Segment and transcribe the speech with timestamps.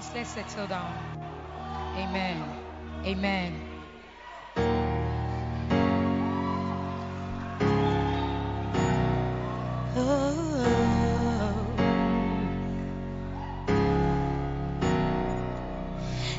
[0.00, 0.94] Let's settle down.
[1.94, 2.42] Amen.
[3.04, 3.60] Amen.
[9.94, 10.56] Oh.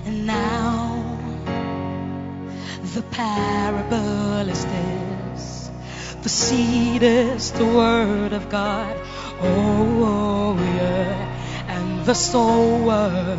[0.06, 1.20] And now
[2.96, 5.70] the parable is this
[6.24, 8.98] the seed is the word of God.
[9.40, 9.81] Oh, oh
[12.06, 13.38] the sower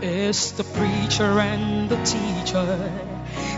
[0.00, 2.92] is the preacher and the teacher.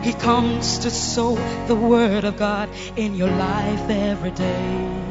[0.02, 1.34] He comes to sow
[1.66, 5.07] the word of God in your life every day.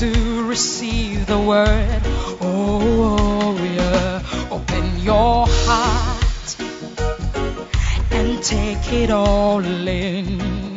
[0.00, 2.00] To receive the word.
[2.40, 4.22] Oh, yeah.
[4.50, 6.56] Open your heart
[8.10, 10.74] and take it all in.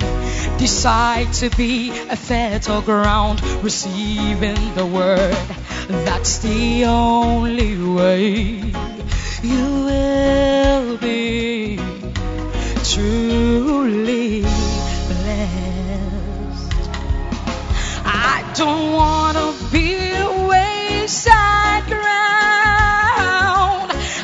[0.57, 5.37] Decide to be a fertile ground, receiving the word.
[5.87, 8.73] That's the only way
[9.41, 11.77] you will be
[12.83, 13.22] truly
[18.53, 22.03] don't want to be a wayside ground.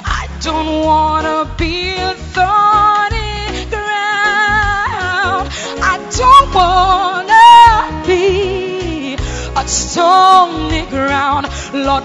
[0.05, 5.49] I don't want to be a thorny ground.
[5.81, 9.16] I don't want to be
[9.55, 11.47] a stony ground.
[11.73, 11.98] Lord,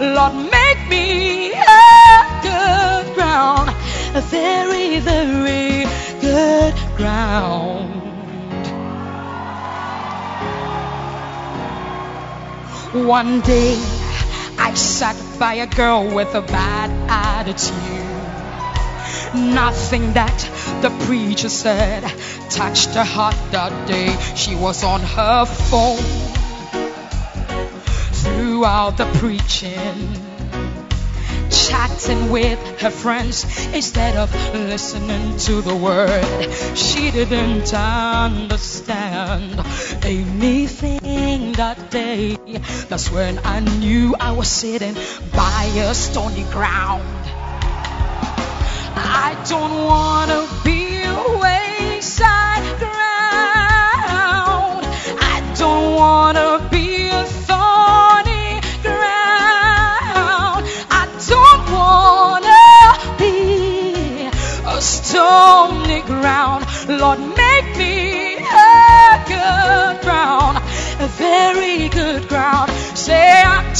[0.00, 3.68] Lord, make me a good ground,
[4.16, 5.84] a very, very
[6.22, 8.00] good ground.
[12.94, 13.74] One day
[14.58, 17.74] I sat by a girl with a bad attitude.
[19.34, 20.38] Nothing that
[20.80, 22.04] the preacher said
[22.48, 24.16] touched her heart that day.
[24.34, 26.19] She was on her phone
[28.60, 30.12] throughout the preaching,
[31.48, 36.76] chatting with her friends instead of listening to the word.
[36.76, 39.58] She didn't understand
[40.04, 42.36] anything that day.
[42.90, 44.92] That's when I knew I was sitting
[45.32, 47.02] by a stony ground.
[48.94, 52.89] I don't wanna be a wayside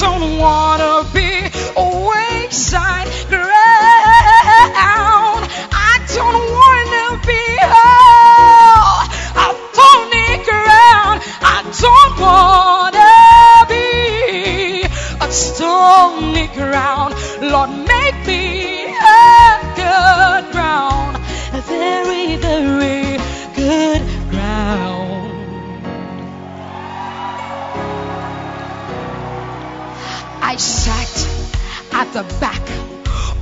[0.01, 0.60] Say I don't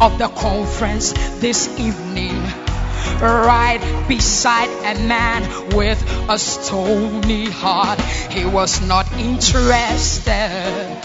[0.01, 2.41] of the conference this evening,
[3.21, 5.43] right beside a man
[5.77, 8.01] with a stony heart.
[8.31, 11.03] He was not interested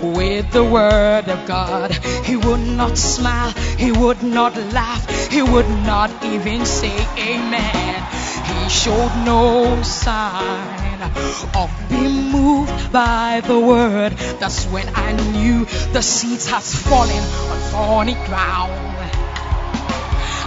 [0.00, 1.92] with the word of God.
[2.24, 8.02] He would not smile, he would not laugh, he would not even say amen.
[8.44, 14.12] He showed no sign of being moved by the word.
[14.40, 18.72] That's when I knew the seeds has fallen on thorny ground.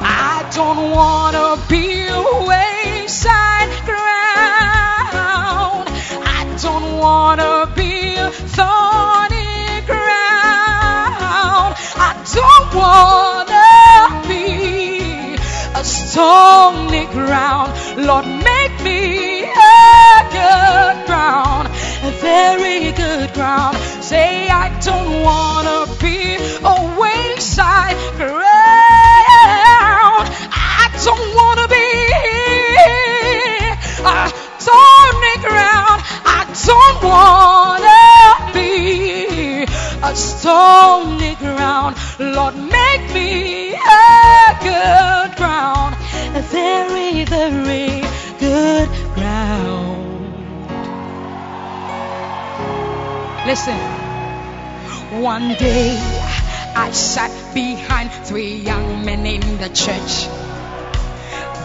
[0.04, 5.88] I don't wanna be a wayside ground.
[6.38, 8.16] I don't wanna be
[8.58, 11.76] thorny ground.
[11.96, 15.36] I don't wanna be
[15.76, 17.72] a stony ground.
[17.98, 19.46] Lord, make me
[20.42, 21.68] good ground,
[22.10, 23.78] a very good ground.
[24.12, 26.20] Say, I don't want to be
[26.74, 28.32] a wayside ground.
[30.54, 31.88] I don't want to be
[34.14, 34.18] a
[34.60, 36.00] stony ground.
[36.38, 38.00] I don't want to
[38.58, 39.64] be
[40.10, 41.96] a stony ground.
[42.20, 45.96] Lord, make me a good ground,
[46.36, 48.02] a very, very
[48.40, 50.01] good ground.
[53.52, 53.78] Listen,
[55.22, 55.98] one day
[56.74, 60.30] I sat behind three young men in the church.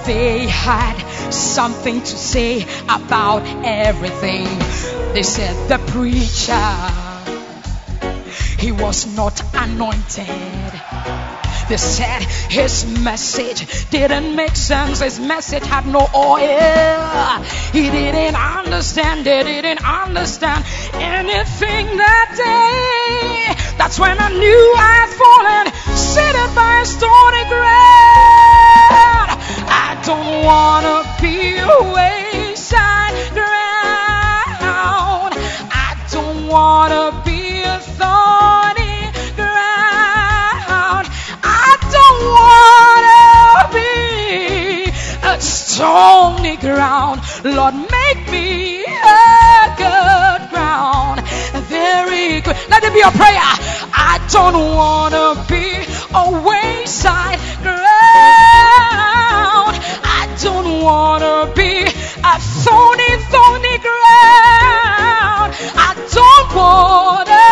[0.05, 0.99] They had
[1.33, 4.47] something to say about everything.
[5.13, 6.67] They said the preacher,
[8.59, 10.86] he was not anointed.
[11.69, 15.01] They said his message didn't make sense.
[15.01, 17.43] His message had no oil.
[17.73, 19.25] He didn't understand.
[19.27, 20.65] They didn't understand
[20.95, 23.53] anything that day.
[23.79, 29.31] That's when I knew I had fallen, seated by a stony ground.
[29.69, 31.59] I don't wanna be
[31.95, 35.35] wayside ground.
[35.73, 37.36] I don't wanna be
[45.77, 47.21] stony ground.
[47.45, 51.21] Lord, make me a good ground.
[51.69, 52.57] Very good.
[52.71, 53.53] Let it be a prayer.
[53.93, 55.67] I don't wanna be
[56.23, 57.77] a wayside ground.
[60.19, 61.73] I don't wanna be
[62.33, 62.35] a
[62.65, 65.51] thorny, thorny ground.
[65.89, 67.46] I don't wanna be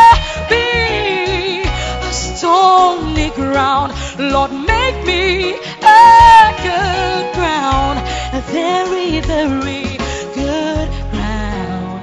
[3.30, 3.92] ground.
[4.18, 7.98] Lord, make me a good ground,
[8.32, 9.98] a very, very
[10.34, 12.00] good ground.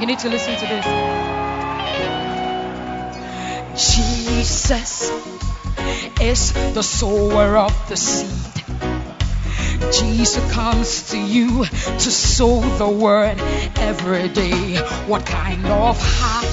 [0.00, 0.86] You need to listen to this.
[3.76, 5.10] Jesus
[6.20, 8.64] is the sower of the seed.
[9.92, 13.38] Jesus comes to you to sow the word
[13.76, 14.76] every day.
[15.06, 16.44] What kind of heart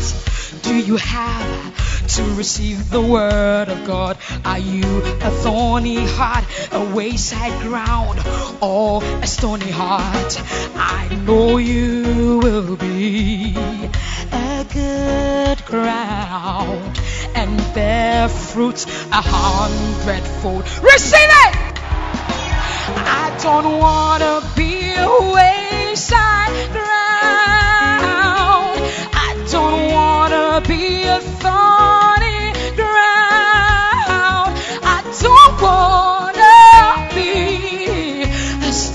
[0.61, 4.17] do you have to receive the word of God?
[4.45, 4.83] Are you
[5.21, 8.19] a thorny heart, a wayside ground,
[8.61, 10.41] or a stony heart?
[10.75, 13.55] I know you will be
[14.31, 16.99] a good ground
[17.35, 20.63] and bear fruits a hundredfold.
[20.83, 21.55] Receive it!
[22.93, 27.60] I don't wanna be a wayside ground.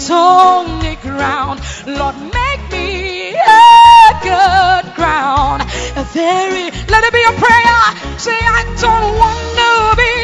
[0.07, 1.59] Stony ground.
[1.85, 5.63] Lord, make me a good ground.
[6.01, 7.83] A very, let it be a prayer.
[8.17, 9.73] Say, I don't wanna
[10.05, 10.15] be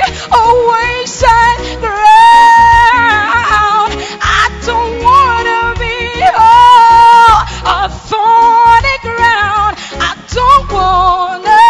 [0.43, 3.91] a wayside ground.
[4.23, 5.99] I don't wanna be
[6.31, 7.43] oh,
[7.79, 7.81] a
[8.11, 9.75] thorny ground.
[9.99, 11.67] I don't wanna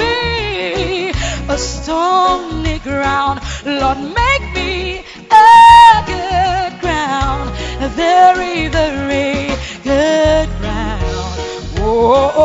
[0.00, 1.12] be
[1.52, 3.40] a stony ground.
[3.66, 6.69] Lord, make me a good
[7.88, 9.48] very, very
[9.82, 11.02] good ground.
[11.82, 12.39] Oh,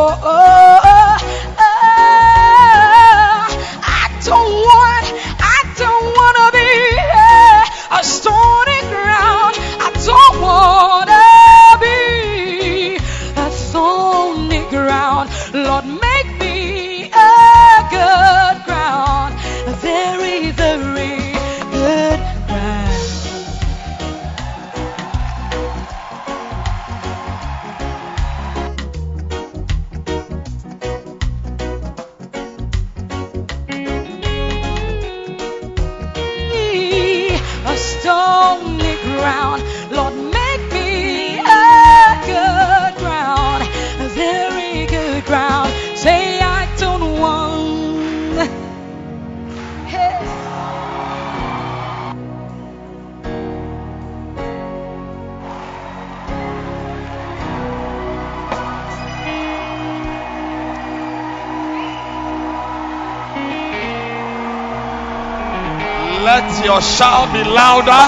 [66.76, 68.04] your shout be louder.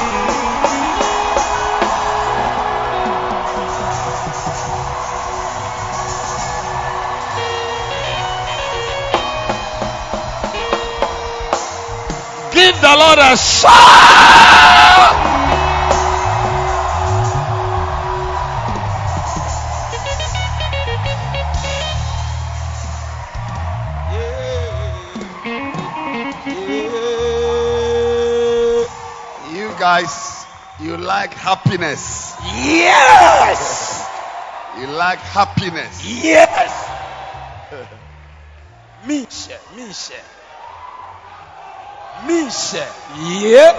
[12.52, 15.17] Give the Lord a shout.
[31.88, 32.36] Happiness.
[32.44, 34.10] Yes.
[34.79, 36.24] You like happiness.
[36.24, 36.89] Yes.
[39.08, 40.22] Misha, Misha.
[42.25, 42.88] Misha.
[43.39, 43.74] Yeah.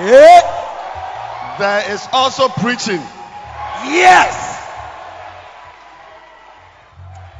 [0.00, 1.56] Yeah.
[1.58, 3.02] There is also preaching.
[3.84, 4.56] Yes.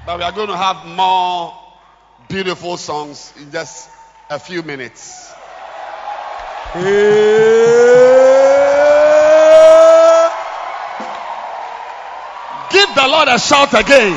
[0.06, 1.54] But we are going to have more
[2.28, 3.90] beautiful songs in just
[4.30, 5.32] a few minutes.
[12.98, 14.12] The Lord a shout again.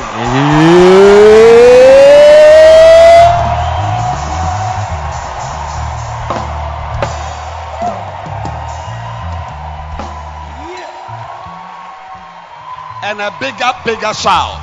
[13.04, 14.58] And a bigger, bigger shout.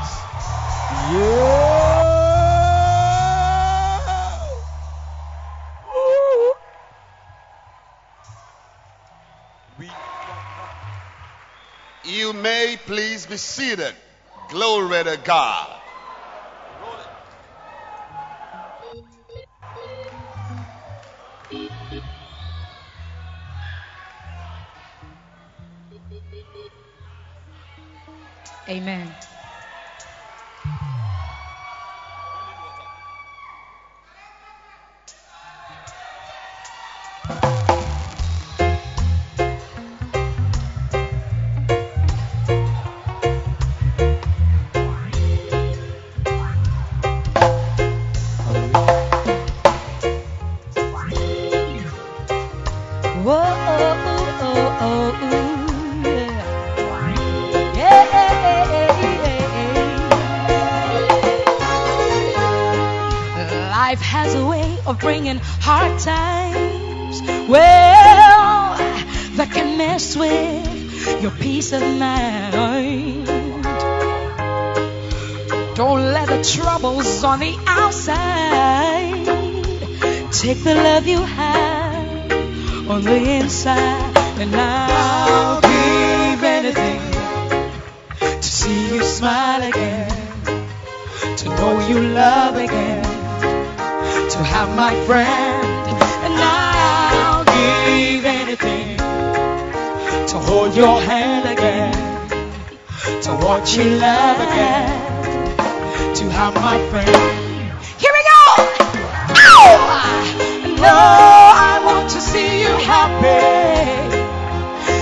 [12.04, 13.96] You may please be seated.
[14.50, 15.82] Glory to God.
[28.70, 29.16] Amen.
[71.70, 73.26] Peace of mind.
[75.76, 79.26] Don't let the troubles on the outside
[80.32, 84.18] take the love you have on the inside.
[84.40, 87.02] And I'll give anything
[88.20, 90.10] to see you smile again,
[91.38, 93.04] to know you love again,
[94.34, 95.88] to have my friend.
[96.26, 98.89] And I'll give anything
[100.30, 101.92] to hold your hand again,
[103.20, 104.86] to watch you love again,
[106.14, 107.10] to have my friend.
[107.98, 108.46] Here we go!
[109.48, 109.70] Ow!
[110.78, 113.42] No, I want to see you happy.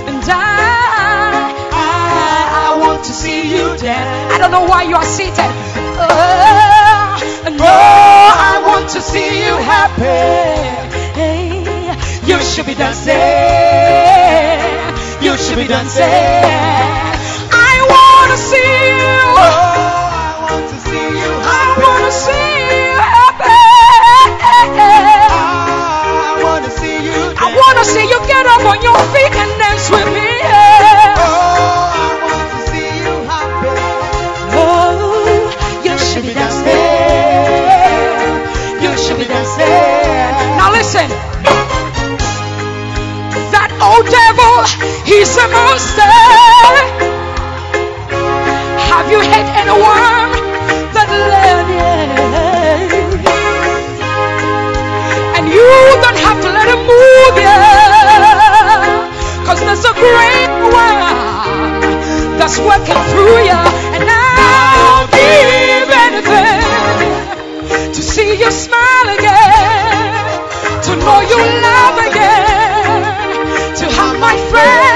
[0.08, 4.34] And I, I, I want to see you dance.
[4.34, 5.52] I don't know why you are seated.
[6.00, 7.20] Oh,
[7.52, 10.24] no, I want to see you happy.
[11.20, 11.66] Hey,
[12.26, 14.67] you should be dancing.
[15.28, 16.04] You should be dancing.
[17.52, 19.36] I want to see you.
[19.36, 19.44] I
[20.48, 21.44] want to see you happy.
[21.44, 23.60] I want to see you happy.
[25.36, 27.36] I want to see you.
[27.36, 30.32] I want to see you get up on your feet and dance with me.
[34.56, 35.52] Oh,
[35.84, 36.72] you should be dancing.
[38.80, 39.68] You should be dancing.
[40.56, 41.12] Now listen.
[43.52, 44.64] That old devil,
[45.08, 46.16] he's a monster.
[48.92, 50.32] Have you hit any worm
[50.96, 51.96] that led you?
[55.36, 55.70] And you
[56.04, 57.58] don't have to let him move you.
[59.48, 61.80] Cause there's a great one
[62.38, 63.62] that's working through you.
[63.96, 66.60] And I'll give anything
[67.96, 70.44] to see you smile again,
[70.84, 74.87] to know you love again, to have my friend.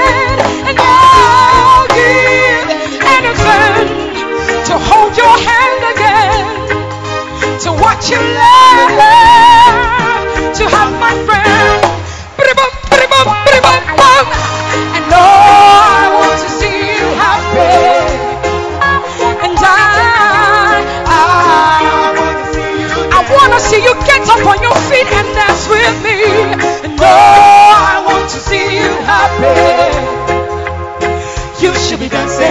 [31.62, 32.50] You should be dancing.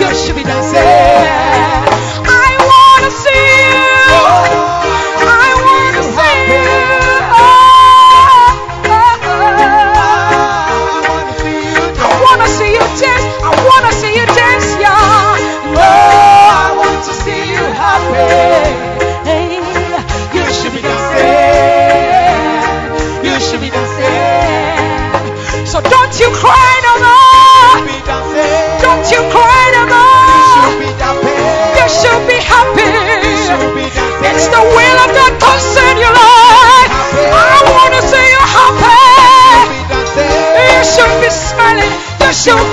[0.00, 1.25] You should be dancing.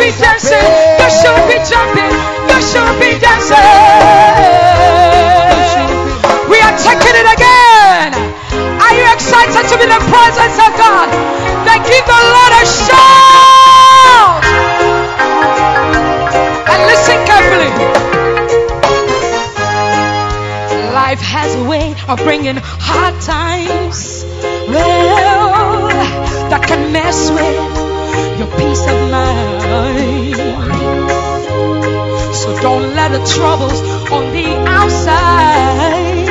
[0.04, 0.68] Be dancing.
[1.00, 2.12] You should be jumping.
[2.52, 3.56] You should be dancing.
[6.52, 8.12] We are taking it again.
[8.84, 11.08] Are you excited to be in the presence of God?
[11.64, 14.44] Then give the Lord a shout.
[16.68, 17.72] And listen carefully.
[20.92, 24.26] Life has a way of bringing hard times.
[24.68, 25.88] Well,
[26.52, 27.94] that can mess with
[28.40, 29.33] your peace of mind.
[32.44, 33.80] So don't let the troubles
[34.12, 36.28] on the outside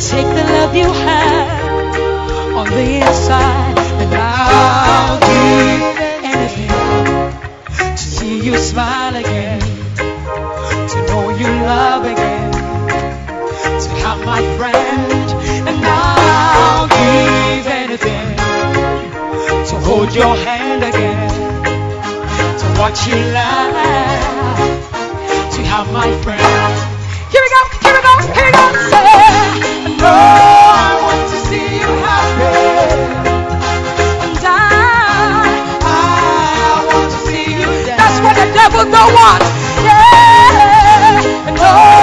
[0.00, 3.78] take the love you have on the inside.
[4.02, 5.82] And I'll give
[6.34, 12.50] anything to see you smile again, to know you love again,
[13.84, 15.30] to have my friend.
[15.68, 18.36] And I'll give anything
[19.68, 21.30] to hold your hand again,
[22.58, 24.83] to watch you laugh,
[25.74, 26.38] have my friend.
[27.34, 28.62] Here we go, here we go, here we go.
[28.94, 29.10] Say,
[29.98, 32.62] no, I want to see you happy.
[34.22, 35.50] And I,
[35.82, 37.98] I want to see you dance.
[37.98, 39.42] That's what the devil don't want.
[39.82, 41.18] Yeah,
[41.58, 41.93] no,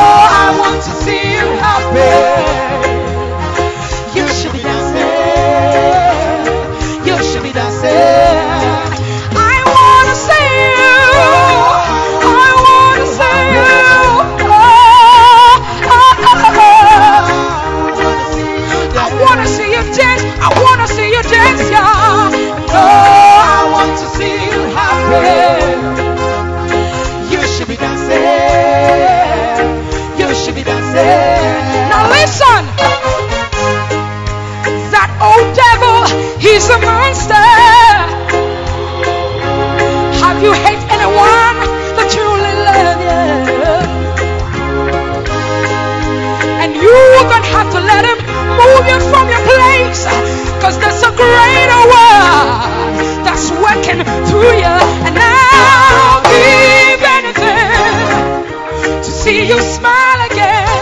[50.62, 54.78] Cause there's a greater one that's working through you.
[55.08, 60.82] And I'll give anything to see you smile again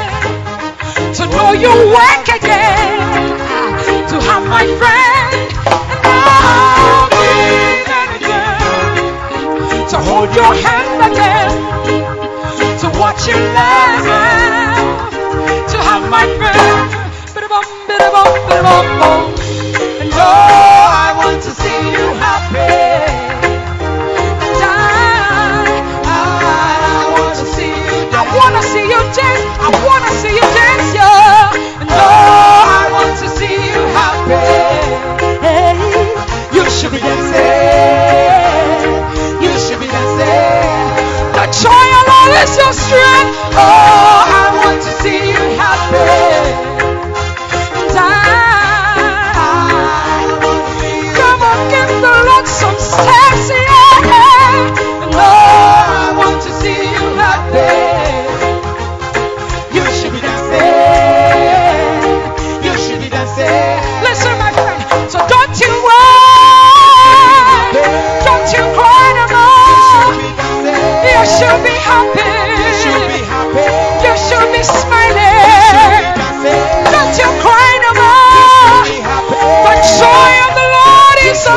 [1.13, 2.99] to know you work again,
[4.09, 5.51] to have my friend,
[6.05, 11.51] and I'll give anything to hold your hand again,
[12.79, 14.03] to watch you laugh,
[15.71, 16.89] to have my friend.
[17.33, 19.23] Bidabum, bidabum, bidabum, bum.
[19.29, 19.38] And
[20.21, 20.68] oh,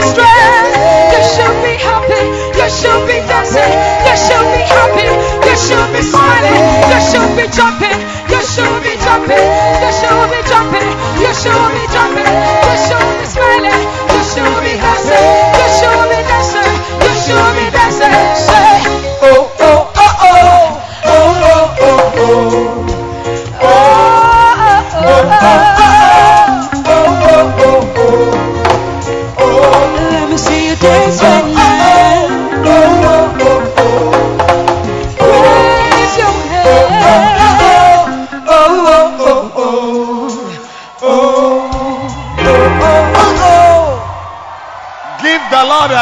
[0.00, 0.16] Is.
[1.12, 2.22] You should be happy.
[2.56, 3.72] You should be dancing.
[4.08, 5.08] You should be happy.
[5.44, 6.62] You should be smiling.
[6.88, 7.98] You should be jumping.
[8.32, 9.46] You should be jumping.
[9.84, 10.88] You should be jumping.
[11.20, 12.26] You should be jumping.
[12.26, 13.01] You should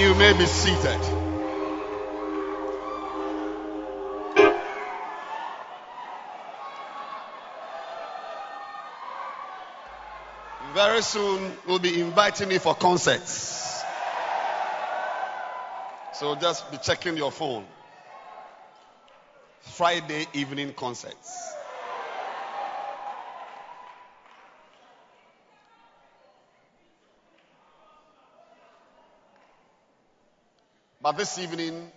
[0.00, 1.00] You may be seated.
[10.74, 13.51] Very soon, we'll be inviting me for concerts.
[16.22, 17.66] So just be checking your phone.
[19.58, 21.52] Friday evening concerts.
[31.02, 31.90] But this evening,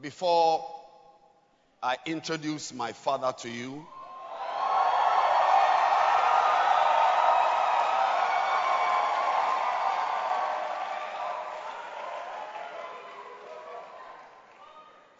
[0.00, 0.64] before
[1.82, 3.84] I introduce my father to you,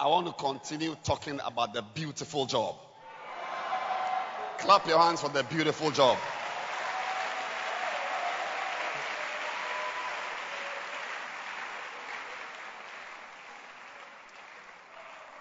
[0.01, 2.75] I want to continue talking about the beautiful job.
[4.57, 6.17] Clap your hands for the beautiful job.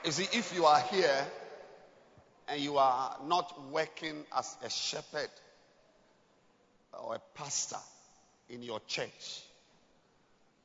[0.04, 1.26] You see, if you are here
[2.50, 5.30] and you are not working as a shepherd
[7.02, 7.80] or a pastor
[8.50, 9.42] in your church,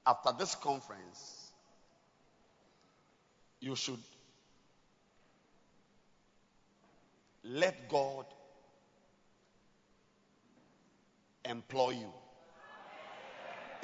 [0.05, 1.44] after this conference,
[3.65, 3.99] you should
[7.45, 8.27] let God
[11.47, 12.13] employ you.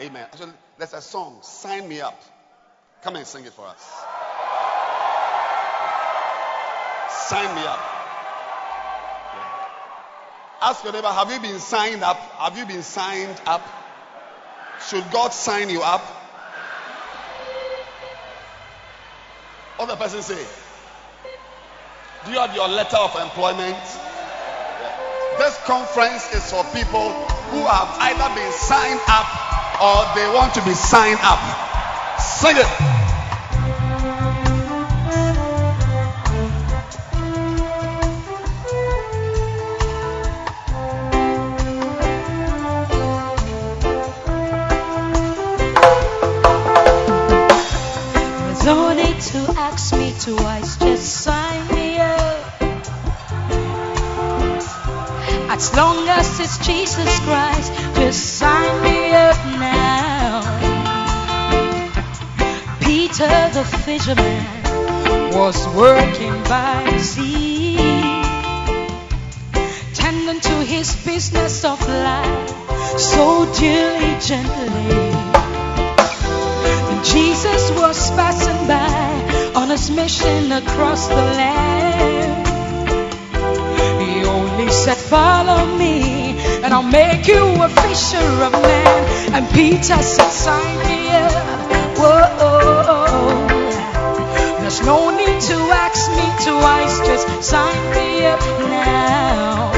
[0.00, 0.26] Amen.
[0.30, 2.22] Actually, there's a song, Sign Me Up.
[3.02, 3.80] Come and sing it for us.
[7.28, 7.80] Sign me up.
[10.62, 12.18] Ask your neighbor, have you been signed up?
[12.18, 13.62] Have you been signed up?
[14.90, 16.19] Should God sign you up?
[19.80, 20.46] What the person say?
[22.26, 23.80] Do you have your letter of employment?
[25.38, 27.08] This conference is for people
[27.48, 29.24] who have either been signed up
[29.80, 31.40] or they want to be signed up.
[32.20, 32.99] Sing it.
[56.40, 60.40] Jesus Christ, just sign me up now.
[62.80, 64.46] Peter the fisherman
[65.34, 67.76] was working by the sea,
[69.92, 72.50] tending to his business of life
[72.98, 74.96] so diligently.
[76.90, 82.46] And Jesus was passing by on his mission across the land.
[84.00, 86.29] He only said, Follow me
[86.70, 89.34] and I'll make you a fisher of men.
[89.34, 91.32] And Peter said, Sign me up.
[91.98, 93.48] Whoa.
[94.60, 99.72] There's no need to ask me twice, just sign me up now.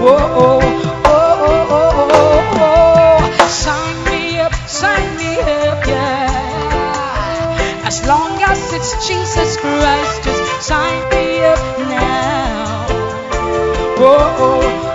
[0.00, 0.60] Whoa.
[1.04, 1.20] Oh
[3.50, 7.84] sign me up, sign me up, yeah.
[7.84, 12.86] As long as it's Jesus Christ, just sign me up now.
[13.98, 14.93] Whoa.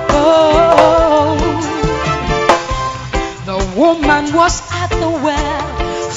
[4.40, 5.68] Was at the well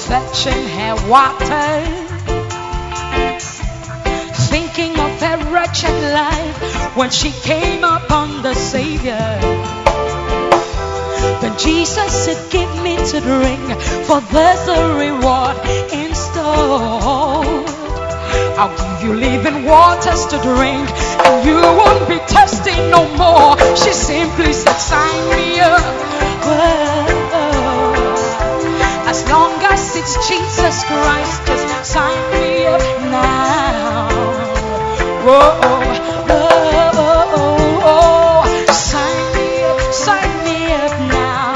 [0.07, 1.71] fetching her water,
[4.53, 9.27] thinking of her wretched life when she came upon the Savior.
[11.41, 13.67] Then Jesus said, Give me to drink,
[14.07, 15.57] for there's a reward
[15.93, 17.43] in store.
[18.61, 20.87] I'll give you living waters to drink,
[21.27, 23.59] and you won't be thirsty no more.
[23.75, 25.83] She simply said, Sign me up.
[26.47, 27.12] Well,
[29.73, 31.47] it's Jesus Christ.
[31.47, 34.09] Just sign me up now.
[35.25, 35.61] Whoa,
[37.81, 41.55] whoa, sign me up, sign me up now.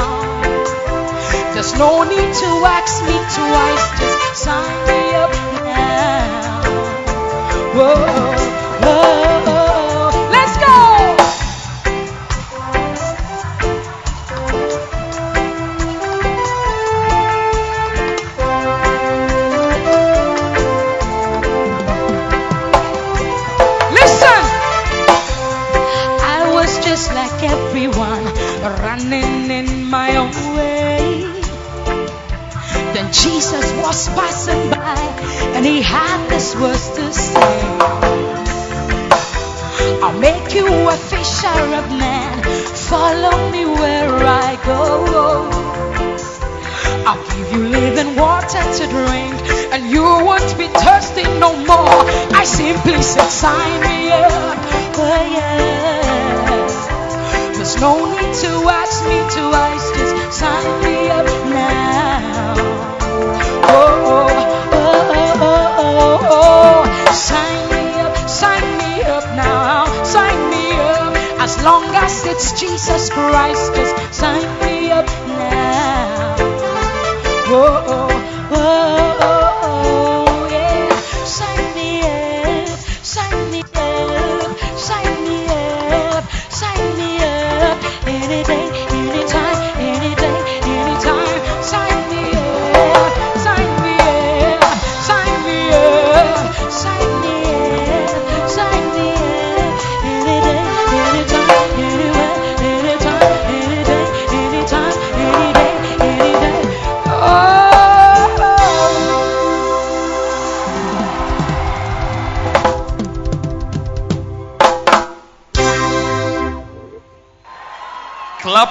[1.53, 3.87] There's no need to ask me twice.
[4.01, 5.33] Just sign me up
[5.65, 6.63] now.
[7.77, 8.47] Whoa.
[8.87, 9.26] was
[35.77, 37.53] he had this words to say.
[40.03, 42.33] I'll make you a fisher of men.
[42.91, 44.15] Follow me where
[44.47, 44.81] I go.
[47.09, 49.37] I'll give you living water to drink
[49.73, 52.01] and you won't be thirsty no more.
[52.41, 54.57] I simply said sign me up
[54.99, 56.07] oh yeah
[57.55, 61.43] there's no need to ask me twice just sign me up oh,
[63.69, 64.36] oh, oh, oh.
[72.07, 73.75] Yes, it's Jesus Christ.
[73.75, 76.37] Just sign me up now.
[77.51, 78.06] Whoa.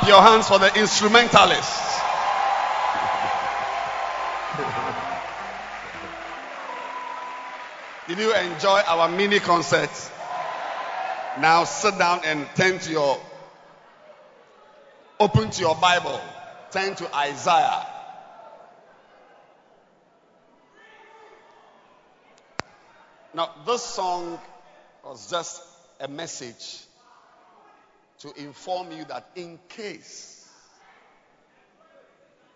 [0.08, 2.00] Your hands for the instrumentalists.
[8.08, 9.89] Did you enjoy our mini concert?
[11.39, 13.20] Now sit down and turn to your
[15.20, 16.22] open to your Bible.
[16.72, 17.88] Turn to Isaiah.
[23.34, 24.39] Now, this song
[25.04, 25.62] was just
[26.00, 26.85] a message
[28.19, 30.49] to inform you that in case,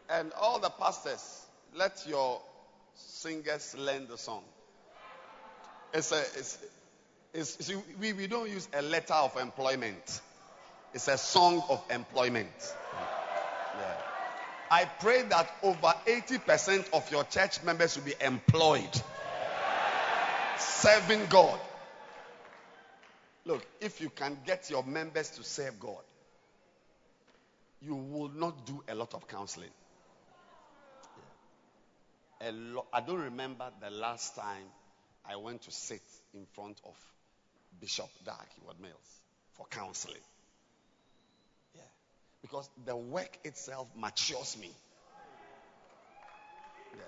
[0.10, 1.45] and all the pastors,
[1.76, 2.41] let your
[2.95, 4.43] singers learn the song.
[5.93, 6.58] It's a, it's,
[7.34, 10.22] it's, see, we, we don't use a letter of employment.
[10.93, 12.50] It's a song of employment.
[13.78, 13.95] Yeah.
[14.72, 19.02] I pray that over 80% of your church members will be employed,
[20.58, 21.60] serving God.
[23.50, 26.04] Look, if you can get your members to serve God,
[27.82, 29.72] you will not do a lot of counseling.
[32.42, 34.66] A lo- I don't remember the last time
[35.28, 36.04] I went to sit
[36.36, 36.96] in front of
[37.82, 39.20] Bishop Dag Heward Mills
[39.56, 40.22] for counseling.
[41.74, 41.82] Yeah.
[42.44, 44.70] Because the work itself matures me.
[46.96, 47.02] Yeah.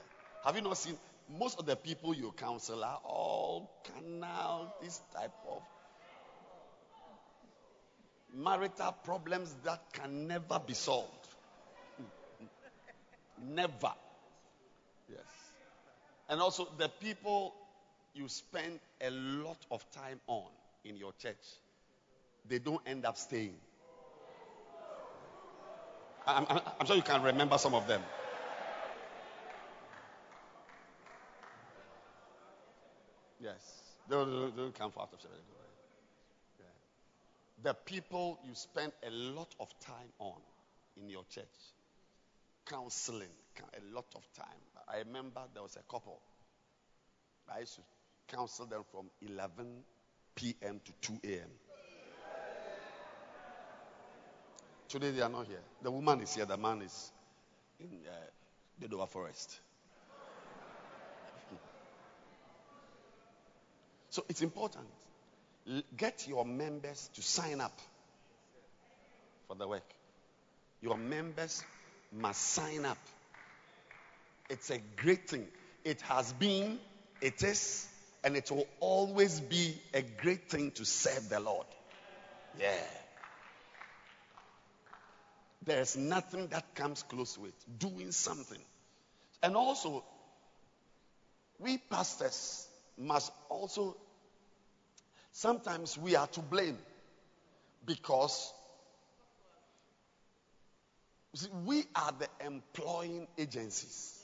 [0.44, 0.98] Have you not seen
[1.30, 5.62] most of the people you counsel are all canal, this type of
[8.34, 11.28] marital problems that can never be solved.
[13.44, 13.94] never.
[15.10, 15.20] Yes.
[16.30, 17.54] And also the people
[18.14, 20.48] you spend a lot of time on
[20.84, 21.36] in your church,
[22.48, 23.56] they don't end up staying.
[26.26, 28.02] I'm, I'm, I'm sure you can remember some of them.
[33.40, 33.82] Yes.
[34.10, 35.32] Don't, don't, come out of church.
[37.64, 40.40] The people you spend a lot of time on
[40.98, 41.46] in your church,
[42.68, 44.48] counseling, a lot of time.
[44.92, 46.20] I remember there was a couple.
[47.54, 47.82] I used to
[48.36, 49.66] counsel them from 11
[50.36, 50.82] p.m.
[50.86, 51.50] to 2 a.m.
[54.88, 55.62] Today they are not here.
[55.84, 57.12] The woman is here, the man is
[57.80, 58.12] in uh,
[58.80, 59.60] the Dover Forest.
[64.10, 64.88] so it's important.
[65.96, 67.78] Get your members to sign up
[69.48, 69.94] for the work.
[70.82, 71.64] Your members
[72.12, 72.98] must sign up.
[74.50, 75.48] It's a great thing.
[75.84, 76.80] It has been,
[77.22, 77.88] it is,
[78.24, 81.68] and it will always be a great thing to serve the Lord.
[82.60, 82.76] Yeah.
[85.64, 87.54] There's nothing that comes close to it.
[87.80, 88.62] Doing something.
[89.44, 90.04] And also,
[91.60, 93.96] we pastors must also,
[95.32, 96.78] sometimes we are to blame
[97.86, 98.54] because
[101.36, 104.18] see, we are the employing agencies.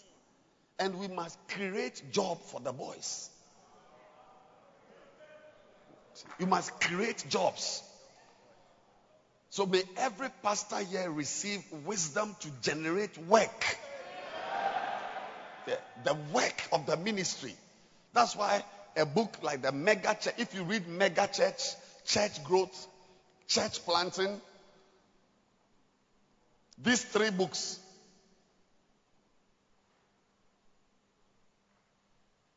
[0.79, 3.31] And we must create job for the boys.
[6.39, 7.81] You must create jobs.
[9.49, 13.77] So may every pastor here receive wisdom to generate work.
[15.65, 17.55] The, the work of the ministry.
[18.13, 18.63] That's why
[18.97, 21.61] a book like the Mega Church, if you read Mega Church,
[22.05, 22.87] Church Growth,
[23.47, 24.41] Church Planting,
[26.77, 27.79] these three books,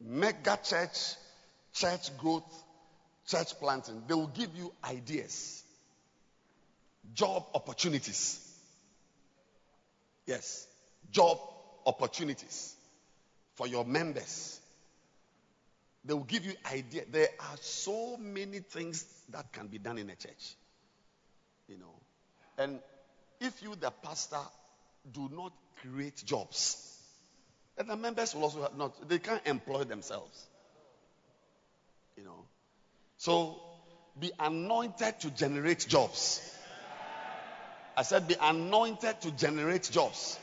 [0.00, 1.14] Mega Church,
[1.74, 2.64] Church Growth,
[3.26, 5.62] Church Planting, they will give you ideas,
[7.14, 8.46] job opportunities.
[10.26, 10.66] Yes,
[11.10, 11.38] job
[11.86, 12.74] opportunities
[13.54, 14.59] for your members.
[16.04, 17.02] They will give you idea.
[17.10, 20.54] There are so many things that can be done in a church.
[21.68, 21.94] You know.
[22.58, 22.80] And
[23.40, 24.40] if you, the pastor,
[25.12, 26.86] do not create jobs,
[27.76, 30.46] then the members will also not, they can't employ themselves.
[32.16, 32.44] You know.
[33.16, 33.60] So
[34.18, 36.40] be anointed to generate jobs.
[37.96, 40.38] I said, be anointed to generate jobs.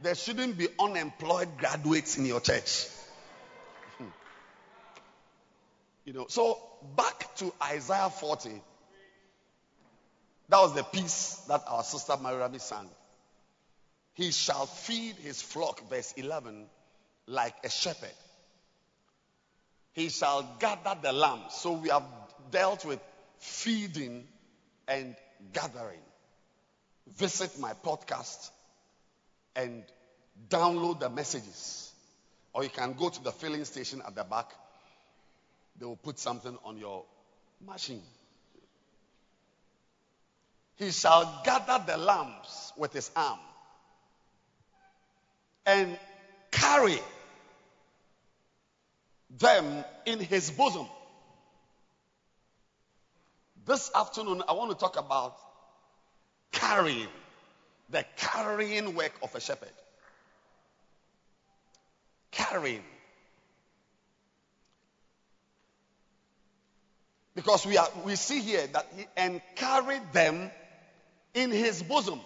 [0.00, 2.86] There shouldn't be unemployed graduates in your church.
[3.98, 4.04] Hmm.
[6.06, 6.58] You know, so
[6.96, 8.62] back to Isaiah 40.
[10.48, 12.88] That was the piece that our sister Mariami sang.
[14.14, 16.66] He shall feed his flock, verse 11,
[17.26, 18.14] like a shepherd.
[19.94, 21.40] He shall gather the lamb.
[21.50, 22.04] So we have
[22.52, 23.00] dealt with
[23.38, 24.28] feeding
[24.86, 25.16] and
[25.52, 26.00] gathering.
[27.16, 28.50] Visit my podcast
[29.56, 29.82] and
[30.48, 31.92] download the messages.
[32.52, 34.52] Or you can go to the filling station at the back.
[35.78, 37.04] They will put something on your
[37.64, 38.02] machine.
[40.76, 43.38] he shall gather the lambs with his arm
[45.64, 45.98] and
[46.50, 46.98] carry
[49.38, 50.86] them in his bosom.
[53.64, 55.36] This afternoon, I want to talk about
[56.52, 57.08] carrying,
[57.90, 59.72] the carrying work of a shepherd.
[62.30, 62.84] Carrying.
[67.36, 70.50] Because we are we see here that he carried them
[71.34, 72.18] in his bosom.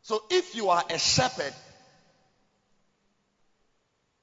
[0.00, 1.52] So if you are a shepherd,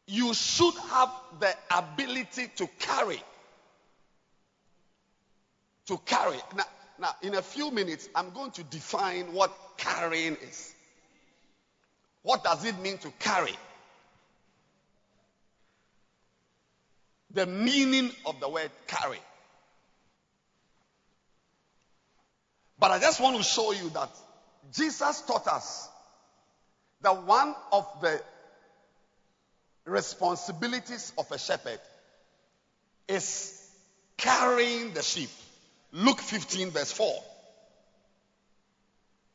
[0.08, 3.22] you should have the ability to carry.
[5.86, 6.40] To carry.
[6.58, 6.64] Now,
[7.00, 10.74] now, in a few minutes, I'm going to define what carrying is.
[12.24, 13.56] What does it mean to carry?
[17.32, 19.20] The meaning of the word carry.
[22.80, 24.10] But I just want to show you that
[24.74, 25.90] Jesus taught us
[27.02, 28.22] that one of the
[29.86, 31.80] responsibilities of a shepherd
[33.08, 33.70] is
[34.18, 35.30] carrying the sheep.
[35.92, 37.14] Luke 15, verse 4.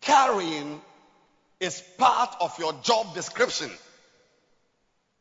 [0.01, 0.81] Carrying
[1.61, 3.71] is part of your job description.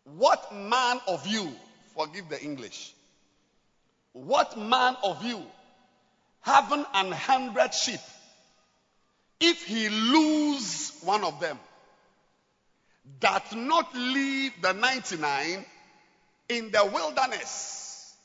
[0.03, 1.49] What man of you,
[1.95, 2.93] forgive the English,
[4.13, 5.41] what man of you
[6.41, 7.99] having an hundred sheep
[9.43, 11.59] if he lose one of them,
[13.19, 15.65] doth not leave the 99
[16.47, 18.15] in the wilderness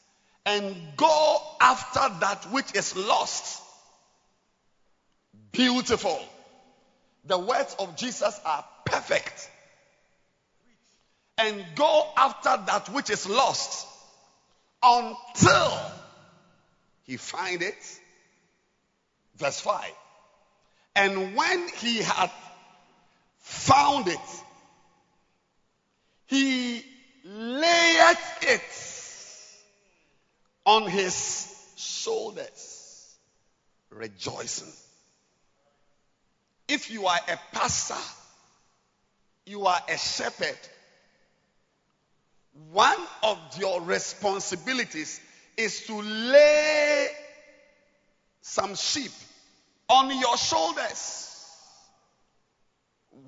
[0.47, 3.61] and go after that which is lost.
[5.51, 6.21] Beautiful.
[7.25, 9.51] The words of Jesus are perfect.
[11.39, 13.87] And go after that which is lost
[14.83, 15.81] until
[17.05, 18.01] he find it.
[19.37, 19.91] Verse 5.
[20.97, 22.31] And when he had
[23.39, 24.19] found it,
[26.27, 26.83] he
[27.25, 28.63] laid it
[30.67, 33.15] on his shoulders,
[33.91, 34.73] rejoicing.
[36.69, 37.95] If you are a pastor,
[39.47, 40.59] you are a shepherd,
[42.73, 45.21] one of your responsibilities
[45.57, 47.09] is to lay
[48.41, 49.13] some sheep
[49.89, 51.25] on your shoulders.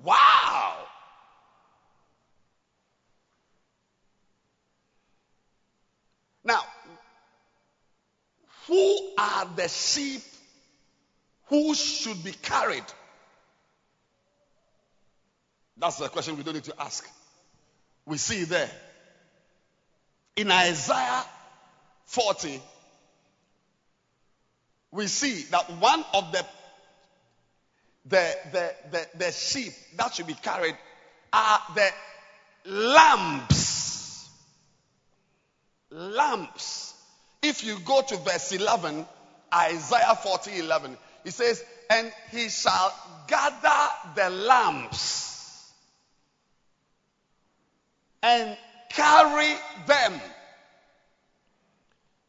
[0.03, 0.77] Wow.
[6.43, 6.61] Now,
[8.67, 10.21] who are the sheep
[11.47, 12.85] who should be carried?
[15.77, 17.07] That's the question we don't need to ask.
[18.05, 18.69] We see there.
[20.41, 21.23] In Isaiah
[22.05, 22.59] 40,
[24.89, 26.43] we see that one of the
[28.07, 30.75] the, the, the, the sheep that should be carried
[31.31, 31.87] are the
[32.65, 34.27] lambs.
[35.91, 36.95] Lambs.
[37.43, 39.05] If you go to verse 11,
[39.53, 42.91] Isaiah 40 11, it says, And he shall
[43.27, 45.21] gather the lambs
[48.23, 48.57] and
[48.93, 49.53] carry
[49.87, 50.13] them.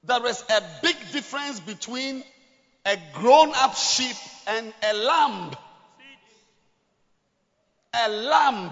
[0.04, 2.24] There is a big difference between
[2.84, 5.50] a grown up sheep and a lamb.
[7.94, 8.70] A lamb.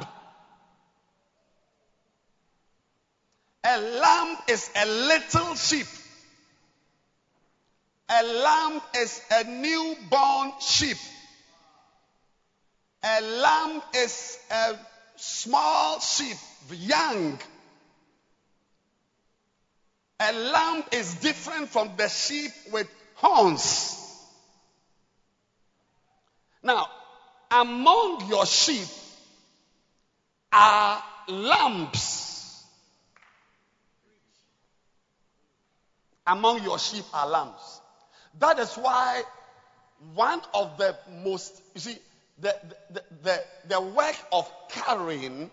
[3.62, 5.86] A lamb is a little sheep.
[8.09, 10.97] A lamb is a newborn sheep.
[13.05, 14.76] A lamb is a
[15.16, 16.36] small sheep,
[16.72, 17.38] young.
[20.22, 23.96] A lamb is different from the sheep with horns.
[26.62, 26.88] Now,
[27.50, 28.86] among your sheep
[30.52, 32.62] are lambs.
[36.26, 37.80] Among your sheep are lambs.
[38.38, 39.22] That is why
[40.14, 41.96] one of the most, you see,
[42.38, 42.54] the,
[42.90, 45.50] the, the, the work of carrying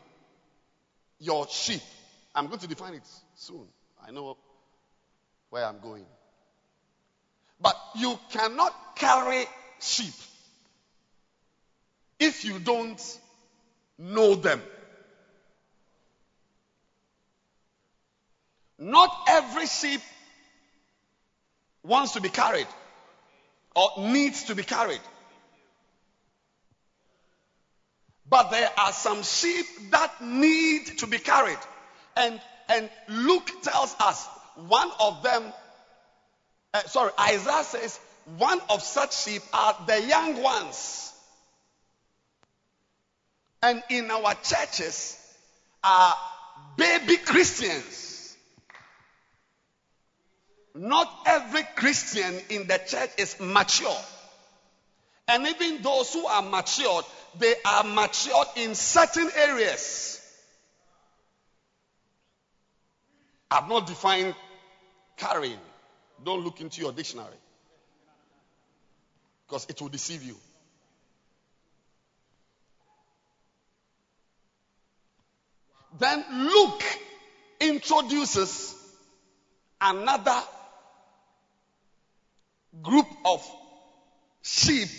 [1.20, 1.82] your sheep,
[2.36, 3.66] I'm going to define it soon.
[4.06, 4.36] I know
[5.50, 6.06] where I'm going.
[7.60, 9.46] But you cannot carry
[9.80, 10.14] sheep
[12.20, 13.02] if you don't
[13.98, 14.62] know them.
[18.80, 20.02] Not every sheep
[21.84, 22.68] wants to be carried
[23.76, 25.02] or needs to be carried.
[28.30, 31.58] But there are some sheep that need to be carried.
[32.16, 32.40] And,
[32.70, 34.28] and Luke tells us
[34.66, 35.44] one of them,
[36.74, 38.00] uh, sorry, Isaiah says
[38.38, 41.14] one of such sheep are the young ones.
[43.62, 45.18] And in our churches
[45.84, 46.16] are
[46.76, 48.36] baby Christians.
[50.76, 53.98] Not every Christian in the church is mature.
[55.28, 57.06] And even those who are matured,
[57.40, 60.22] they are matured in certain areas.
[63.50, 64.36] I've not defined
[65.18, 65.60] carrying.
[66.24, 67.38] Don't look into your dictionary
[69.48, 70.36] because it will deceive you.
[76.00, 76.84] Then Luke
[77.60, 78.76] introduces
[79.82, 80.42] another
[82.82, 83.44] group of
[84.42, 84.90] sheep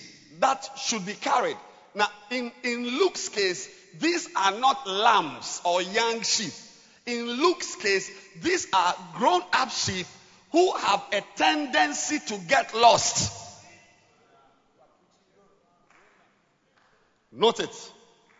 [0.41, 1.57] that should be carried.
[1.95, 6.53] Now, in, in Luke's case, these are not lambs or young sheep.
[7.09, 8.11] In Luke's case,
[8.43, 10.07] these are grown up sheep
[10.53, 13.33] who have a tendency to get lost.
[17.33, 17.93] Note it.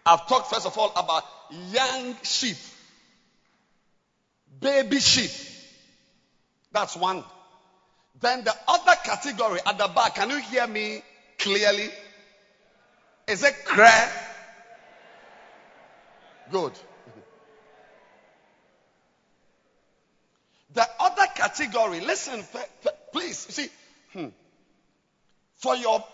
[0.05, 1.25] I've talked first of all about
[1.73, 2.59] young sheep,
[4.61, 5.31] baby sheep.
[6.71, 7.25] That's one.
[8.21, 11.03] Then the other category at the back, can you hear me
[11.39, 11.89] clearly?
[13.29, 14.11] Is it clear?
[16.51, 16.73] Good.
[20.75, 21.27] The other
[21.59, 22.43] category, listen,
[23.13, 23.69] please, see,
[24.13, 24.27] hmm.
[25.57, 26.05] for your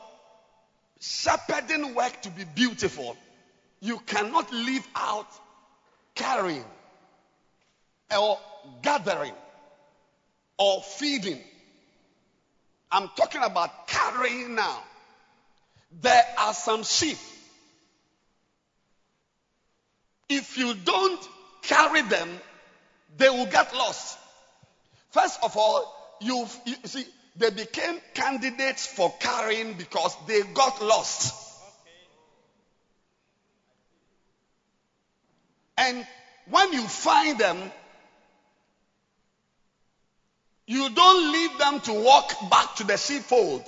[1.01, 3.17] shepherding work to be beautiful,
[3.81, 5.29] you cannot leave out
[6.15, 6.65] carrying
[8.17, 8.39] or
[8.83, 9.35] gathering
[10.59, 11.41] or feeding.
[12.91, 14.83] I'm talking about carrying now.
[16.01, 17.19] There are some sheep.
[20.29, 21.29] If you don't
[21.63, 22.29] carry them,
[23.17, 24.19] they will get lost.
[25.15, 26.45] First of all, you
[26.87, 27.05] see,
[27.37, 31.33] they became candidates for carrying because they got lost.
[35.79, 36.05] And
[36.51, 37.71] when you find them,
[40.67, 43.63] you don't leave them to walk back to the sheepfold.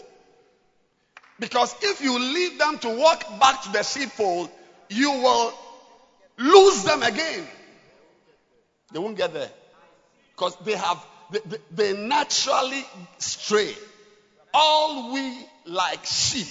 [1.39, 4.51] Because if you leave them to walk back to the sheepfold,
[4.89, 5.55] you will
[6.39, 7.47] lose them again.
[8.93, 9.51] They won't get there.
[10.35, 11.05] Because they have,
[11.75, 12.85] they, naturally
[13.19, 13.75] stray.
[14.55, 16.47] All we like sheep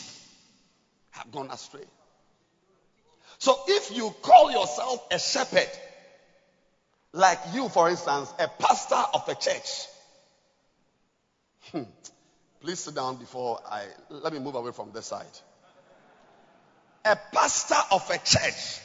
[1.11, 1.85] have gone astray.
[3.39, 5.69] So if you call yourself a shepherd,
[7.13, 9.85] like you, for instance, a pastor of a church,
[11.71, 11.83] hmm,
[12.61, 15.25] please sit down before I let me move away from this side.
[17.05, 18.79] A pastor of a church,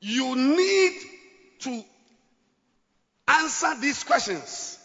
[0.00, 0.92] you need
[1.60, 1.84] to
[3.26, 4.77] answer these questions.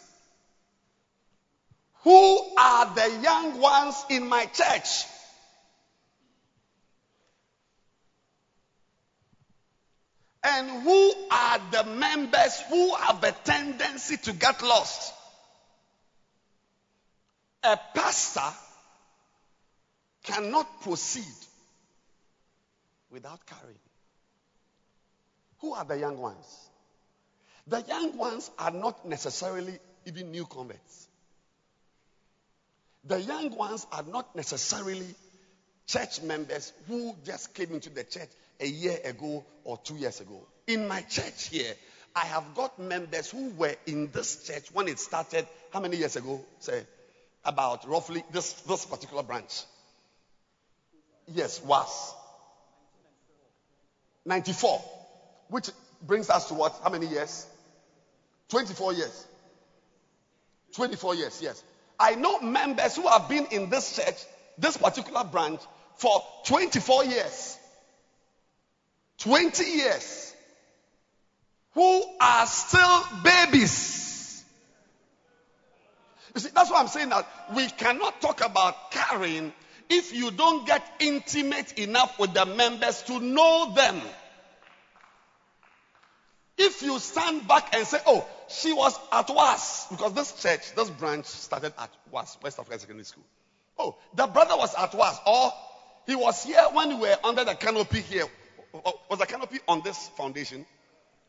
[2.04, 5.04] Who are the young ones in my church?
[10.42, 15.14] And who are the members who have a tendency to get lost?
[17.62, 18.54] A pastor
[20.24, 21.24] cannot proceed
[23.10, 23.78] without carrying.
[25.60, 26.68] Who are the young ones?
[27.66, 31.08] The young ones are not necessarily even new converts.
[33.06, 35.14] The young ones are not necessarily
[35.86, 38.28] church members who just came into the church
[38.60, 40.46] a year ago or two years ago.
[40.66, 41.74] In my church here,
[42.16, 45.46] I have got members who were in this church when it started.
[45.72, 46.40] How many years ago?
[46.60, 46.84] Say,
[47.44, 49.62] about roughly this, this particular branch.
[51.26, 52.14] Yes, was.
[54.24, 54.82] 94.
[55.48, 55.70] Which
[56.02, 56.78] brings us to what?
[56.82, 57.46] How many years?
[58.48, 59.26] 24 years.
[60.74, 61.62] 24 years, yes.
[61.98, 64.16] I know members who have been in this church,
[64.58, 65.60] this particular branch,
[65.96, 67.58] for 24 years.
[69.18, 70.34] 20 years.
[71.74, 74.44] Who are still babies.
[76.34, 79.52] You see, that's why I'm saying that we cannot talk about carrying
[79.88, 84.00] if you don't get intimate enough with the members to know them.
[86.56, 90.90] If you stand back and say, oh, she was at WAS, because this church, this
[90.90, 93.24] branch started at WAS, West African Secondary School.
[93.78, 95.52] Oh, the brother was at WAS, or
[96.06, 98.24] he was here when we were under the canopy here.
[98.72, 100.66] Oh, oh, was the canopy on this foundation?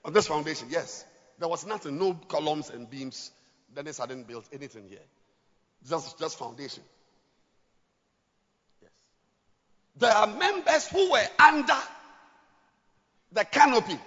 [0.04, 1.06] On this foundation, yes.
[1.40, 3.32] There was nothing, no columns and beams.
[3.74, 5.00] Dennis hadn't built anything here.
[5.88, 6.84] Just, just foundation.
[8.82, 8.92] Yes.
[9.98, 11.78] There are members who were under
[13.32, 14.00] the canopy.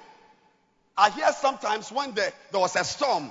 [0.98, 3.30] I hear sometimes when there, there was a storm,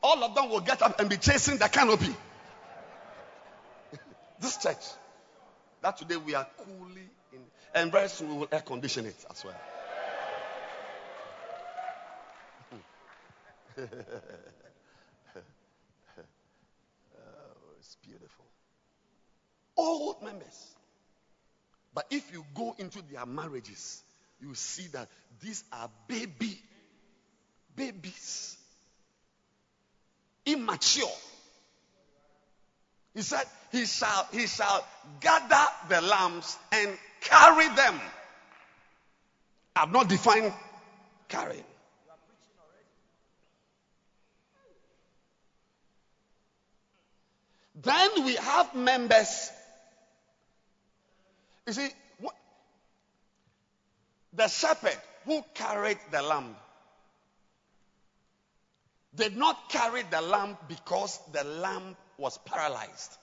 [0.00, 2.14] all of them will get up and be chasing the canopy.
[4.40, 4.84] This church,
[5.82, 7.40] that today we are coolly in,
[7.74, 9.54] and very soon we will air condition it as well.
[13.78, 13.84] oh,
[17.80, 18.44] it's beautiful.
[19.76, 20.76] Old members.
[21.92, 24.04] But if you go into their marriages,
[24.40, 25.08] you see that
[25.42, 26.60] these are baby
[27.78, 28.56] babies.
[30.44, 31.08] Immature.
[33.14, 34.84] He said he shall he shall
[35.20, 38.00] gather the lambs and carry them.
[39.74, 40.52] I've not defined
[41.28, 41.64] carrying.
[47.80, 49.50] Then we have members.
[51.66, 52.34] You see what,
[54.32, 56.56] the shepherd who carried the lamb
[59.18, 63.16] did not carry the lamb because the lamb was paralyzed.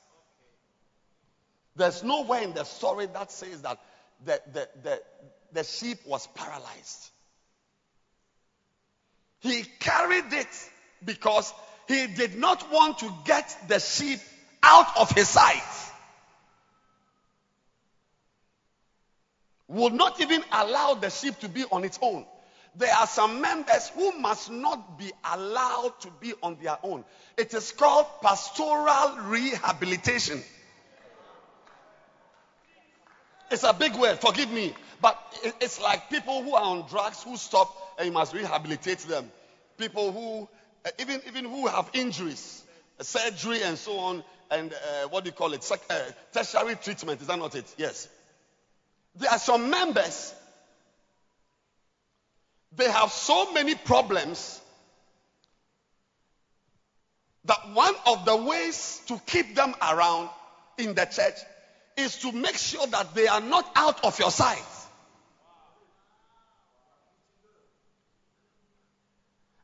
[1.76, 3.80] There's nowhere in the story that says that
[4.24, 5.02] the, the, the,
[5.54, 7.10] the sheep was paralyzed.
[9.40, 10.70] He carried it
[11.04, 11.54] because
[11.88, 14.20] he did not want to get the sheep
[14.64, 15.62] out of his sight.
[19.68, 22.26] Would not even allow the sheep to be on its own
[22.78, 27.06] there are some members who must not be allowed to be on their own.
[27.38, 30.42] It is called pastoral rehabilitation.
[33.52, 34.74] It's a big word, forgive me.
[35.02, 35.20] But
[35.62, 39.32] it's like people who are on drugs who stop and you must rehabilitate them.
[39.78, 40.48] People who,
[40.86, 42.64] uh, even, even who have injuries,
[43.02, 45.70] surgery and so on, and uh, what do you call it?
[45.90, 46.00] Uh,
[46.34, 47.74] tertiary treatment, is that not it?
[47.78, 48.08] Yes.
[49.16, 50.34] There are some members
[52.78, 54.62] they have so many problems
[57.46, 60.30] that one of the ways to keep them around
[60.78, 61.36] in the church
[61.98, 64.64] is to make sure that they are not out of your sight.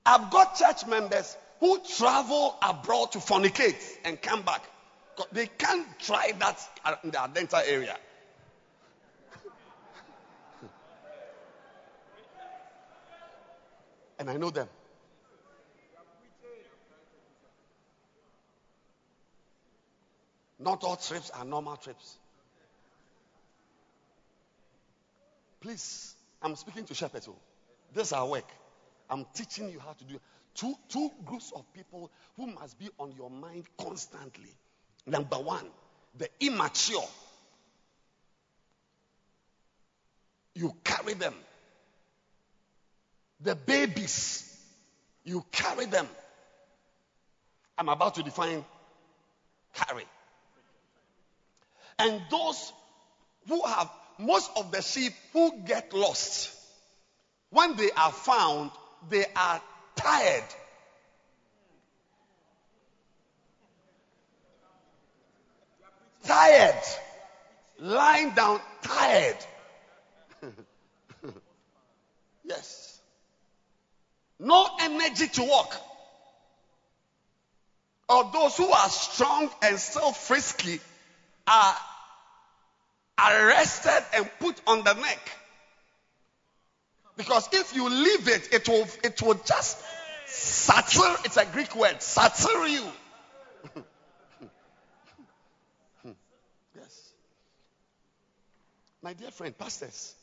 [0.05, 4.63] I've got church members who travel abroad to fornicate and come back.
[5.31, 7.97] They can't try that in the Adenta area.
[14.21, 14.69] And I know them.
[20.59, 22.19] Not all trips are normal trips.
[25.59, 27.27] Please, I'm speaking to shepherds.
[27.31, 27.35] Oh.
[27.95, 28.47] This is our work.
[29.09, 30.21] I'm teaching you how to do it.
[30.53, 34.55] Two, two groups of people who must be on your mind constantly.
[35.07, 35.65] Number one,
[36.19, 37.09] the immature.
[40.53, 41.33] You carry them
[43.43, 44.47] the babies,
[45.23, 46.07] you carry them.
[47.77, 48.63] I'm about to define
[49.73, 50.05] carry.
[51.97, 52.71] And those
[53.47, 53.89] who have
[54.19, 56.51] most of the sheep who get lost,
[57.49, 58.71] when they are found,
[59.09, 59.61] they are
[59.95, 60.43] tired.
[66.23, 66.83] Tired.
[67.79, 69.37] Lying down, tired.
[72.43, 72.90] yes
[74.41, 75.75] no energy to walk.
[78.09, 80.81] Or those who are strong and still frisky
[81.47, 81.75] are
[83.17, 85.31] arrested and put on the neck.
[87.15, 89.77] Because if you leave it, it will, it will just
[90.27, 92.83] satir, it's a Greek word, satir you.
[96.75, 97.13] yes.
[99.03, 100.15] My dear friend, pastors,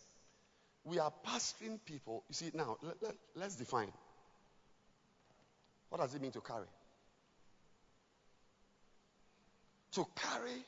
[0.84, 2.24] we are pastoring people.
[2.28, 3.92] You see, now, let, let, let's define.
[5.88, 6.66] What does it mean to carry?
[9.92, 10.64] To carry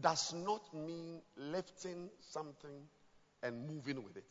[0.00, 2.88] does not mean lifting something
[3.42, 4.24] and moving with it.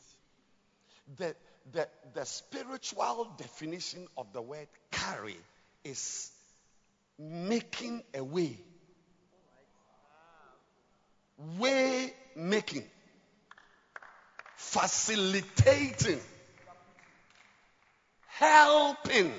[1.16, 1.34] The,
[1.72, 5.36] the, the spiritual definition of the word carry
[5.84, 6.30] is
[7.18, 8.56] making a way.
[11.58, 12.84] Way making.
[14.56, 16.20] Facilitating
[18.40, 19.30] helping.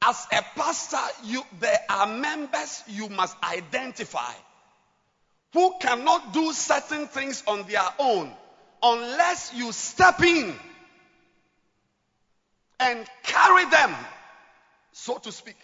[0.00, 4.32] As a pastor, you, there are members you must identify
[5.52, 8.30] who cannot do certain things on their own
[8.80, 10.54] unless you step in
[12.78, 13.92] and carry them,
[14.92, 15.56] so to speak.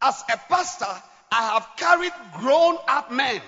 [0.00, 3.40] As a pastor, I have carried grown up men.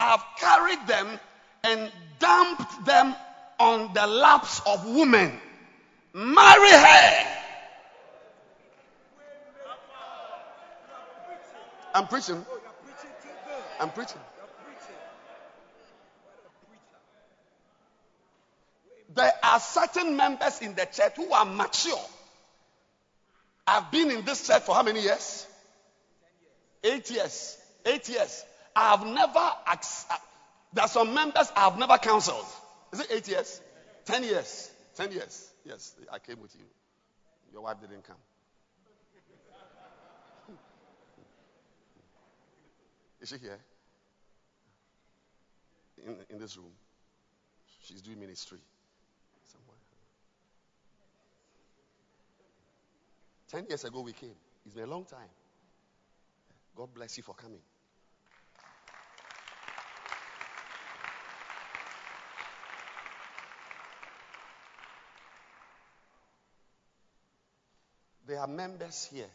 [0.00, 1.18] I have carried them
[1.64, 3.14] and dumped them
[3.58, 5.32] on the laps of women.
[6.12, 7.26] Marry her.
[11.94, 12.44] I'm preaching.
[13.80, 14.20] I'm preaching.
[19.14, 21.98] There are certain members in the church who are mature.
[23.66, 25.46] I've been in this church for how many years?
[26.82, 27.58] Eight years.
[27.86, 28.44] Eight years.
[28.76, 29.38] I have never.
[29.38, 30.16] Uh,
[30.72, 32.44] there are some members I have never counseled.
[32.92, 33.60] Is it eight years?
[34.04, 34.70] Ten years.
[34.96, 35.48] Ten years.
[35.64, 36.64] Yes, I came with you.
[37.52, 38.16] Your wife didn't come.
[43.20, 43.58] Is she here?
[46.06, 46.72] In, in this room.
[47.84, 48.58] She's doing ministry
[49.50, 49.78] somewhere.
[53.54, 54.34] Ten years ago we came.
[54.66, 55.30] It's been a long time.
[56.74, 57.60] God bless you for coming.
[68.26, 69.30] There are members here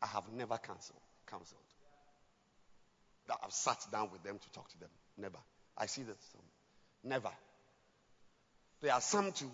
[0.00, 1.02] I have never counseled.
[1.26, 1.60] counseled.
[3.26, 4.88] That I've sat down with them to talk to them.
[5.18, 5.36] Never.
[5.76, 6.16] I see this.
[7.04, 7.32] Never.
[8.80, 9.50] There are some too.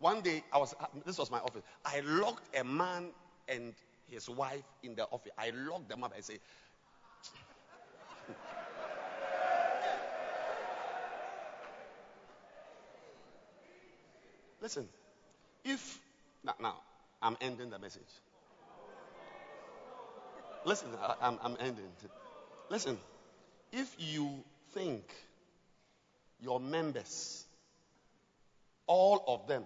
[0.00, 0.74] One day, I was.
[0.80, 1.62] Uh, this was my office.
[1.84, 3.10] I locked a man
[3.48, 3.74] and
[4.10, 5.30] his wife in the office.
[5.38, 6.14] I locked them up.
[6.16, 6.38] I say,
[14.62, 14.88] Listen,
[15.64, 15.98] if
[16.42, 16.76] now, now
[17.20, 18.02] I'm ending the message.
[20.64, 21.90] Listen, I, am I'm ending.
[22.70, 22.98] Listen,
[23.72, 25.04] if you think
[26.40, 27.44] your members,
[28.86, 29.64] all of them,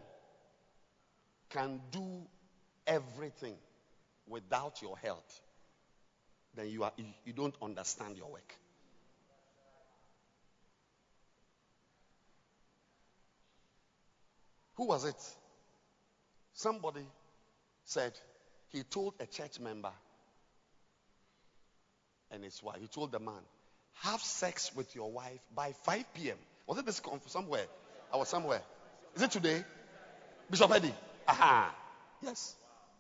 [1.54, 2.04] can do
[2.86, 3.54] everything
[4.28, 5.24] without your help,
[6.56, 6.92] then you, are,
[7.24, 8.54] you, don't understand your work.
[14.74, 15.14] Who was it?
[16.52, 17.06] Somebody
[17.84, 18.12] said
[18.70, 19.92] he told a church member
[22.32, 23.42] and his wife, he told the man,
[24.02, 26.36] have sex with your wife by 5 p.m.
[26.66, 27.66] Was it this somewhere?
[28.12, 28.62] I was somewhere.
[29.14, 29.64] Is it today?
[30.50, 30.94] Bishop Eddie?
[31.26, 31.74] Aha.
[32.22, 32.54] Yes.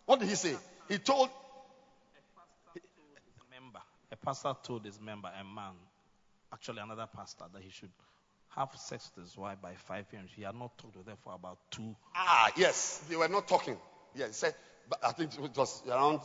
[0.06, 0.56] What did he say?
[0.88, 1.28] He told
[2.76, 3.80] a member,
[4.12, 5.72] a pastor told his member, a man,
[6.52, 7.90] actually another pastor, that he should
[8.56, 10.26] have sex with his wife by 5 p.m.
[10.36, 11.94] He had not talked with her for about two.
[12.14, 13.02] Ah, yes.
[13.08, 13.76] They were not talking.
[14.14, 14.54] Yeah, he said,
[14.88, 16.20] but I think it was around,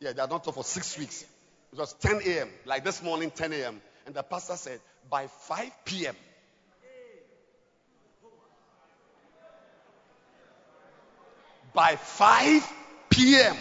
[0.00, 1.24] yeah, they had not talked for six weeks.
[1.72, 3.80] It was 10 a.m., like this morning, 10 a.m.
[4.06, 6.16] And the pastor said, by 5 p.m.,
[11.78, 12.72] by 5
[13.08, 13.56] p.m.,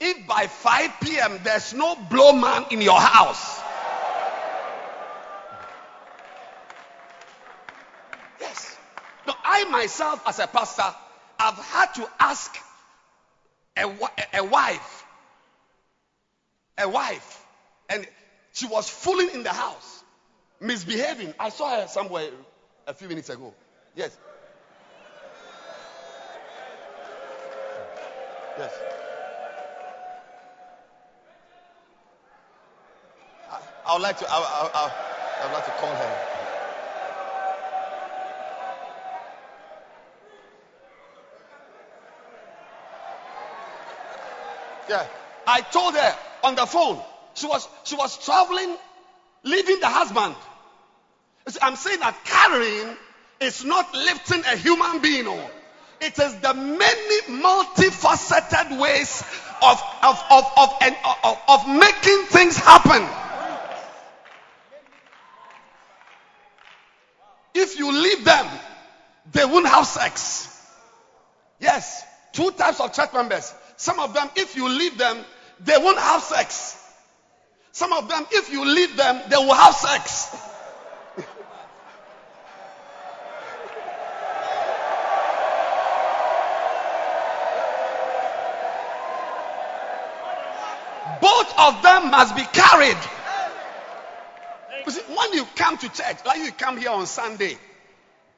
[0.00, 1.38] if by 5 p.m.
[1.44, 3.60] there's no blow man in your house,
[8.40, 8.78] yes.
[9.26, 10.94] No, I myself, as a pastor,
[11.38, 12.56] have had to ask
[13.76, 13.84] a,
[14.32, 15.04] a wife,
[16.78, 17.44] a wife,
[17.90, 18.06] and
[18.54, 20.02] she was fooling in the house,
[20.58, 21.34] misbehaving.
[21.38, 22.30] I saw her somewhere
[22.86, 23.54] a few minutes ago.
[23.94, 24.16] Yes.
[28.56, 28.78] Yes.
[33.50, 34.26] I, I would like to.
[34.28, 34.92] I, I, I,
[35.40, 36.16] I would like to call her.
[44.88, 45.06] Yeah.
[45.46, 47.00] I told her on the phone.
[47.34, 48.76] She was she was traveling,
[49.44, 50.34] leaving the husband.
[51.60, 52.96] I'm saying that carrying
[53.40, 55.50] is not lifting a human being on.
[56.00, 59.22] It is the many multifaceted ways
[59.62, 60.70] of of of of,
[61.24, 63.06] of, of making things happen.
[67.54, 68.46] If you leave them,
[69.32, 70.48] they won't have sex.
[71.60, 73.54] Yes, two types of church members.
[73.76, 75.18] Some of them, if you leave them,
[75.60, 76.78] they won't have sex.
[77.72, 80.36] Some of them, if you leave them, they will have sex.
[91.20, 92.96] Both of them must be carried.
[94.84, 97.56] You see, when you come to church, like you come here on Sunday,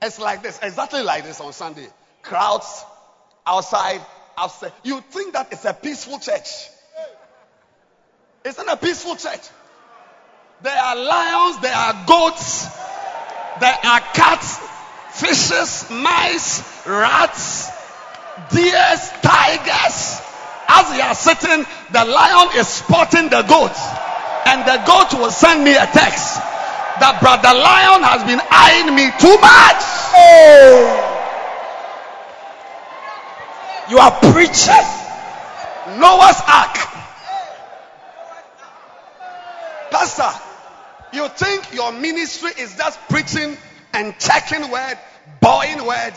[0.03, 1.89] it's like this, exactly like this on Sunday.
[2.23, 2.85] Crowds
[3.47, 4.01] outside,
[4.37, 4.73] outside.
[4.83, 6.69] You think that it's a peaceful church.
[8.45, 9.41] It's not a peaceful church.
[10.61, 12.67] There are lions, there are goats,
[13.61, 14.59] there are cats,
[15.13, 17.71] fishes, mice, rats,
[18.51, 20.34] deers, tigers.
[20.69, 23.77] As he are sitting, the lion is spotting the goat.
[24.47, 26.37] And the goat will send me a text
[27.01, 29.83] that brother lion has been eyeing me too much.
[33.91, 35.05] You are preaching.
[35.99, 36.77] Noah's Ark.
[39.91, 40.33] Pastor,
[41.13, 43.57] you think your ministry is just preaching
[43.93, 44.99] and checking word,
[45.41, 46.15] bowing word?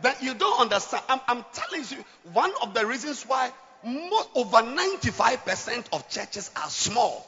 [0.00, 1.02] Then you don't understand.
[1.08, 3.52] I'm, I'm telling you, one of the reasons why
[3.82, 7.26] most, over 95% of churches are small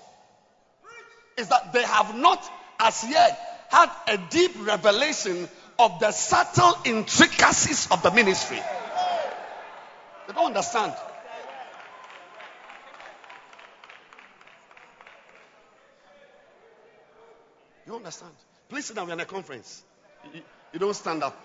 [1.36, 2.44] is that they have not
[2.78, 3.38] as yet
[3.70, 5.48] had a deep revelation
[5.78, 8.60] of the subtle intricacies of the ministry.
[10.26, 10.92] They don't understand.
[17.86, 18.32] You understand?
[18.68, 19.06] Please sit down.
[19.06, 19.82] We're in a conference.
[20.32, 20.42] You,
[20.72, 21.36] you don't stand up.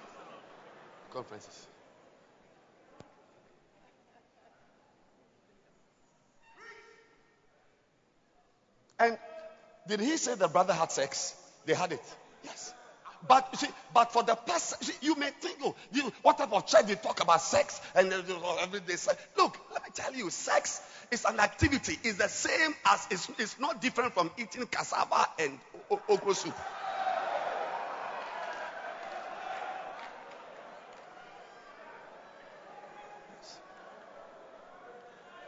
[1.11, 1.67] Conferences.
[8.99, 9.17] And
[9.87, 11.35] did he say the brother had sex?
[11.65, 12.03] They had it.
[12.43, 12.73] Yes.
[13.27, 16.67] But see, but for the person, see, you may think, oh, you, what type of
[16.67, 18.21] church they talk about sex and uh,
[18.61, 19.21] every day sex?
[19.35, 20.81] Look, let me tell you, sex
[21.11, 21.97] is an activity.
[22.03, 25.59] It's the same as it's, it's not different from eating cassava and
[26.07, 26.53] okra soup.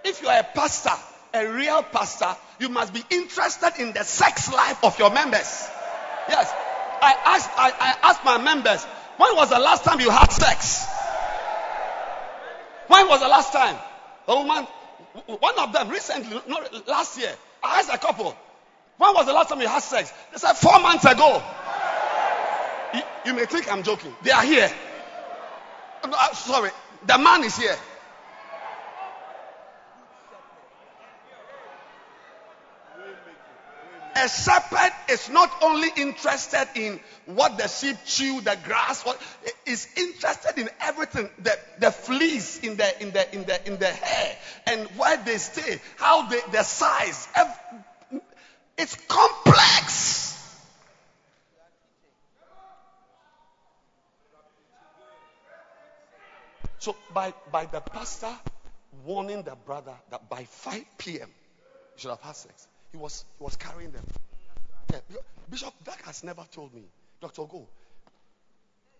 [0.03, 4.51] If you are a pastor, a real pastor, you must be interested in the sex
[4.51, 5.67] life of your members.
[6.27, 6.53] Yes.
[7.01, 8.83] I asked, I, I asked my members,
[9.17, 10.87] when was the last time you had sex?
[12.87, 13.77] When was the last time?
[14.27, 14.67] Oh, a woman,
[15.39, 18.35] one of them recently, not last year, I asked a couple,
[18.97, 20.11] when was the last time you had sex?
[20.31, 21.41] They said four months ago.
[22.93, 24.13] You, you may think I'm joking.
[24.23, 24.69] They are here.
[26.03, 26.71] I'm uh, sorry,
[27.05, 27.77] the man is here.
[34.21, 39.17] A shepherd is not only interested in what the sheep chew, the grass, what
[39.65, 43.87] is interested in everything, the, the fleas in the in the in the in the
[43.87, 47.29] hair and where they stay, how they the size.
[48.77, 50.35] It's complex.
[56.79, 58.33] So by by the pastor
[59.05, 61.29] warning the brother that by 5 p.m.
[61.95, 64.05] you should have had sex, he was he was carrying them.
[64.91, 64.99] Yeah,
[65.49, 66.83] Bishop Dag has never told me,
[67.21, 67.45] Dr.
[67.45, 67.67] Go,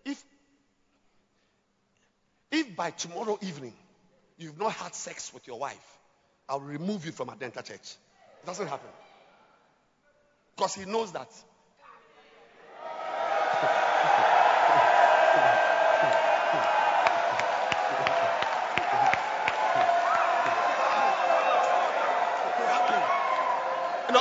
[0.04, 0.22] if
[2.50, 3.74] if by tomorrow evening
[4.38, 5.98] you've not had sex with your wife,
[6.48, 7.96] I'll remove you from Adenta Church.
[8.42, 8.88] It doesn't happen.
[10.56, 11.28] Because he knows that.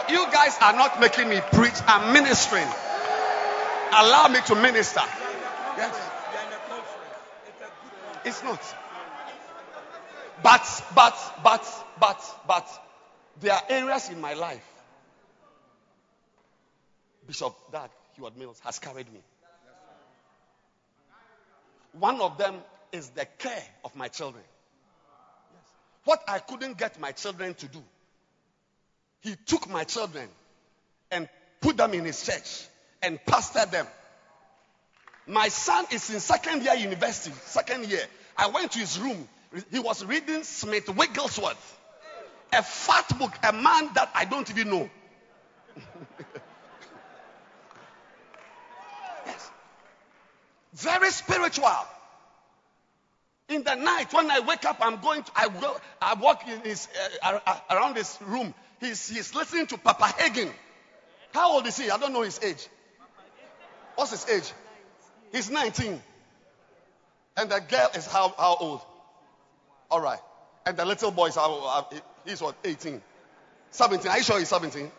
[0.10, 1.76] You guys are not making me preach.
[1.88, 2.68] I'm ministering.
[3.91, 5.01] Allow me to minister.
[5.78, 6.10] Yes.
[8.26, 8.62] It's not.
[10.43, 12.82] But, but, but, but, but,
[13.41, 14.66] there are areas in my life.
[17.28, 19.20] Bishop Dag Heward Mills has carried me.
[21.93, 22.55] One of them
[22.91, 24.43] is the care of my children.
[26.05, 27.84] What I couldn't get my children to do,
[29.22, 30.28] he took my children
[31.11, 31.28] and
[31.61, 32.67] put them in his church
[33.01, 33.88] and pastored them.
[35.28, 38.03] My son is in second year university, second year.
[38.38, 39.28] I went to his room.
[39.72, 41.80] He was reading Smith Wigglesworth,
[42.53, 44.89] a fat book, a man that I don't even know.
[49.26, 49.51] yes.
[50.74, 51.67] Very spiritual.
[53.49, 56.61] In the night, when I wake up, I'm going to, I go, I walk in
[56.61, 56.88] his,
[57.24, 57.39] uh,
[57.72, 58.53] around his room.
[58.80, 60.51] He's, he's listening to Papa Hagin.
[61.34, 61.89] How old is he?
[61.89, 62.67] I don't know his age.
[63.95, 64.53] What's his age?
[65.32, 66.01] He's 19.
[67.38, 68.82] And the girl is how, how old?
[69.91, 70.19] All right.
[70.65, 71.88] And the little boy is how,
[72.25, 72.55] he's what?
[72.63, 73.01] 18.
[73.71, 74.11] 17.
[74.11, 74.91] Are you sure he's 17?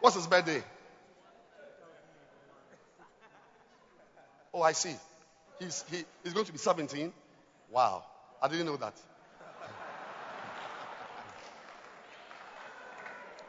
[0.00, 0.62] What's his birthday?
[4.54, 4.94] Oh, I see.
[5.58, 7.12] He's, he, he's going to be 17.
[7.70, 8.04] Wow.
[8.40, 8.94] I didn't know that.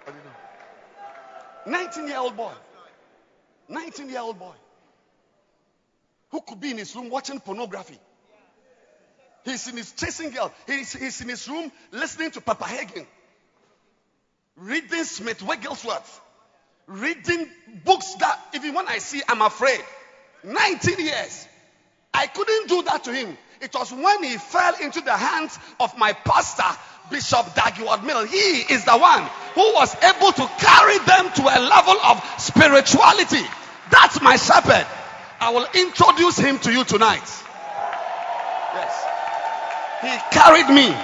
[0.08, 1.80] I didn't know.
[1.80, 2.54] 19 year old boy.
[3.68, 4.56] 19 year old boy.
[6.32, 8.00] Who could be in his room watching pornography?
[9.46, 10.52] He's in his chasing girl.
[10.68, 13.06] He's, he's in his room listening to Papa Hagin.
[14.56, 16.22] Reading Smith Wigglesworth.
[16.88, 17.48] Reading
[17.86, 19.80] books that even when I see, I'm afraid.
[20.44, 21.48] 19 years.
[22.14, 23.38] I couldn't do that to him.
[23.62, 26.64] It was when he fell into the hands of my pastor,
[27.12, 28.26] Bishop Dag Heward Mill.
[28.26, 33.44] He is the one who was able to carry them to a level of spirituality.
[33.92, 34.88] That's my shepherd.
[35.42, 37.28] I will introduce him to you tonight.
[38.76, 39.06] Yes.
[40.02, 40.96] He carried me.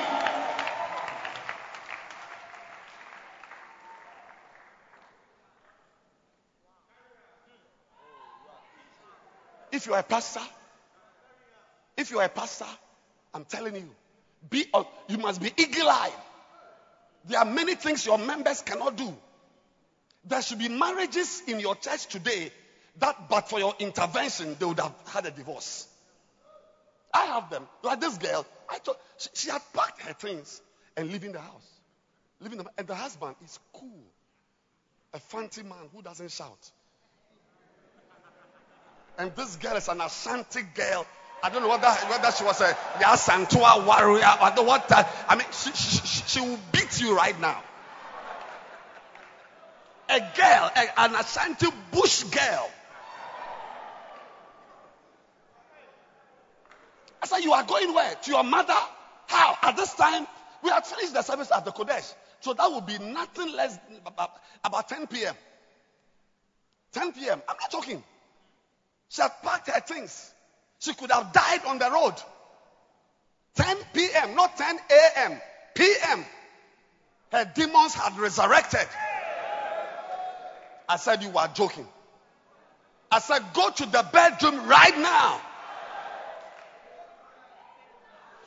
[9.71, 10.39] If you are a pastor,
[11.97, 12.65] if you are a pastor,
[13.33, 13.89] I'm telling you,
[14.49, 14.65] be
[15.07, 16.11] you must be eagle-eyed.
[17.27, 19.15] There are many things your members cannot do.
[20.25, 22.51] There should be marriages in your church today
[22.99, 25.87] that, but for your intervention, they would have had a divorce.
[27.13, 27.67] I have them.
[27.83, 30.61] Like this girl, I thought she, she had packed her things
[30.97, 31.67] and leaving the house.
[32.41, 34.03] Leaving the, and the husband is cool.
[35.13, 36.71] A fancy man who doesn't shout.
[39.17, 41.07] And this girl is an Ashanti girl.
[41.45, 44.23] I don't know whether, whether she was a Yaa Asantewaa warrior.
[44.25, 44.91] I don't know what.
[45.29, 47.61] I mean, she, she, she, will beat you right now.
[50.09, 52.71] A girl, a, an Ashanti bush girl.
[57.21, 58.15] I said, You are going where?
[58.15, 58.73] To your mother?
[59.27, 59.55] How?
[59.61, 60.25] At this time,
[60.63, 62.11] we had finished the service at the Qodesh.
[62.39, 64.31] So that would be nothing less about,
[64.63, 65.35] about 10 p.m.
[66.93, 67.39] 10 p.m.
[67.47, 68.03] I'm not joking.
[69.09, 70.31] She had packed her things.
[70.85, 72.13] She could have died on the road.
[73.55, 75.41] 10 p.m., not 10 a.m.,
[75.73, 76.23] p.m.
[77.31, 78.87] Her demons had resurrected.
[80.87, 81.87] I said, You are joking.
[83.11, 85.41] I said, Go to the bedroom right now.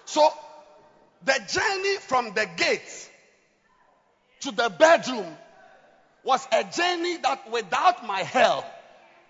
[0.04, 0.30] So,
[1.24, 3.10] the journey from the gate
[4.42, 5.26] to the bedroom
[6.22, 8.64] was a journey that without my help,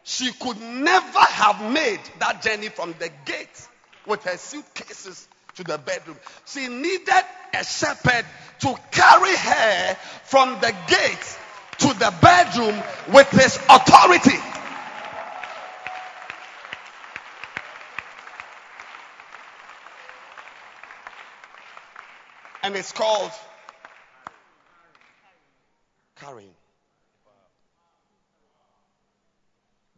[0.09, 3.69] she could never have made that journey from the gate
[4.07, 6.17] with her suitcases to the bedroom.
[6.47, 8.25] She needed a shepherd
[8.61, 9.95] to carry her
[10.25, 11.39] from the gate
[11.81, 12.83] to the bedroom
[13.13, 14.39] with his authority.
[22.63, 23.31] And it's called
[26.17, 26.55] carrying.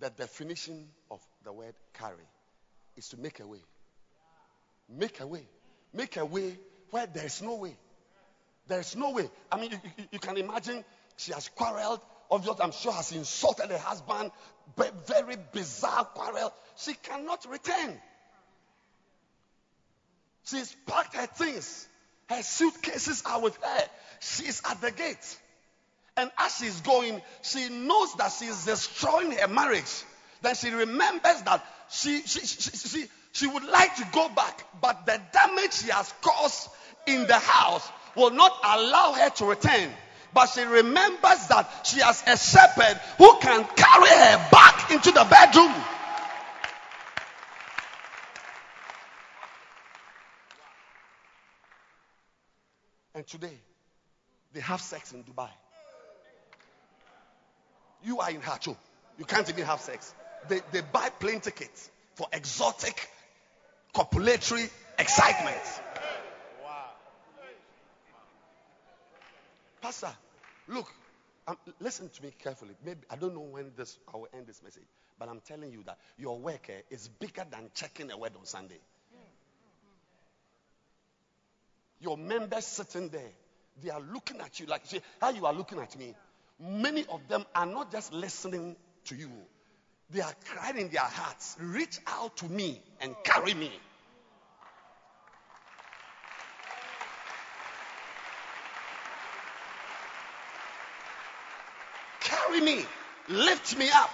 [0.01, 2.27] The definition of the word carry
[2.97, 3.61] is to make a way.
[4.89, 5.47] Make a way.
[5.93, 6.59] Make a way
[6.91, 7.77] where there's no way.
[8.67, 9.29] There's no way.
[9.53, 10.85] I mean, you, you, you can imagine
[11.17, 12.01] she has quarreled.
[12.31, 14.31] Obviously, I'm sure has insulted her husband.
[15.07, 16.53] Very bizarre quarrel.
[16.77, 18.01] She cannot return.
[20.45, 21.87] She's packed her things.
[22.29, 23.83] Her suitcases are with her.
[24.21, 25.39] She's at the gate.
[26.21, 30.05] And as she's going, she knows that she's destroying her marriage.
[30.43, 35.07] Then she remembers that she, she, she, she, she would like to go back, but
[35.07, 36.69] the damage she has caused
[37.07, 39.91] in the house will not allow her to return.
[40.35, 45.25] But she remembers that she has a shepherd who can carry her back into the
[45.25, 45.75] bedroom.
[53.15, 53.59] And today,
[54.53, 55.49] they have sex in Dubai.
[58.05, 58.77] You are in Hacho.
[59.19, 60.15] You can't even have sex.
[60.49, 63.09] They, they buy plane tickets for exotic,
[63.95, 65.61] copulatory excitement.
[69.83, 70.11] Pastor,
[70.69, 70.93] look,
[71.49, 72.75] um, listen to me carefully.
[72.85, 74.85] Maybe I don't know when this I will end this message,
[75.19, 78.45] but I'm telling you that your work eh, is bigger than checking a word on
[78.45, 78.79] Sunday.
[82.01, 83.33] Your members sitting there,
[83.83, 86.15] they are looking at you like see how you are looking at me
[86.61, 89.31] many of them are not just listening to you,
[90.11, 93.71] they are crying in their hearts, reach out to me and carry me.
[102.21, 102.85] Carry me,
[103.29, 104.11] lift me up.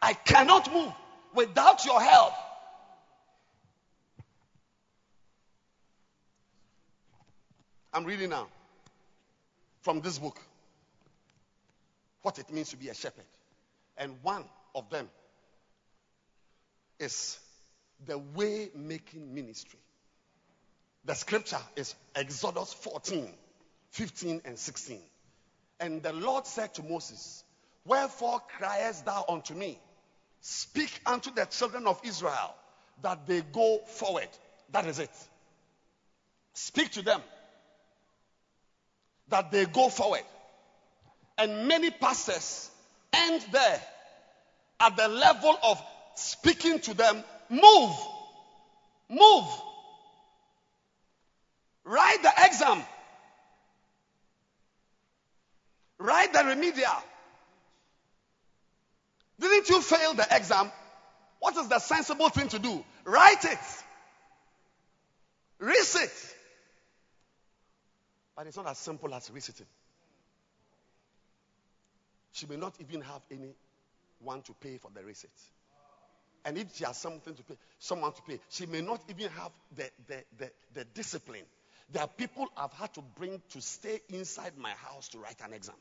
[0.00, 0.92] I cannot move
[1.34, 2.34] without your help.
[7.92, 8.48] I'm reading now
[9.82, 10.40] from this book
[12.24, 13.26] what it means to be a shepherd.
[13.98, 14.44] And one
[14.74, 15.10] of them
[16.98, 17.38] is
[18.06, 19.78] the way making ministry.
[21.04, 23.28] The scripture is Exodus 14,
[23.90, 25.00] 15, and 16.
[25.78, 27.44] And the Lord said to Moses,
[27.84, 29.78] Wherefore criest thou unto me?
[30.40, 32.54] Speak unto the children of Israel
[33.02, 34.28] that they go forward.
[34.72, 35.10] That is it.
[36.54, 37.20] Speak to them
[39.28, 40.22] that they go forward.
[41.36, 42.70] And many pastors
[43.12, 43.80] end there
[44.80, 45.82] at the level of
[46.14, 47.96] speaking to them move.
[49.08, 49.44] Move.
[51.84, 52.82] Write the exam.
[55.98, 57.02] Write the remedial.
[59.40, 60.70] Didn't you fail the exam?
[61.40, 62.84] What is the sensible thing to do?
[63.04, 63.58] Write it.
[65.60, 66.34] Resit.
[68.36, 69.66] But it's not as simple as resitting.
[72.34, 75.30] She may not even have anyone to pay for the receipt.
[76.44, 79.52] And if she has something to pay, someone to pay, she may not even have
[79.76, 81.44] the, the, the, the discipline.
[81.92, 85.52] There are people I've had to bring to stay inside my house to write an
[85.52, 85.76] exam.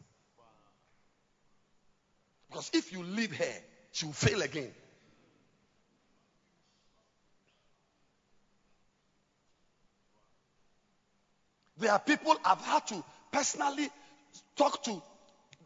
[2.50, 3.56] Because if you leave her,
[3.92, 4.72] she will fail again.
[11.80, 13.90] There are people I've had to personally
[14.56, 15.02] talk to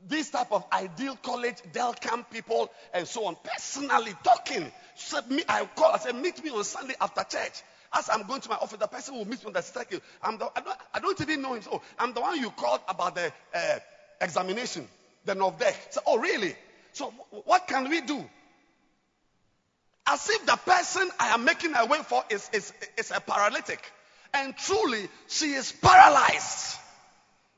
[0.08, 3.36] this type of ideal college, Delcam people, and so on.
[3.44, 4.72] Personally talking.
[4.96, 5.92] Said me, I call.
[5.92, 7.62] I said, meet me on Sunday after church.
[7.94, 10.02] As I'm going to my office, the person will meet me on the staircase.
[10.22, 11.62] I'm the, I, don't, I don't even know him.
[11.62, 13.80] So I'm the one you called about the uh,
[14.20, 14.88] examination,
[15.26, 15.76] the NOVDEC.
[15.92, 16.56] So, oh, really?
[16.94, 17.14] So
[17.46, 18.24] what can we do?
[20.06, 23.92] As if the person I am making a way for is, is, is a paralytic.
[24.34, 26.78] And truly, she is paralyzed.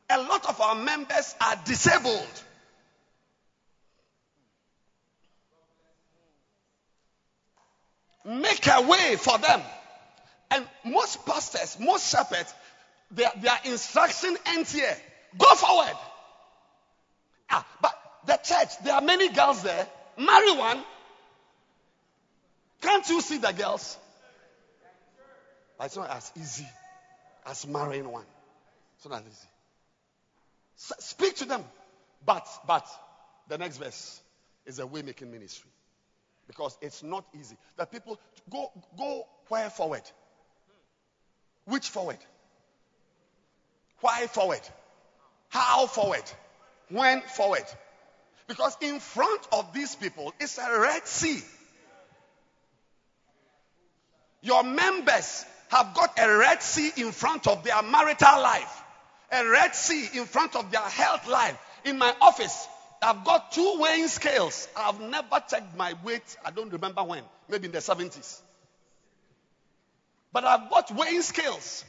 [0.10, 2.44] A lot of our members are disabled.
[8.26, 9.62] Make a way for them.
[10.52, 12.54] And most pastors, most shepherds,
[13.12, 14.98] their, their instruction ends here.
[15.38, 15.96] Go forward.
[17.50, 17.94] Ah, but
[18.26, 19.88] the church, there are many girls there.
[20.18, 20.84] Marry one.
[22.82, 23.98] Can't you see the girls?
[25.78, 26.68] But it's not as easy
[27.46, 28.26] as marrying one.
[28.98, 29.48] It's not as easy.
[30.80, 31.64] Speak to them.
[32.26, 32.88] But, but,
[33.48, 34.22] the next verse
[34.66, 35.70] is a way making ministry.
[36.48, 37.58] Because it's not easy.
[37.78, 38.20] The people
[38.50, 40.02] go, go where forward?
[41.66, 42.18] Which forward?
[44.02, 44.62] Why forward?
[45.50, 46.24] How forward?
[46.90, 47.66] When forward?
[48.48, 51.42] Because in front of these people is a Red Sea.
[54.42, 58.79] Your members have got a Red Sea in front of their marital life,
[59.32, 61.58] a Red Sea in front of their health line.
[61.86, 62.68] In my office,
[63.02, 64.68] I've got two weighing scales.
[64.76, 66.38] I've never checked my weight.
[66.44, 67.24] I don't remember when.
[67.50, 68.42] Maybe in the 70s.
[70.32, 71.86] But I've got weighing scales.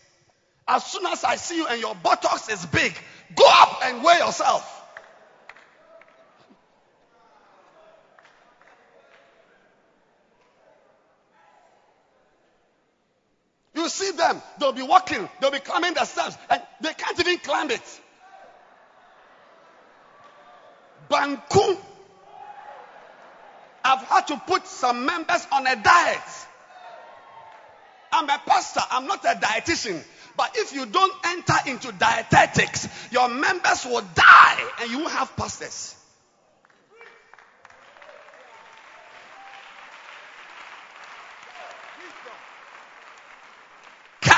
[0.68, 2.96] As soon as I see you and your buttocks is big,
[3.34, 4.79] go up and weigh yourself.
[13.90, 17.70] See them, they'll be walking, they'll be climbing the steps, and they can't even climb
[17.70, 18.00] it.
[21.08, 21.78] Banku.
[23.82, 26.20] I've had to put some members on a diet.
[28.12, 30.02] I'm a pastor, I'm not a dietitian.
[30.36, 35.36] But if you don't enter into dietetics, your members will die and you won't have
[35.36, 35.99] pastors.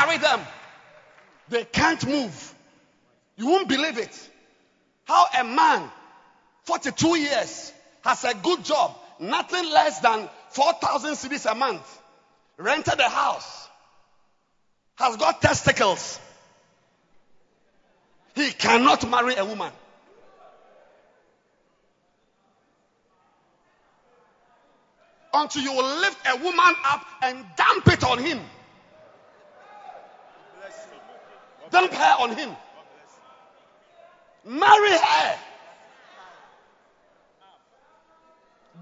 [0.03, 0.41] Carry them.
[1.49, 2.55] They can't move.
[3.37, 4.31] You won't believe it.
[5.05, 5.89] How a man,
[6.65, 7.73] 42 years,
[8.03, 12.01] has a good job, nothing less than 4,000 cedis a month,
[12.57, 13.69] rented a house,
[14.97, 16.19] has got testicles.
[18.35, 19.71] He cannot marry a woman.
[25.33, 28.41] Until you lift a woman up and dump it on him.
[31.73, 32.55] Dump her on him.
[34.45, 35.39] Marry her.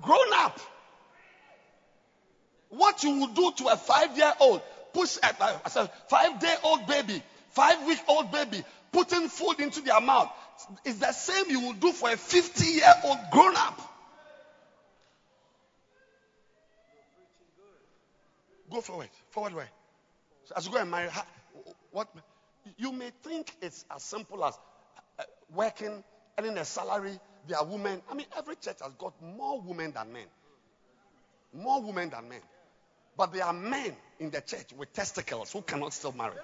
[0.02, 0.58] Grown up.
[2.70, 4.60] What you would do to a five year old,
[4.92, 8.62] push a, a five day old baby, five week old baby,
[8.92, 10.30] putting food into their mouth,
[10.84, 13.80] is the same you will do for a 50 year old grown up.
[18.70, 19.08] Go forward.
[19.30, 19.68] Forward where?
[20.56, 21.08] As you go and marry,
[21.90, 22.08] what?
[22.76, 24.54] You may think it's as simple as
[25.18, 25.22] uh,
[25.54, 26.02] working,
[26.38, 27.18] earning a salary.
[27.48, 28.02] There are women.
[28.10, 30.26] I mean, every church has got more women than men.
[31.54, 32.40] More women than men.
[33.16, 36.36] But there are men in the church with testicles who cannot still marry.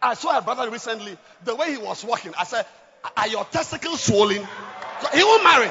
[0.00, 2.32] I saw a brother recently, the way he was walking.
[2.36, 2.66] I said,
[3.16, 4.46] Are your testicles swollen?
[5.14, 5.70] He won't marry.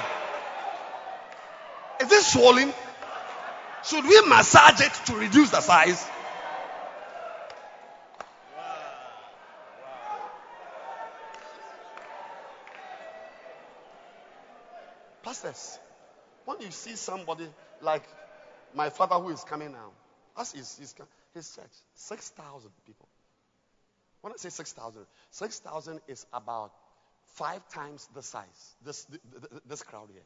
[2.01, 2.73] Is this swollen?
[3.83, 6.05] Should we massage it to reduce the size?
[15.23, 15.79] Pastors,
[16.45, 17.47] When you see somebody
[17.81, 18.03] like
[18.75, 19.91] my father who is coming now,
[20.37, 20.95] as his, his,
[21.33, 23.07] his church, 6,000 people.
[24.21, 26.71] When I say 6,000, 6,000 is about
[27.35, 29.07] five times the size, this,
[29.67, 30.21] this crowd here.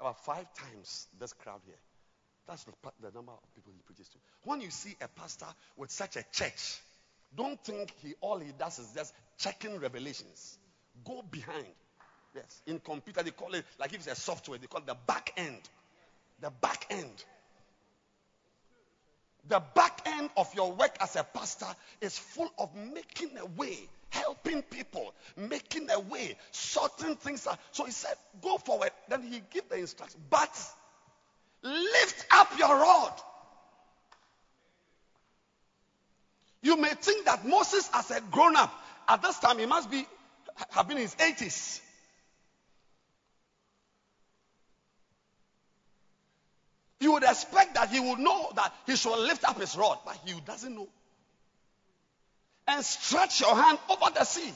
[0.00, 1.76] About five times this crowd here.
[2.46, 4.18] That's the, the number of people he preaches to.
[4.44, 6.80] When you see a pastor with such a church,
[7.36, 10.58] don't think he all he does is just checking revelations.
[11.04, 11.66] Go behind.
[12.34, 12.62] Yes.
[12.66, 15.32] In computer, they call it like if it's a software, they call it the back
[15.36, 15.60] end.
[16.40, 17.24] The back end.
[19.48, 21.66] The back end of your work as a pastor
[22.00, 23.78] is full of making a way,
[24.10, 27.58] helping people, making a way, sorting things out.
[27.70, 28.90] So he said, go forward.
[29.08, 30.20] Then he give the instruction.
[30.28, 30.50] But
[31.66, 32.05] up
[32.58, 33.12] your rod.
[36.62, 38.72] You may think that Moses, as a grown up,
[39.08, 40.06] at this time he must be
[40.70, 41.80] have been in his 80s.
[46.98, 50.18] You would expect that he would know that he should lift up his rod, but
[50.24, 50.88] he doesn't know.
[52.66, 54.52] And stretch your hand over the sea.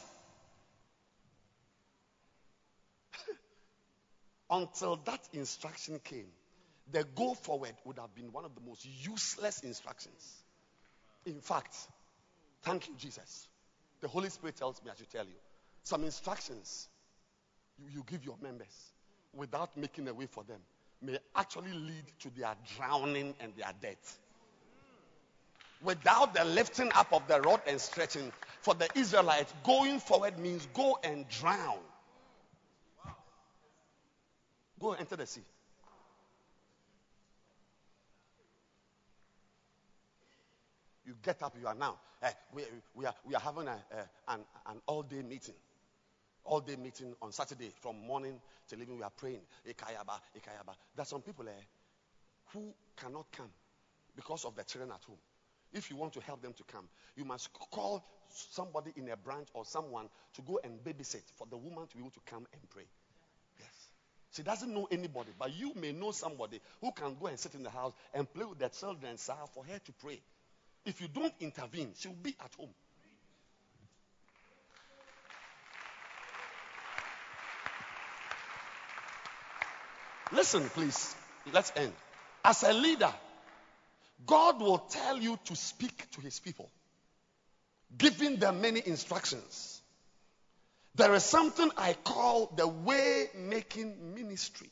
[4.50, 6.26] Until that instruction came,
[6.92, 10.42] the go forward would have been one of the most useless instructions.
[11.26, 11.76] In fact,
[12.62, 13.48] thank you, Jesus.
[14.00, 15.36] The Holy Spirit tells me I should tell you
[15.84, 16.88] some instructions
[17.78, 18.92] you, you give your members
[19.34, 20.60] without making a way for them
[21.02, 24.18] may actually lead to their drowning and their death.
[25.82, 28.30] Without the lifting up of the rod and stretching,
[28.60, 31.78] for the Israelites, going forward means go and drown.
[34.78, 35.40] Go enter the sea.
[41.10, 41.98] You get up, you are now.
[42.22, 42.62] Uh, we,
[42.94, 45.56] we, are, we are having a, uh, an, an all day meeting
[46.44, 48.98] all day meeting on Saturday from morning till evening.
[48.98, 49.40] We are praying.
[49.68, 50.74] Ikayaba, Ikayaba.
[50.94, 51.62] There's some people eh,
[52.52, 53.50] who cannot come
[54.14, 55.18] because of the children at home.
[55.72, 59.48] If you want to help them to come, you must call somebody in a branch
[59.52, 62.70] or someone to go and babysit for the woman to be able to come and
[62.70, 62.86] pray.
[63.58, 63.88] Yes.
[64.36, 67.64] She doesn't know anybody, but you may know somebody who can go and sit in
[67.64, 70.20] the house and play with the children sir, for her to pray.
[70.84, 72.74] If you don't intervene, she will be at home.
[80.32, 81.14] Listen, please.
[81.52, 81.92] Let's end.
[82.44, 83.12] As a leader,
[84.26, 86.70] God will tell you to speak to his people,
[87.96, 89.80] giving them many instructions.
[90.94, 94.70] There is something I call the way making ministry.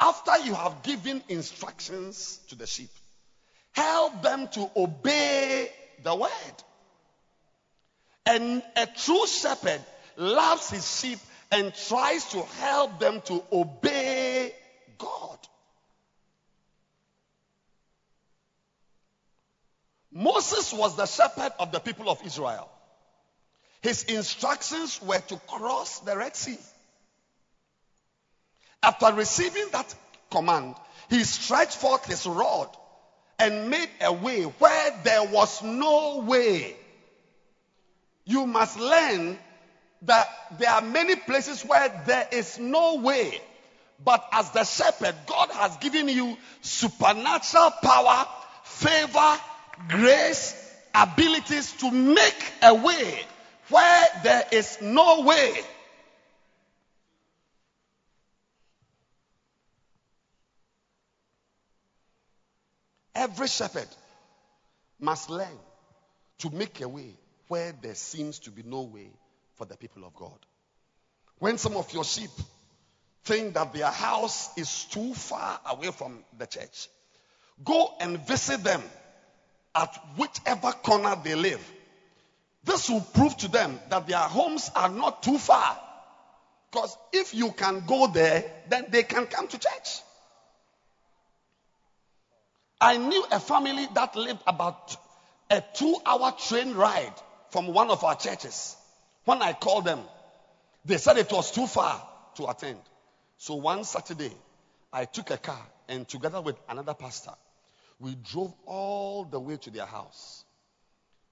[0.00, 2.90] After you have given instructions to the sheep,
[3.78, 5.70] help them to obey
[6.02, 6.56] the word.
[8.26, 9.80] And a true shepherd
[10.16, 11.18] loves his sheep
[11.50, 14.52] and tries to help them to obey
[14.98, 15.38] God.
[20.12, 22.68] Moses was the shepherd of the people of Israel.
[23.80, 26.58] His instructions were to cross the Red Sea.
[28.82, 29.94] After receiving that
[30.30, 30.74] command,
[31.08, 32.76] he stretched forth his rod
[33.38, 36.76] and made a way where there was no way.
[38.24, 39.38] You must learn
[40.02, 40.28] that
[40.58, 43.40] there are many places where there is no way.
[44.04, 48.26] But as the shepherd, God has given you supernatural power,
[48.62, 49.40] favor,
[49.88, 50.54] grace,
[50.94, 53.20] abilities to make a way
[53.68, 55.60] where there is no way.
[63.18, 63.88] Every shepherd
[65.00, 65.58] must learn
[66.38, 67.16] to make a way
[67.48, 69.10] where there seems to be no way
[69.56, 70.38] for the people of God.
[71.40, 72.30] When some of your sheep
[73.24, 76.88] think that their house is too far away from the church,
[77.64, 78.82] go and visit them
[79.74, 81.72] at whichever corner they live.
[82.62, 85.76] This will prove to them that their homes are not too far.
[86.70, 90.02] Because if you can go there, then they can come to church.
[92.80, 94.96] I knew a family that lived about
[95.50, 97.14] a two hour train ride
[97.50, 98.76] from one of our churches.
[99.24, 100.00] When I called them,
[100.84, 102.00] they said it was too far
[102.36, 102.78] to attend.
[103.38, 104.32] So one Saturday,
[104.92, 107.32] I took a car and together with another pastor,
[107.98, 110.44] we drove all the way to their house.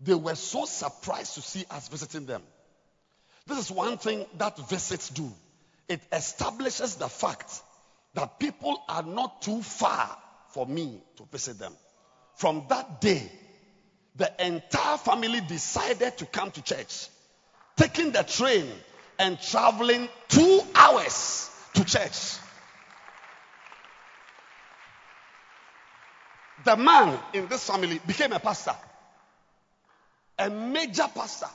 [0.01, 2.43] They were so surprised to see us visiting them.
[3.47, 5.33] This is one thing that visits do.
[5.89, 7.63] It establishes the fact
[8.15, 10.19] that people are not too far
[10.57, 11.75] for me to visit them.
[12.37, 13.31] From that day,
[14.17, 17.09] the entire family decided to come to church,
[17.77, 18.65] taking the train
[19.19, 22.39] and traveling two hours to church.
[26.65, 28.77] The man in this family became a pastor,
[30.39, 31.51] a major pastor.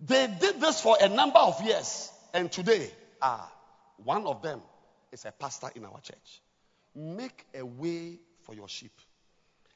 [0.00, 2.90] They did this for a number of years, and today,
[3.20, 3.52] ah,
[4.02, 4.62] one of them
[5.14, 6.42] is a pastor in our church.
[6.94, 8.92] Make a way for your sheep.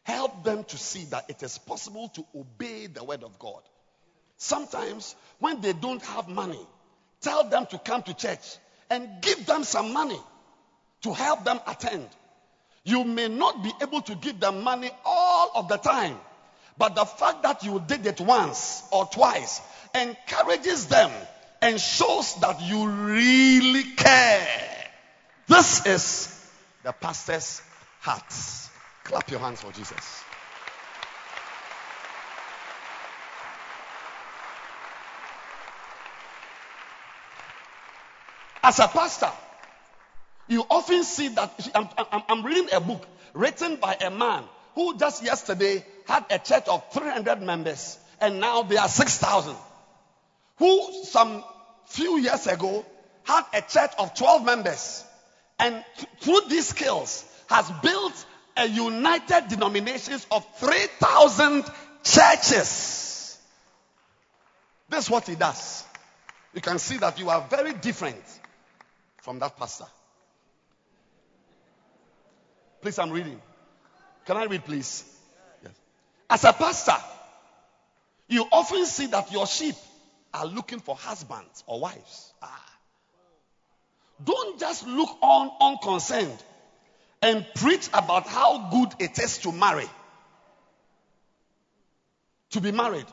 [0.02, 3.62] Help them to see that it is possible to obey the word of God.
[4.36, 6.60] Sometimes, when they don't have money,
[7.20, 8.56] tell them to come to church
[8.90, 10.18] and give them some money
[11.02, 12.08] to help them attend.
[12.84, 16.16] You may not be able to give them money all of the time,
[16.76, 19.60] but the fact that you did it once or twice
[19.94, 21.10] encourages them
[21.60, 24.77] and shows that you really care.
[25.48, 26.50] This is
[26.84, 27.62] the pastor's
[28.00, 28.32] heart.
[29.04, 30.22] Clap your hands for Jesus.
[38.62, 39.30] As a pastor,
[40.48, 41.70] you often see that.
[41.74, 44.44] I'm, I'm, I'm, reading a book written by a man
[44.74, 49.56] who just yesterday had a church of 300 members and now there are 6,000.
[50.58, 51.42] Who some
[51.86, 52.84] few years ago
[53.22, 55.04] had a church of 12 members
[55.58, 58.26] and th- through these skills has built
[58.56, 61.64] a united denominations of 3,000
[62.02, 63.38] churches.
[64.88, 65.84] This is what he does.
[66.54, 68.22] You can see that you are very different
[69.22, 69.86] from that pastor.
[72.80, 73.40] Please, I'm reading.
[74.24, 75.04] Can I read, please?
[75.62, 75.72] Yes.
[76.30, 76.96] As a pastor,
[78.28, 79.74] you often see that your sheep
[80.32, 82.32] are looking for husbands or wives.
[82.42, 82.77] Ah.
[84.24, 86.42] Don't just look on unconcerned
[87.22, 89.86] and preach about how good it is to marry.
[92.50, 93.06] To be married.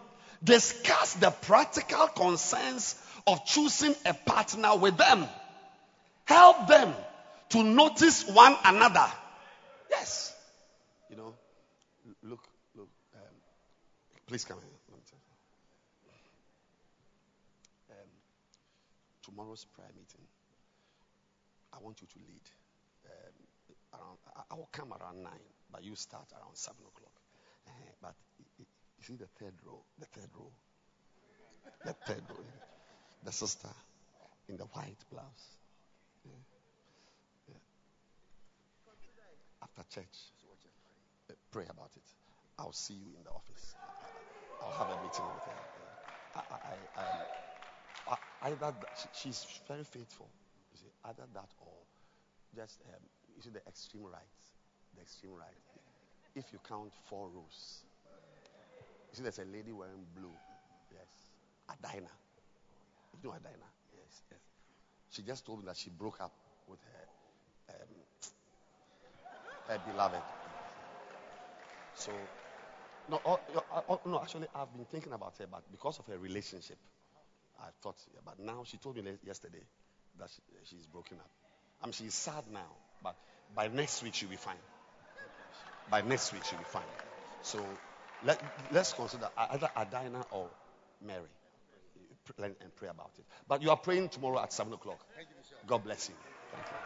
[0.43, 2.95] Discuss the practical concerns
[3.27, 5.27] of choosing a partner with them.
[6.25, 6.93] Help them
[7.49, 9.07] to notice one another.
[9.89, 10.35] Yes.
[11.09, 11.33] You know,
[12.23, 12.43] look,
[12.75, 12.89] look.
[13.13, 13.21] Um,
[14.27, 14.69] please come here.
[17.91, 18.09] Um,
[19.23, 20.14] tomorrow's prayer meeting,
[21.75, 22.45] I want you to lead.
[23.93, 24.17] Um, around,
[24.51, 27.13] I, will come around nine, but you start around seven o'clock.
[27.67, 27.71] Uh,
[28.01, 28.15] but
[28.57, 28.65] you
[29.01, 30.51] see the third row, the third row,
[31.85, 32.45] the third row,
[33.23, 33.69] the sister
[34.47, 35.55] in the white blouse.
[39.65, 40.17] after church.
[41.29, 42.03] Uh, pray about it.
[42.59, 43.75] I'll see you in the office.
[44.61, 45.59] I'll have a meeting with her.
[46.35, 50.29] I, I, I, I either that, she's very faithful.
[51.05, 51.85] Either that or
[52.55, 53.01] just um,
[53.35, 54.41] you see the extreme right,
[54.95, 55.61] the extreme right.
[56.35, 57.83] If you count four rows,
[59.11, 60.33] you see there's a lady wearing blue.
[60.91, 61.09] Yes,
[61.69, 62.09] Adina.
[63.13, 63.69] You know Adina?
[63.93, 64.39] Yes, yes.
[65.09, 66.33] She just told me that she broke up
[66.67, 67.95] with her um,
[69.67, 70.23] her beloved.
[71.93, 72.29] So,
[73.07, 73.41] no, oh,
[73.71, 76.77] oh, oh, no, actually, I've been thinking about her, but because of her relationship,
[77.59, 79.63] I thought, but now she told me yesterday
[80.19, 81.29] that she, she's broken up.
[81.81, 82.71] I mean, she's sad now,
[83.03, 83.15] but
[83.55, 84.55] by next week she'll be fine.
[85.89, 86.83] By next week she'll be fine.
[87.43, 87.59] So
[88.23, 90.49] let, let's consider either Adina or
[91.05, 91.29] Mary
[92.39, 93.25] and pray about it.
[93.47, 94.99] But you are praying tomorrow at 7 o'clock.
[95.67, 96.15] God bless you.
[96.51, 96.77] Thank you.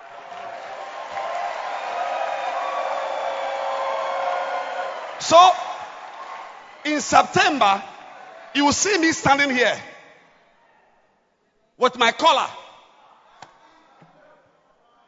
[5.21, 5.51] So,
[6.85, 7.83] in September,
[8.55, 9.77] you will see me standing here
[11.77, 12.47] with my collar,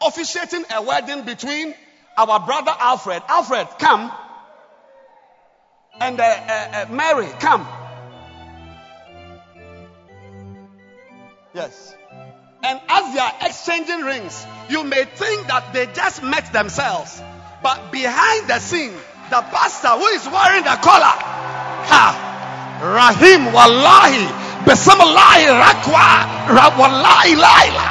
[0.02, 1.74] officiating a wedding between
[2.18, 3.22] our brother Alfred.
[3.28, 4.12] Alfred, come.
[6.00, 7.68] And uh, uh, uh, Mary, come.
[11.54, 11.96] Yes.
[12.64, 17.22] And as they are exchanging rings, you may think that they just met themselves.
[17.64, 18.94] But behind the scene,
[19.30, 21.16] the pastor who is wearing the collar.
[21.90, 22.30] Ha!
[22.82, 24.26] Rahim Wallahi.
[24.66, 26.78] Bismillahi Rakwa.
[26.78, 27.91] Wallahi Laila.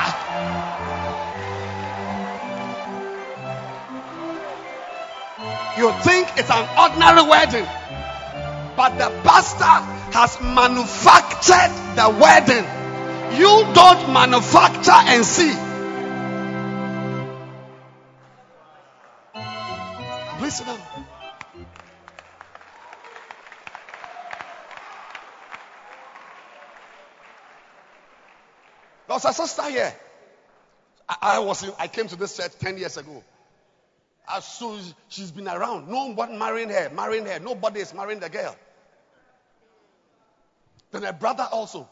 [5.80, 7.64] You think it's an ordinary wedding,
[8.76, 9.64] but the pastor
[10.12, 12.66] has manufactured the wedding.
[13.40, 15.54] You don't manufacture and see.
[20.50, 20.80] Sit down.
[29.06, 29.94] There was a sister here.
[31.08, 33.24] I, I was in, I came to this church 10 years ago.
[34.32, 37.38] As soon as she's been around, no one marrying her, marrying her.
[37.38, 38.56] Nobody is marrying the girl.
[40.90, 41.88] Then her brother also,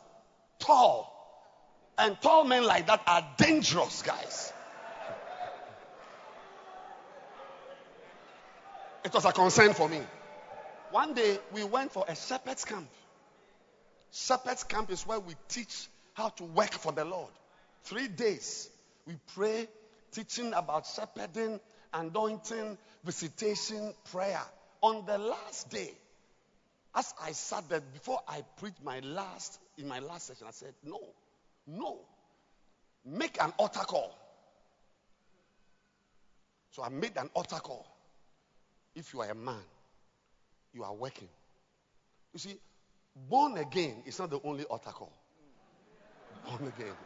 [0.59, 1.15] tall.
[1.97, 4.53] And tall men like that are dangerous guys.
[9.05, 10.01] it was a concern for me.
[10.91, 12.89] One day we went for a shepherd's camp.
[14.13, 17.31] Shepherd's camp is where we teach how to work for the Lord.
[17.85, 18.69] Three days
[19.07, 19.69] we pray,
[20.13, 21.61] teaching about shepherding,
[21.93, 24.43] anointing, visitation, prayer.
[24.83, 25.93] On the last day,
[26.95, 30.75] as I sat there before I preached my last in my last session, I said,
[30.85, 31.01] No,
[31.67, 31.99] no,
[33.05, 34.15] make an altar call.
[36.71, 37.87] So I made an altar call.
[38.95, 39.63] If you are a man,
[40.73, 41.29] you are working.
[42.33, 42.57] You see,
[43.29, 45.13] born again is not the only altar call.
[46.45, 46.97] Born again.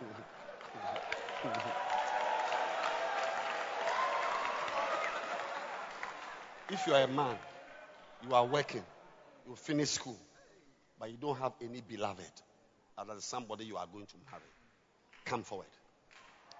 [6.70, 7.36] if you are a man,
[8.26, 8.84] you are working,
[9.48, 10.18] you finish school,
[10.98, 12.24] but you don't have any beloved
[12.96, 14.42] other than somebody you are going to marry,
[15.24, 15.66] come forward.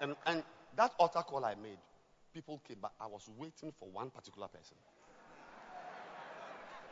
[0.00, 0.42] And, and
[0.76, 1.78] that altar call I made,
[2.34, 4.76] people came, but I was waiting for one particular person.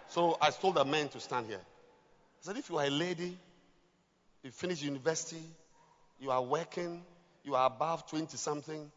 [0.09, 1.61] So I told the men to stand here.
[1.61, 3.37] I said, if you are a lady,
[4.43, 5.43] you finish university,
[6.21, 7.03] you are working,
[7.45, 8.91] you are above 20 something,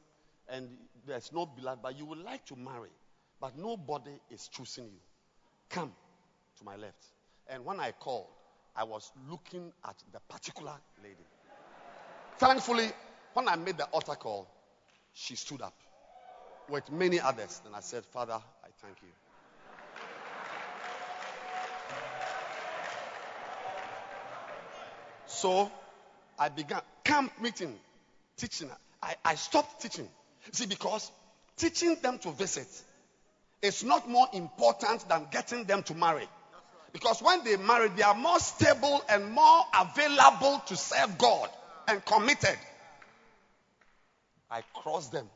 [0.50, 0.70] and
[1.06, 2.90] there's no blood, but you would like to marry,
[3.44, 5.02] but nobody is choosing you.
[5.70, 5.92] Come
[6.58, 7.04] to my left.
[7.50, 8.28] And when I called,
[8.74, 10.72] I was looking at the particular
[11.04, 11.26] lady.
[12.38, 12.90] Thankfully,
[13.34, 14.48] when I made the altar call,
[15.12, 15.74] she stood up
[16.70, 17.62] with many others.
[17.66, 18.32] And I said, Father,
[18.64, 19.10] I thank you.
[25.26, 25.70] So
[26.40, 27.76] I began camp meeting,
[28.38, 28.70] teaching.
[29.02, 30.08] I, I stopped teaching.
[30.54, 31.12] See, because
[31.58, 32.70] teaching them to visit
[33.64, 36.28] is not more important than getting them to marry.
[36.92, 41.50] Because when they marry, they are more stable and more available to serve God
[41.88, 42.58] and committed.
[44.52, 45.28] I cross them.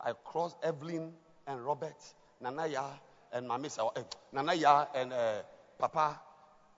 [0.00, 1.12] I cross Evelyn
[1.46, 1.96] and Robert,
[2.42, 2.84] Nanaya
[3.32, 4.02] and Mamisa, uh,
[4.34, 5.42] Nanaya and uh,
[5.78, 6.18] Papa,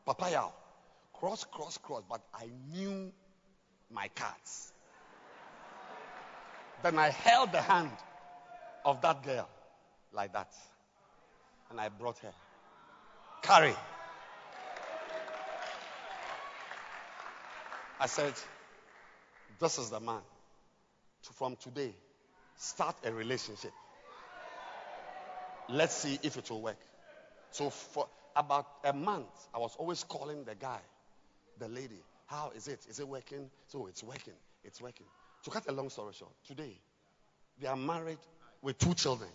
[0.04, 0.52] Papa Yao.
[1.14, 2.02] Cross, cross, cross.
[2.08, 3.12] But I knew
[3.90, 4.72] my cards.
[6.82, 7.90] then I held the hand
[8.84, 9.48] of that girl
[10.18, 10.52] like that.
[11.70, 12.32] And I brought her.
[13.40, 13.74] Carry.
[18.00, 18.34] I said,
[19.60, 20.20] This is the man.
[21.34, 21.94] From today,
[22.56, 23.70] start a relationship.
[25.68, 26.78] Let's see if it will work.
[27.52, 30.80] So, for about a month, I was always calling the guy,
[31.58, 32.02] the lady.
[32.26, 32.80] How is it?
[32.88, 33.50] Is it working?
[33.68, 34.34] So, it's working.
[34.64, 35.06] It's working.
[35.44, 36.76] To cut a long story short, today,
[37.60, 38.18] they are married
[38.62, 39.30] with two children.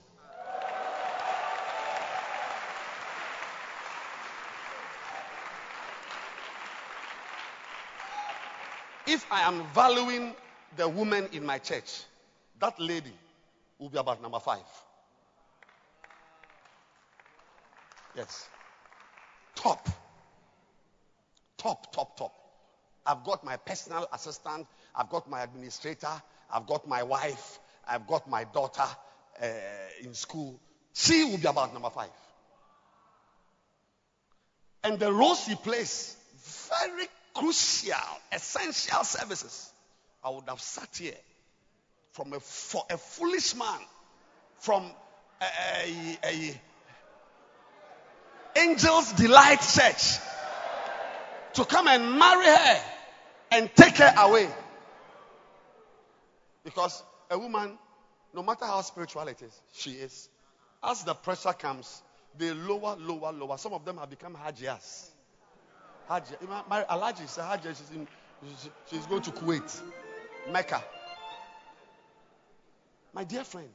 [9.24, 10.34] If I am valuing
[10.76, 12.04] the woman in my church,
[12.60, 13.14] that lady
[13.80, 14.66] will be about number five.
[18.16, 18.50] Yes.
[19.56, 19.88] Top.
[21.58, 22.34] Top, top, top.
[23.06, 24.68] I've got my personal assistant.
[24.94, 26.22] I've got my administrator.
[26.52, 27.60] I've got my wife.
[27.88, 28.88] I've got my daughter
[29.42, 29.46] uh,
[30.02, 30.60] in school.
[30.94, 32.10] She will be about number five.
[34.84, 36.18] And the role she plays,
[36.70, 37.96] very crucial,
[38.32, 39.72] essential services.
[40.24, 41.14] I would have sat here
[42.12, 43.80] from a, for a foolish man,
[44.60, 44.90] from
[45.42, 45.46] a,
[45.86, 46.62] a, a
[48.56, 50.20] Angels Delight Church
[51.54, 52.82] to come and marry her
[53.52, 54.48] and take her away.
[56.64, 57.78] Because a woman,
[58.34, 60.30] no matter how spiritual it is, she is.
[60.84, 62.02] As the pressure comes,
[62.38, 63.58] they lower, lower, lower.
[63.58, 65.10] Some of them have become hajias.
[66.20, 66.68] Hajia.
[66.70, 67.76] My Alhaji is a Hajia.
[67.76, 68.08] She's, in,
[68.90, 69.82] she's going to Kuwait,
[70.52, 70.84] Mecca.
[73.14, 73.70] My dear friend,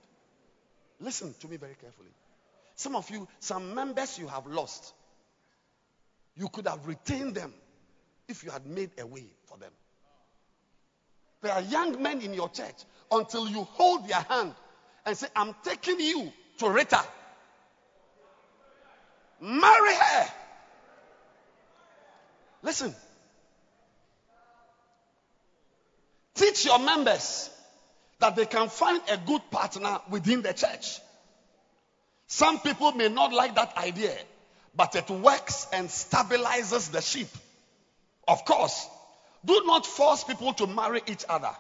[1.01, 2.11] listen to me very carefully.
[2.77, 4.93] Some of you, some members you have lost,
[6.37, 7.53] you could have retained them
[8.29, 9.73] if you had made a way for them.
[11.43, 12.75] There are young men in your church
[13.11, 14.55] until you hold their hand
[15.07, 17.03] and say, I'm taking you to Rita.
[19.41, 20.27] Marry her.
[22.69, 22.95] Listen.
[26.35, 27.49] Teach your members
[28.19, 31.01] that they can find a good partner within the church.
[32.27, 34.15] Some people may not like that idea,
[34.77, 37.29] but it works and stabilizes the sheep.
[38.29, 38.87] Of course,
[39.47, 41.53] do not force people to marry each other.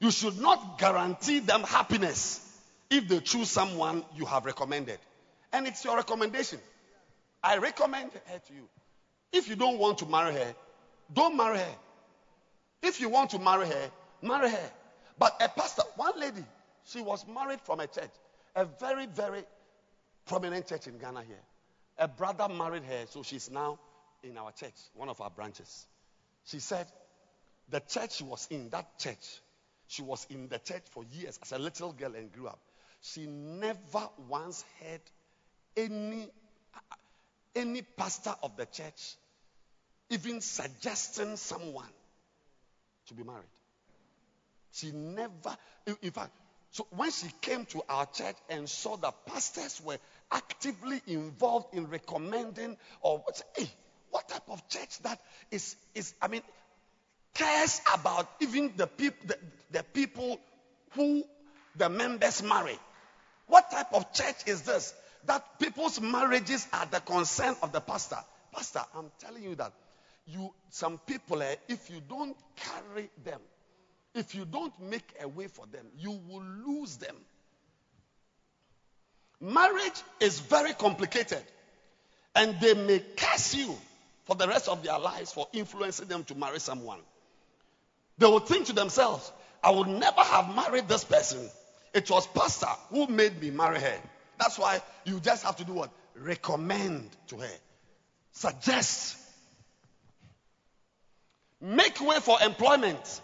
[0.00, 2.46] You should not guarantee them happiness
[2.90, 4.98] if they choose someone you have recommended.
[5.50, 6.58] And it's your recommendation.
[7.42, 8.68] I recommend her to you.
[9.32, 10.54] If you don't want to marry her,
[11.12, 11.74] don't marry her.
[12.82, 13.90] If you want to marry her,
[14.22, 14.70] marry her.
[15.18, 16.44] But a pastor, one lady,
[16.84, 18.10] she was married from a church,
[18.54, 19.44] a very, very
[20.26, 21.42] prominent church in Ghana here.
[21.98, 23.78] A brother married her, so she's now
[24.22, 25.86] in our church, one of our branches.
[26.44, 26.86] She said
[27.70, 29.40] the church she was in, that church,
[29.88, 32.60] she was in the church for years as a little girl and grew up.
[33.00, 35.00] She never once heard
[35.76, 36.28] any
[37.56, 39.16] any pastor of the church
[40.10, 41.88] even suggesting someone
[43.08, 43.42] to be married.
[44.72, 45.56] She never,
[46.02, 46.30] in fact,
[46.70, 49.96] so when she came to our church and saw that pastors were
[50.30, 53.24] actively involved in recommending or
[53.56, 53.70] hey,
[54.10, 55.18] what type of church that
[55.50, 56.42] is is I mean
[57.34, 59.38] cares about even the people the,
[59.70, 60.38] the people
[60.92, 61.24] who
[61.76, 62.78] the members marry.
[63.46, 64.92] What type of church is this?
[65.26, 68.18] That people's marriages are the concern of the pastor.
[68.52, 69.72] Pastor, I'm telling you that
[70.26, 73.40] you some people, eh, if you don't carry them,
[74.14, 77.16] if you don't make a way for them, you will lose them.
[79.40, 81.42] Marriage is very complicated,
[82.34, 83.76] and they may curse you
[84.24, 86.98] for the rest of their lives for influencing them to marry someone.
[88.18, 89.30] They will think to themselves,
[89.62, 91.48] I would never have married this person.
[91.92, 94.00] It was pastor who made me marry her.
[94.38, 95.90] That's why you just have to do what?
[96.14, 97.56] Recommend to her.
[98.32, 99.16] Suggest.
[101.60, 103.20] Make way for employment.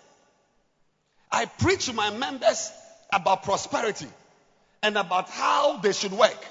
[1.30, 2.70] I preach to my members
[3.12, 4.08] about prosperity
[4.82, 6.44] and about how they should work.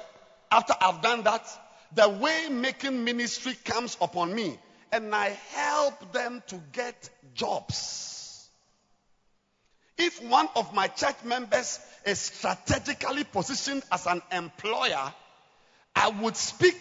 [0.51, 1.45] After I've done that,
[1.93, 4.57] the way making ministry comes upon me
[4.91, 8.49] and I help them to get jobs.
[9.97, 15.13] If one of my church members is strategically positioned as an employer,
[15.95, 16.77] I would speak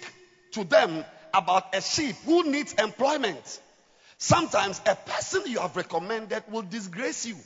[0.53, 3.61] to them about a sheep who needs employment.
[4.19, 7.37] Sometimes a person you have recommended will disgrace you.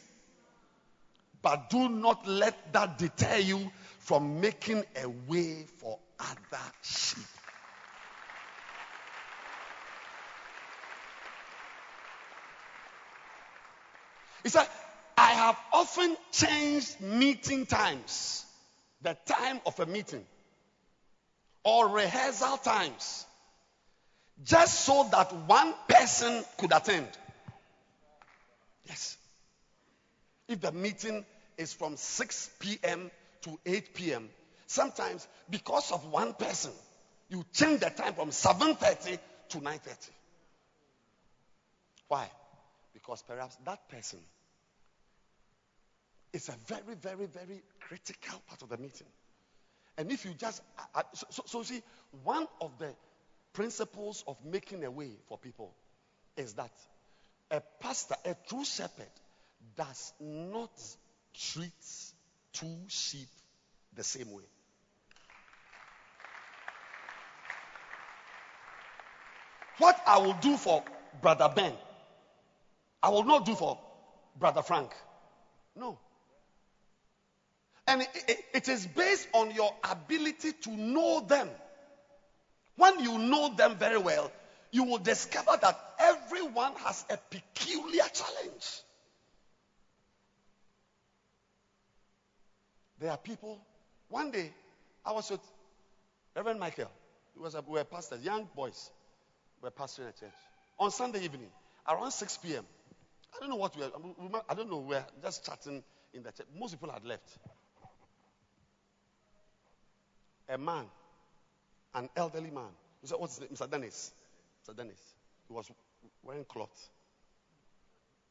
[1.43, 3.71] But do not let that deter you
[4.01, 7.25] from making a way for other sheep.
[14.43, 14.67] He said,
[15.25, 18.45] I have often changed meeting times,
[19.01, 20.23] the time of a meeting,
[21.65, 23.25] or rehearsal times,
[24.45, 27.09] just so that one person could attend.
[28.85, 29.17] Yes.
[30.47, 31.25] If the meeting
[31.57, 33.11] is from 6 p.m.
[33.45, 34.29] to 8 p.m.
[34.67, 36.73] Sometimes, because of one person,
[37.31, 39.19] you change the time from 7:30
[39.49, 40.11] to 9:30.
[42.09, 42.29] Why?
[42.93, 44.19] Because perhaps that person
[46.35, 49.07] is a very, very, very critical part of the meeting.
[49.97, 50.61] And if you just,
[51.15, 51.81] so, so, so see,
[52.25, 52.93] one of the
[53.53, 55.73] principles of making a way for people
[56.37, 56.73] is that
[57.53, 59.07] a pastor, a true shepherd,
[59.77, 60.73] does not
[61.33, 61.73] treat
[62.53, 63.29] two sheep
[63.95, 64.43] the same way.
[69.79, 70.83] What I will do for
[71.23, 71.75] Brother Ben,
[73.01, 73.79] I will not do for
[74.37, 74.91] Brother Frank.
[75.77, 75.99] No.
[77.87, 81.49] And it, it, is based on your ability to know them.
[82.77, 84.33] When you know them very well,
[84.73, 88.81] you will discover that everyone has a peculiar challenge.
[92.99, 93.61] There are people.
[94.09, 94.51] One day,
[95.05, 95.41] I was with
[96.35, 96.91] Reverend Michael.
[97.35, 98.91] He was a, we were pastors, young boys.
[99.61, 100.33] We were pastoring a church.
[100.79, 101.51] On Sunday evening,
[101.87, 102.65] around 6 p.m.
[103.35, 105.83] I don't know what we were, I don't know, we were just chatting
[106.13, 106.47] in the church.
[106.59, 107.39] Most people had left.
[110.49, 110.85] A man,
[111.95, 113.51] an elderly man, he said, what's his name?
[113.55, 113.71] Mr.
[113.71, 114.13] Dennis.
[114.67, 114.77] Mr.
[114.77, 114.99] Dennis.
[115.49, 115.71] He was
[116.23, 116.89] wearing cloth.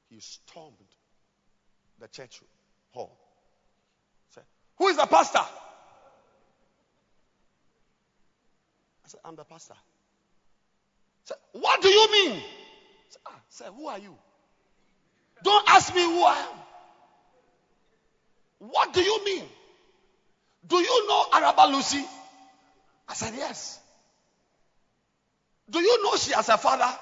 [0.09, 0.75] He stormed
[1.99, 2.41] the church
[2.91, 3.17] hall
[4.29, 4.43] He Said,
[4.77, 5.39] who is the pastor?
[5.39, 5.43] I
[9.07, 9.73] said, I'm the pastor.
[9.75, 9.77] I
[11.25, 12.37] said, what do you mean?
[13.27, 14.15] I said, ah, who are you?
[15.43, 16.57] Don't ask me who I am.
[18.59, 19.43] What do you mean?
[20.67, 22.03] Do you know Araba Lucy?
[23.07, 23.79] I said, yes.
[25.69, 26.97] Do you know she has a father?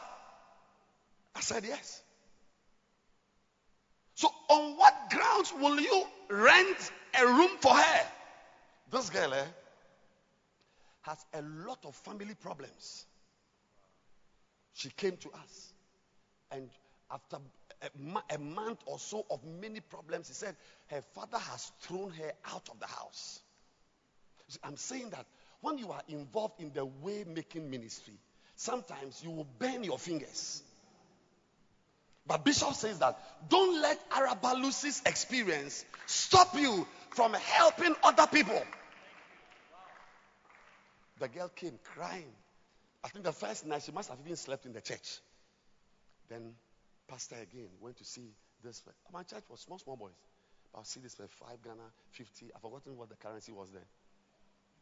[1.35, 2.01] I said, yes.
[4.15, 8.05] So, on what grounds will you rent a room for her.
[8.91, 9.45] This girl eh,
[11.01, 13.05] has a lot of family problems.
[14.73, 15.73] She came to us,
[16.51, 16.69] and
[17.11, 17.37] after
[17.81, 20.55] a, a month or so of many problems, he said
[20.87, 23.39] her father has thrown her out of the house.
[24.63, 25.25] I'm saying that
[25.61, 28.15] when you are involved in the way making ministry,
[28.55, 30.63] sometimes you will burn your fingers.
[32.27, 33.19] But Bishop says that
[33.49, 38.61] don't let Araba Lucy's experience stop you from helping other people.
[41.19, 42.31] The girl came crying.
[43.03, 45.19] I think the first night she must have even slept in the church.
[46.29, 46.53] Then
[47.07, 48.29] pastor again went to see
[48.63, 48.81] this.
[49.11, 50.13] My church was small, small boys.
[50.73, 52.51] I'll see this for five Ghana, 50.
[52.55, 53.83] I've forgotten what the currency was then.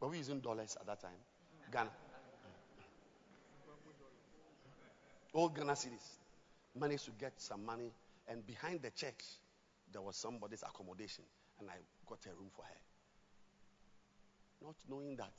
[0.00, 1.20] Were we using dollars at that time?
[1.70, 1.90] Ghana.
[5.34, 6.18] Old Ghana cedis.
[6.74, 7.92] Managed to get some money,
[8.28, 9.24] and behind the church,
[9.92, 11.24] there was somebody's accommodation,
[11.58, 11.74] and I
[12.06, 12.80] got a room for her.
[14.62, 15.32] Not knowing that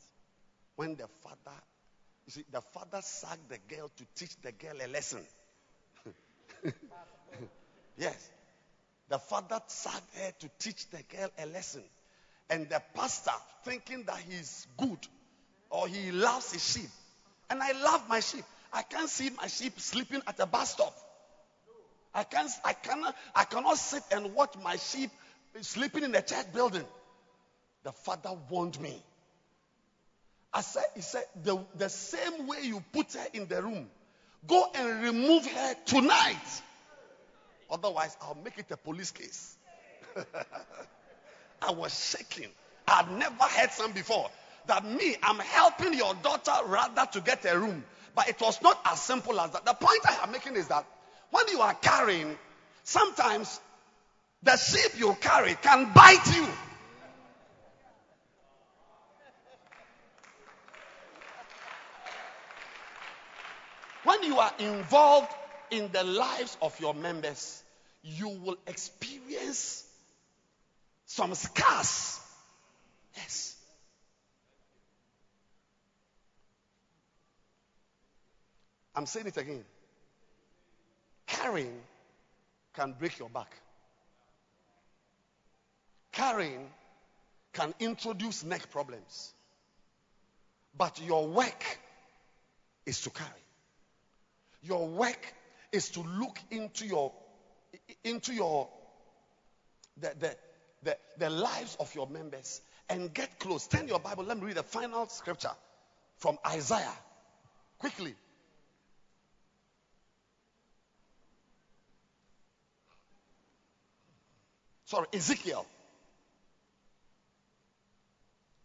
[0.75, 1.57] when the father,
[2.25, 5.23] you see, the father sacked the girl to teach the girl a lesson.
[7.97, 8.29] yes.
[9.09, 11.83] The father sacked her to teach the girl a lesson.
[12.51, 13.31] And the pastor,
[13.63, 14.99] thinking that he's good
[15.69, 16.89] or he loves his sheep.
[17.49, 18.43] And I love my sheep.
[18.73, 20.93] I can't see my sheep sleeping at a bus stop.
[22.13, 25.11] I can't I cannot I cannot sit and watch my sheep
[25.61, 26.85] sleeping in a church building.
[27.83, 29.01] The father warned me.
[30.53, 33.89] I said, he said, the, the same way you put her in the room,
[34.45, 36.61] go and remove her tonight.
[37.69, 39.55] Otherwise, I'll make it a police case.
[41.61, 42.49] I was shaking.
[42.87, 44.29] I'd never heard some before.
[44.67, 47.83] That me, I'm helping your daughter rather to get a room.
[48.15, 49.65] But it was not as simple as that.
[49.65, 50.85] The point I am making is that
[51.29, 52.37] when you are carrying,
[52.83, 53.59] sometimes
[54.43, 56.47] the sheep you carry can bite you.
[64.03, 65.31] When you are involved
[65.69, 67.63] in the lives of your members,
[68.03, 69.85] you will experience
[71.11, 72.21] some scars.
[73.17, 73.57] Yes.
[78.95, 79.65] I'm saying it again.
[81.27, 81.81] Carrying
[82.73, 83.53] can break your back.
[86.13, 86.69] Carrying
[87.51, 89.33] can introduce neck problems.
[90.77, 91.79] But your work
[92.85, 93.29] is to carry.
[94.63, 95.33] Your work
[95.73, 97.11] is to look into your
[98.05, 98.69] into your
[99.97, 100.35] the, the,
[100.83, 103.67] the, the lives of your members and get close.
[103.67, 104.23] Turn your Bible.
[104.23, 105.51] Let me read the final scripture
[106.17, 106.93] from Isaiah.
[107.77, 108.15] Quickly.
[114.85, 115.65] Sorry, Ezekiel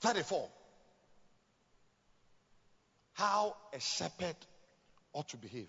[0.00, 0.48] 34.
[3.14, 4.36] How a shepherd
[5.12, 5.68] ought to behave.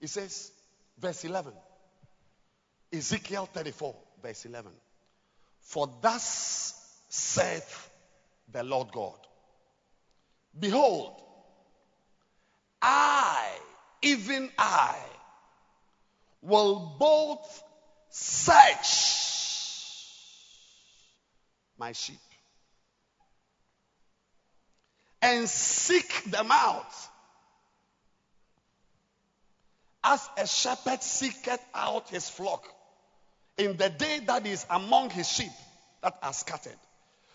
[0.00, 0.50] He says,
[0.98, 1.52] verse 11.
[2.92, 4.70] Ezekiel 34, verse 11.
[5.62, 6.74] For thus
[7.08, 7.90] saith
[8.50, 9.18] the Lord God
[10.58, 11.22] Behold,
[12.82, 13.48] I,
[14.02, 14.96] even I,
[16.42, 17.62] will both
[18.10, 19.12] search
[21.78, 22.18] my sheep
[25.22, 26.92] and seek them out.
[30.04, 32.66] As a shepherd seeketh out his flock
[33.58, 35.52] in the day that is among his sheep
[36.02, 36.76] that are scattered.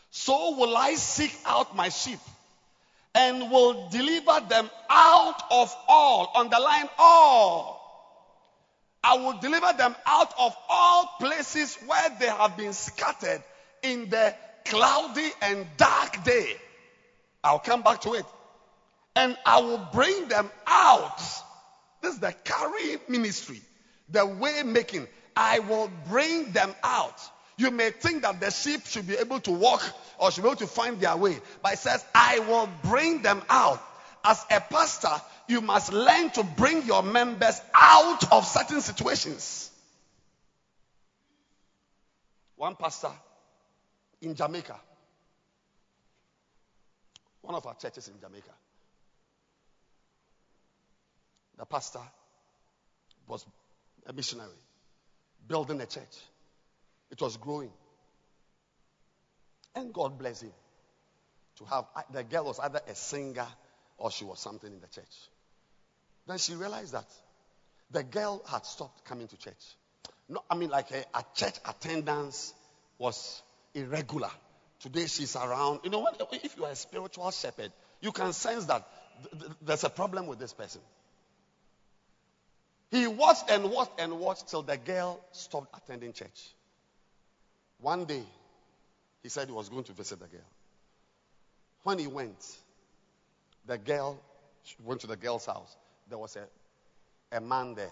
[0.10, 2.19] So will I seek out my sheep
[3.18, 6.31] and will deliver them out of all.
[6.35, 7.77] Underline all.
[9.03, 13.44] I will deliver them out of all places where they have been scattered
[13.81, 14.35] in the
[14.65, 16.56] cloudy and dark day.
[17.44, 18.26] I'll come back to it.
[19.15, 21.18] And I will bring them out.
[22.02, 23.61] This is the carrying ministry,
[24.10, 25.07] the way making.
[25.38, 27.22] I will bring them out.
[27.57, 29.84] You may think that the sheep should be able to walk
[30.18, 33.43] or should be able to find their way, but it says, I will bring them
[33.47, 33.80] out.
[34.23, 35.14] As a pastor,
[35.47, 39.69] you must learn to bring your members out of certain situations.
[42.55, 43.11] One pastor
[44.22, 44.76] in Jamaica,
[47.41, 48.51] one of our churches in Jamaica,
[51.59, 52.01] the pastor
[53.27, 53.45] was
[54.07, 54.49] a missionary
[55.47, 56.15] building a church.
[57.11, 57.71] It was growing.
[59.75, 60.51] And God bless him
[61.57, 63.47] to have uh, the girl was either a singer
[63.97, 65.05] or she was something in the church.
[66.27, 67.05] Then she realized that
[67.91, 69.53] the girl had stopped coming to church.
[70.29, 72.53] No, I mean, like a, a church attendance
[72.97, 73.41] was
[73.73, 74.29] irregular.
[74.79, 75.79] Today she's around.
[75.83, 77.71] You know, if you are a spiritual shepherd,
[78.01, 78.87] you can sense that
[79.23, 80.81] th- th- there's a problem with this person.
[82.89, 86.53] He watched and watched and watched till the girl stopped attending church.
[87.80, 88.23] One day,
[89.22, 90.49] he said he was going to visit the girl.
[91.84, 92.43] When he went,
[93.65, 94.22] the girl
[94.84, 95.76] went to the girl's house.
[96.09, 96.47] There was a,
[97.35, 97.91] a man there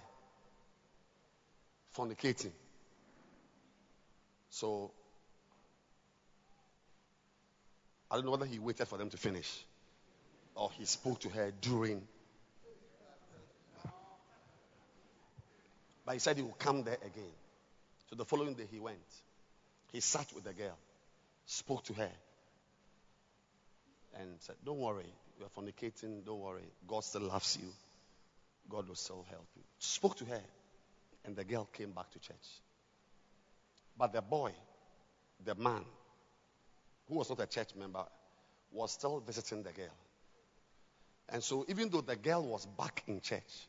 [1.95, 2.51] fornicating.
[4.49, 4.91] So,
[8.09, 9.65] I don't know whether he waited for them to finish
[10.55, 12.07] or he spoke to her during.
[16.05, 17.33] But he said he would come there again.
[18.09, 18.97] So the following day he went.
[19.91, 20.77] He sat with the girl,
[21.45, 22.11] spoke to her,
[24.19, 26.63] and said, Don't worry, you are fornicating, don't worry.
[26.87, 27.69] God still loves you.
[28.69, 29.63] God will still help you.
[29.79, 30.41] Spoke to her,
[31.25, 32.35] and the girl came back to church.
[33.97, 34.51] But the boy,
[35.43, 35.83] the man,
[37.07, 38.03] who was not a church member,
[38.71, 39.95] was still visiting the girl.
[41.29, 43.67] And so, even though the girl was back in church,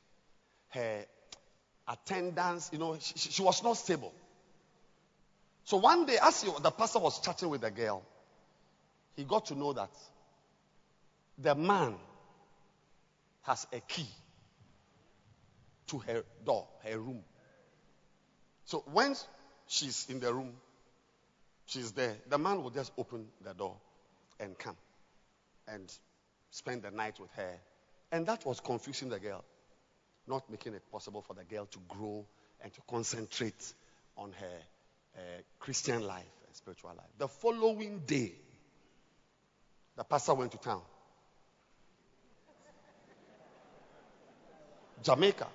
[0.71, 1.05] her
[1.89, 4.13] attendance, you know, she, she was not stable.
[5.65, 8.03] So one day, as he, the pastor was chatting with the girl,
[9.17, 9.91] he got to know that
[11.39, 11.95] the man
[13.43, 14.07] has a key
[15.89, 17.23] to her door, her room.
[18.65, 19.15] So when
[19.67, 20.53] she's in the room,
[21.67, 23.77] she's there, the man will just open the door
[24.41, 24.77] and come
[25.69, 25.93] and
[26.51, 27.55] spend the night with her.
[28.13, 29.45] And that was confusing the girl,
[30.29, 32.25] not making it possible for the girl to grow
[32.63, 33.73] and to concentrate
[34.17, 34.59] on her
[35.17, 35.21] uh,
[35.59, 37.07] Christian life and spiritual life.
[37.19, 38.33] The following day,
[39.97, 40.83] the pastor went to town.
[45.03, 45.47] Jamaica.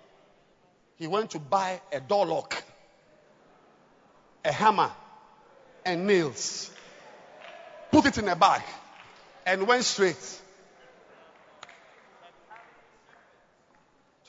[0.98, 2.64] He went to buy a door lock,
[4.46, 4.92] a hammer,
[5.86, 6.70] and nails.
[7.92, 8.62] Put it in a bag
[9.46, 10.41] and went straight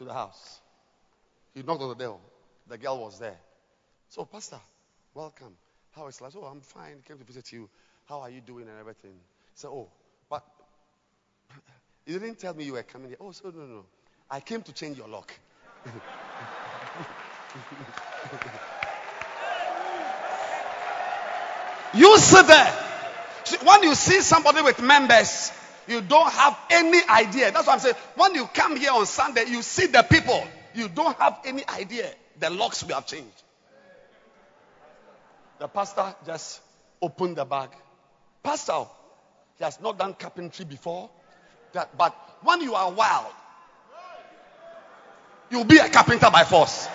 [0.03, 0.61] to the house.
[1.55, 2.19] He knocked on the door.
[2.69, 3.39] The girl was there.
[4.09, 4.61] So, Pastor,
[5.15, 5.55] welcome.
[5.93, 6.35] How is life?
[6.37, 6.97] Oh, I'm fine.
[7.07, 7.69] Came to visit you.
[8.07, 9.15] How are you doing and everything?
[9.55, 9.89] Said, Oh,
[10.29, 10.45] but
[12.07, 13.19] you didn't tell me you were coming here.
[13.21, 13.85] Oh, so no, no.
[14.31, 15.33] I came to change your lock.
[21.95, 22.73] you sit there.
[23.65, 25.53] When you see somebody with members,
[25.89, 27.51] you don't have any idea.
[27.51, 27.97] That's what I'm saying.
[28.17, 30.43] When you come here on Sunday, you see the people.
[30.75, 33.43] You don't have any idea the locks we have changed.
[35.59, 36.61] The pastor just
[37.01, 37.71] opened the bag.
[38.43, 38.85] Pastor,
[39.59, 41.09] he has not done carpentry before.
[41.73, 43.33] That, but when you are wild,
[45.51, 46.89] you'll be a carpenter by force.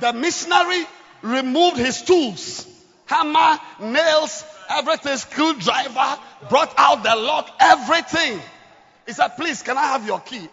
[0.00, 0.86] The missionary
[1.22, 2.71] removed his tools
[3.06, 8.40] hammer, nails, everything, screwdriver, brought out the lock, everything.
[9.06, 10.48] He said, Please, can I have your key?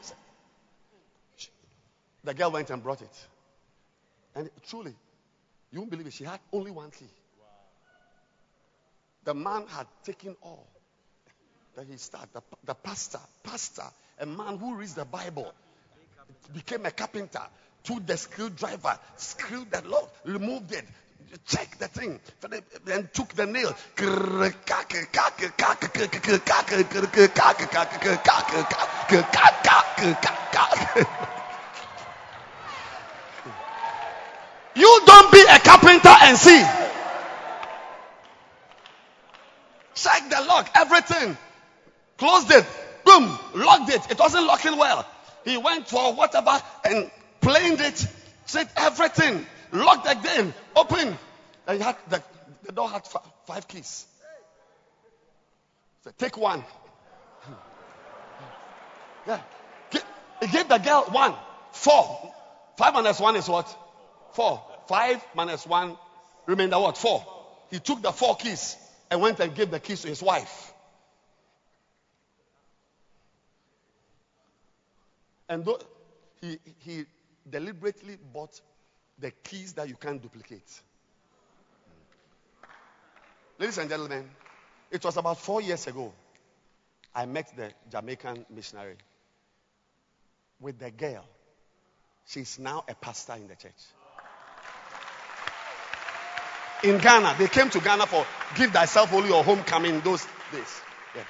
[2.24, 3.28] The girl went and brought it.
[4.36, 4.94] And truly,
[5.72, 7.10] you won't believe it, she had only one key.
[9.24, 10.68] The man had taken all.
[11.76, 13.84] Then he started, the, the pastor, pastor,
[14.20, 15.54] a man who reads the Bible,
[16.54, 17.42] became a carpenter,
[17.84, 20.86] took the screwdriver, screwed the lock, removed it,
[21.46, 22.20] check the thing,
[22.86, 23.76] then took the nail.
[34.76, 36.64] You don't be a carpenter and see.
[39.96, 41.38] Check the lock, everything.
[42.18, 42.66] Closed it.
[43.04, 43.38] Boom.
[43.56, 44.12] Locked it.
[44.12, 45.06] It wasn't locking well.
[45.44, 48.06] He went for whatever and planed it.
[48.46, 49.46] Said everything.
[49.72, 50.54] Locked again.
[50.76, 51.18] Open.
[51.68, 52.24] And had the,
[52.66, 54.06] the door had f- five keys.
[56.04, 56.64] Said, take one.
[59.28, 59.42] Yeah.
[60.40, 61.36] He gave the girl one.
[61.72, 62.34] Four.
[62.78, 63.68] Five minus one is what?
[64.34, 64.64] Four.
[64.88, 65.98] Five minus one.
[66.46, 66.98] Remainder what?
[66.98, 67.26] Four.
[67.70, 68.78] He took the four keys
[69.12, 70.74] and went and gave the keys to his wife.
[75.50, 75.80] And though
[76.42, 77.06] he, he
[77.50, 78.60] deliberately bought
[79.20, 80.82] the keys that you can't duplicate.
[83.60, 84.30] Ladies and gentlemen,
[84.92, 86.14] it was about four years ago.
[87.14, 88.96] I met the Jamaican missionary
[90.60, 91.26] with the girl.
[92.28, 93.74] She's now a pastor in the church.
[96.84, 98.26] In Ghana, they came to Ghana for
[98.56, 100.82] Give Thyself Wholly or Homecoming those days.
[101.16, 101.24] Yeah.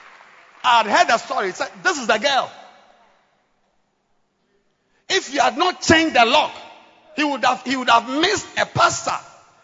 [0.63, 1.51] I had heard the story.
[1.53, 2.51] Said, this is the girl.
[5.09, 6.51] If you had not changed the lock,
[7.15, 9.18] he would have he would have missed a pastor.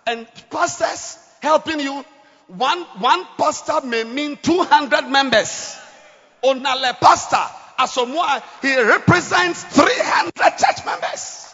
[0.08, 2.06] And pastors helping you,
[2.48, 5.78] one one pastor may mean 200 members.
[6.44, 7.44] Onale pastor,
[7.80, 11.54] Asamoah, he represents 300 church members.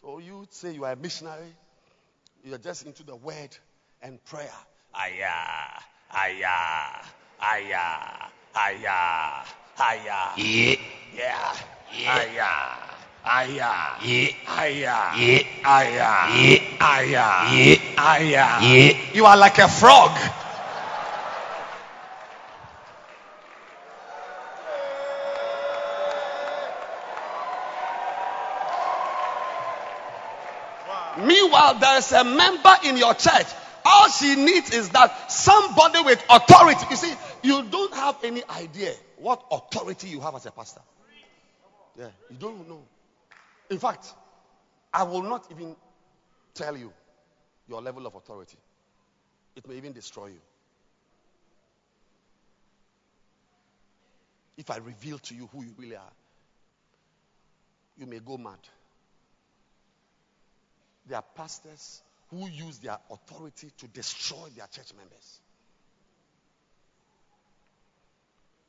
[0.00, 1.52] So you say you are a missionary,
[2.44, 3.56] you are just into the word
[4.00, 4.48] and prayer.
[4.94, 5.28] Aya,
[6.10, 7.04] aya,
[7.40, 9.44] aya, aya,
[9.80, 10.34] aya.
[10.36, 10.76] Yeah.
[11.14, 11.54] Yeah.
[12.10, 12.78] Aya,
[13.24, 13.72] Aya.
[14.02, 14.30] Yeah.
[14.46, 14.96] Aya.
[15.16, 15.42] Yeah.
[15.64, 16.00] Aya.
[16.34, 16.80] Yeah.
[16.80, 17.26] Aya.
[17.54, 17.76] Yeah.
[17.98, 18.46] Aya.
[18.62, 18.98] Yeah.
[19.14, 20.10] You are like a frog.
[31.18, 33.46] Meanwhile, there is a member in your church.
[33.84, 36.86] All she needs is that somebody with authority.
[36.90, 40.80] You see, you don't have any idea what authority you have as a pastor.
[41.96, 42.82] Yeah, you don't know.
[43.70, 44.06] In fact,
[44.92, 45.74] I will not even
[46.54, 46.92] tell you
[47.68, 48.56] your level of authority.
[49.56, 50.40] It may even destroy you.
[54.56, 56.12] If I reveal to you who you really are,
[57.96, 58.58] you may go mad.
[61.06, 65.40] There are pastors who use their authority to destroy their church members.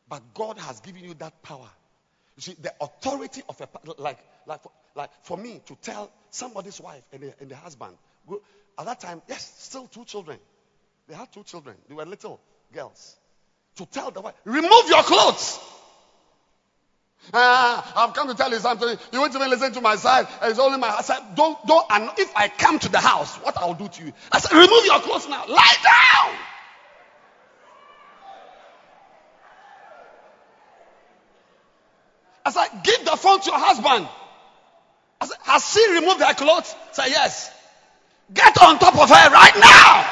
[0.09, 1.69] But God has given you that power.
[2.35, 3.67] You see, the authority of a
[4.01, 7.95] like like for, like for me to tell somebody's wife and the, and the husband.
[8.77, 10.39] At that time, yes, still two children.
[11.07, 11.75] They had two children.
[11.87, 12.39] They were little
[12.73, 13.17] girls.
[13.75, 15.59] To tell the wife, remove your clothes.
[17.33, 18.97] Ah, I've come to tell you something.
[19.11, 20.27] You won't even listen to my side.
[20.43, 21.01] It's only my.
[21.01, 21.85] Said, don't, don't.
[21.91, 24.13] And if I come to the house, what I'll do to you?
[24.31, 25.45] I said, remove your clothes now.
[25.47, 26.35] Lie down.
[32.59, 34.07] I said, give the phone to your husband.
[35.21, 36.75] I said, has she removed her clothes?
[36.91, 37.51] Say yes.
[38.33, 40.05] Get on top of her right now.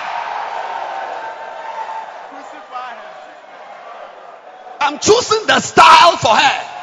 [4.80, 6.74] I'm choosing the style for her.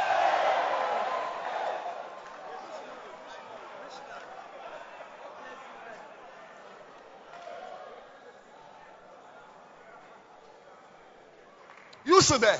[12.04, 12.58] You sit there.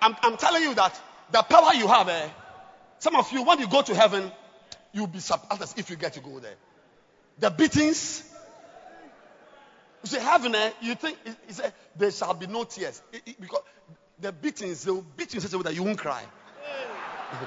[0.00, 0.98] I'm, I'm telling you that
[1.30, 2.28] the power you have, eh,
[2.98, 4.30] some of you, when you go to heaven,
[4.92, 6.56] you'll be surprised if you get to go there.
[7.38, 8.22] The beatings.
[10.02, 13.02] You say heaven, eh, you think, he- he said, there shall be no tears.
[13.12, 13.62] It- it- because
[14.18, 16.24] the beatings, they will beat you in such a way that you won't cry.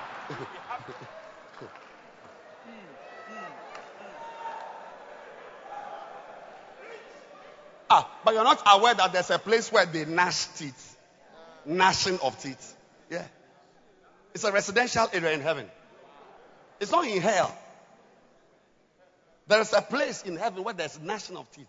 [7.89, 10.97] ah, but you're not aware that there's a place where they gnash teeth.
[11.65, 12.75] Gnashing of teeth.
[13.09, 13.25] Yeah.
[14.33, 15.65] It's a residential area in heaven.
[16.79, 17.55] It's not in hell.
[19.47, 21.67] There is a place in heaven where there's gnashing of teeth.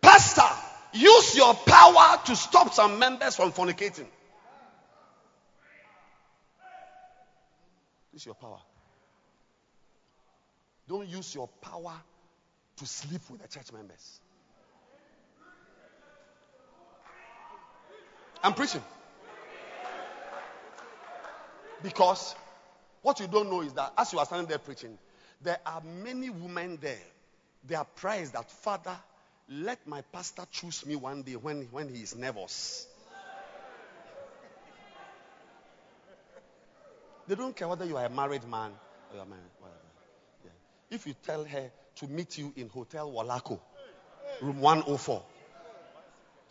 [0.00, 0.42] Pastor,
[0.92, 4.06] use your power to stop some members from fornicating.
[8.12, 8.60] Use your power.
[10.88, 11.94] Don't use your power
[12.76, 14.20] to sleep with the church members.
[18.44, 18.82] I'm preaching.
[21.82, 22.34] Because
[23.00, 24.98] what you don't know is that as you are standing there preaching,
[25.40, 26.98] there are many women there.
[27.66, 27.86] They are
[28.18, 28.94] is that, Father,
[29.48, 32.86] let my pastor choose me one day when, when he is nervous.
[37.26, 38.72] They don't care whether you are a married man
[39.10, 39.42] or you are married.
[39.58, 39.78] Whatever.
[40.44, 40.96] Yeah.
[40.96, 43.58] If you tell her to meet you in Hotel Walako,
[44.42, 45.22] room 104,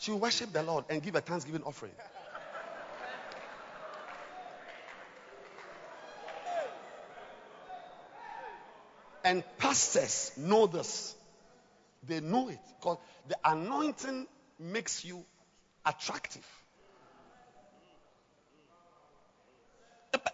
[0.03, 1.93] she will worship the Lord and give a thanksgiving offering.
[9.23, 11.15] And pastors know this.
[12.05, 12.97] They know it because
[13.29, 14.27] the anointing
[14.59, 15.23] makes you
[15.85, 16.45] attractive.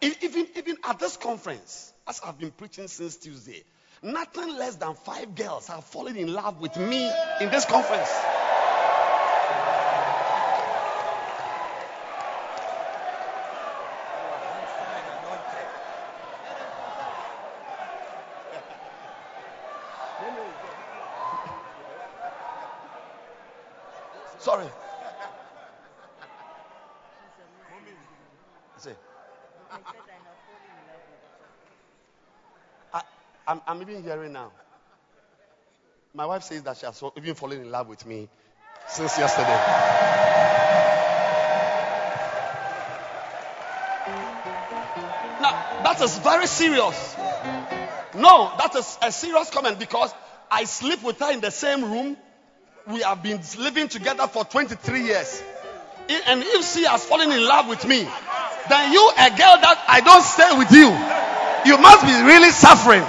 [0.02, 3.64] Even, even at this conference, as I've been preaching since Tuesday,
[4.02, 8.10] nothing less than five girls have fallen in love with me in this conference.
[24.40, 24.66] Sorry.
[28.80, 28.94] Say.
[32.94, 33.02] I,
[33.46, 34.52] I'm, I'm even hearing now.
[36.14, 38.30] My wife says that she has even fallen in love with me
[38.88, 39.48] since yesterday.
[45.42, 47.16] Now, that is very serious.
[48.16, 50.14] No, that is a serious comment because
[50.50, 52.16] I sleep with her in the same room.
[52.88, 55.44] We have been living together for 23 years.
[56.10, 58.08] And if she has fallen in love with me,
[58.70, 60.94] then you, a girl that I don't stay with you,
[61.66, 63.04] you must be really suffering.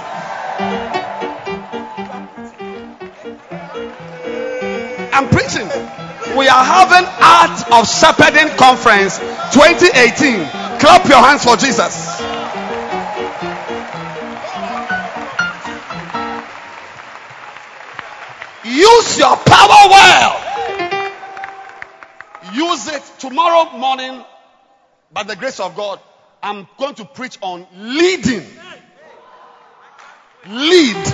[5.13, 5.69] I'm preaching.
[6.35, 9.19] we are having Art of Shepherding Conference
[9.53, 10.49] 2018.
[10.81, 12.19] Clap your hands for Jesus.
[18.65, 20.41] Use your power well.
[22.53, 24.23] Use it tomorrow morning
[25.13, 25.99] by the grace of God.
[26.43, 28.45] I'm going to preach on leading.
[30.47, 31.07] Lead.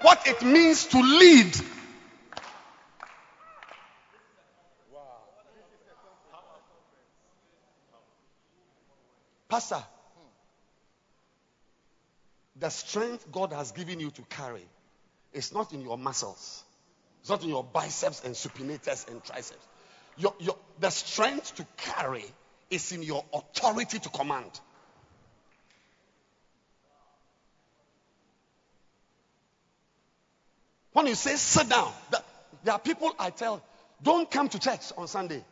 [0.00, 1.56] What it means to lead.
[4.92, 5.00] Wow.
[9.48, 9.82] Pastor,
[12.54, 14.64] the strength God has given you to carry
[15.32, 16.62] is not in your muscles,
[17.20, 19.66] it's not in your biceps and supinators and triceps.
[20.18, 22.24] Your, your, the strength to carry
[22.70, 24.50] is in your authority to command.
[30.92, 31.92] When you say sit down,
[32.64, 33.62] there are people I tell,
[34.02, 35.44] don't come to church on Sunday.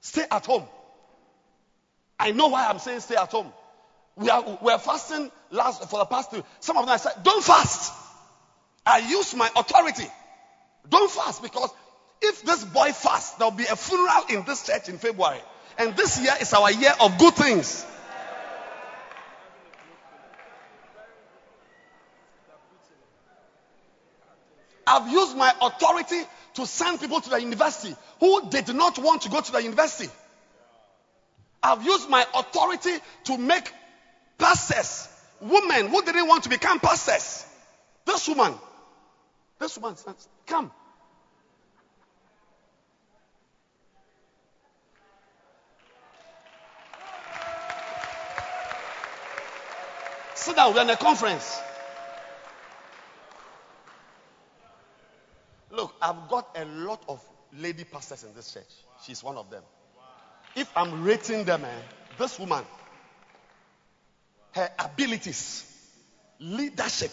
[0.00, 0.64] Stay at home.
[2.18, 3.50] I know why I'm saying stay at home.
[4.16, 6.44] We are we're fasting last for the past two.
[6.60, 7.94] Some of them I said, don't fast.
[8.84, 10.06] I use my authority.
[10.88, 11.70] Don't fast because
[12.22, 15.40] if this boy fasts, there'll be a funeral in this church in February.
[15.78, 17.84] And this year is our year of good things.
[24.86, 26.20] I've used my authority
[26.54, 30.10] to send people to the university who did not want to go to the university.
[31.62, 33.72] I've used my authority to make
[34.36, 35.08] pastors,
[35.40, 37.46] women who didn't want to become pastors.
[38.04, 38.54] This woman,
[39.58, 40.72] this woman, says, come.
[50.40, 51.60] Sit down, we're in a conference.
[55.70, 57.22] Look, I've got a lot of
[57.58, 58.72] lady pastors in this church.
[59.04, 59.62] She's one of them.
[60.56, 61.68] If I'm rating them, eh,
[62.16, 62.64] this woman,
[64.52, 65.62] her abilities,
[66.38, 67.12] leadership,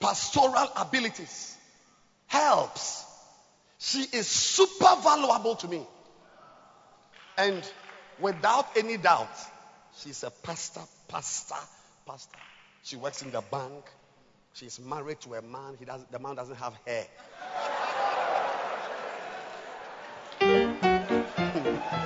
[0.00, 1.58] pastoral abilities,
[2.26, 3.04] helps.
[3.76, 5.86] She is super valuable to me.
[7.36, 7.62] And
[8.18, 9.28] without any doubt,
[9.98, 11.54] she's a pastor, pastor,
[12.06, 12.38] pastor.
[12.82, 13.84] She works in the bank.
[14.52, 15.76] She's married to a man.
[15.78, 17.06] He does, the man doesn't have hair.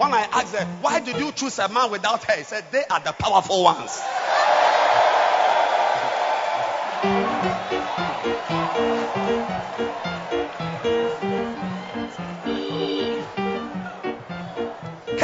[0.00, 2.38] when I asked her, why did you choose a man without hair?
[2.38, 4.00] He said, they are the powerful ones.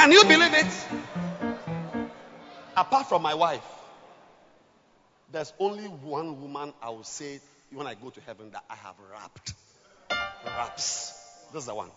[0.06, 0.86] Can you believe it?
[2.76, 3.66] Apart from my wife,
[5.32, 7.40] there's only one woman I will say
[7.72, 9.54] when I go to heaven that I have wrapped.
[10.44, 11.12] Wraps.
[11.52, 11.90] This is the one.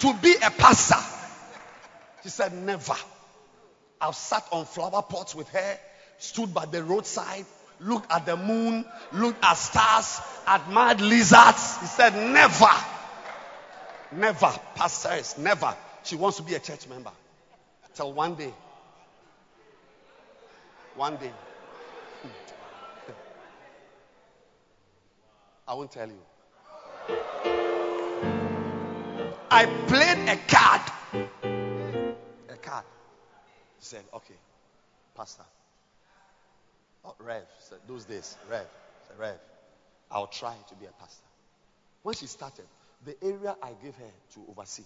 [0.00, 1.02] To be a pastor,
[2.22, 2.96] she said, never.
[4.02, 5.78] I've sat on flower pots with her,
[6.18, 7.46] stood by the roadside,
[7.80, 8.84] looked at the moon,
[9.14, 11.78] looked at stars, admired lizards.
[11.80, 12.97] He said, never.
[14.12, 14.52] Never.
[14.74, 15.76] Pastors, never.
[16.04, 17.12] She wants to be a church member.
[17.94, 18.52] Till one day.
[20.94, 21.32] One day.
[25.66, 26.22] I won't tell you.
[29.50, 30.80] I played a card.
[32.48, 32.84] A card.
[33.78, 34.34] He said, okay,
[35.14, 35.44] Pastor.
[37.04, 37.42] Oh, Rev.
[37.60, 38.66] Said, those days, Rev.
[39.08, 39.38] Said, Rev.
[40.10, 41.24] I'll try to be a pastor.
[42.02, 42.64] When she started,
[43.04, 44.84] the area I gave her to oversee,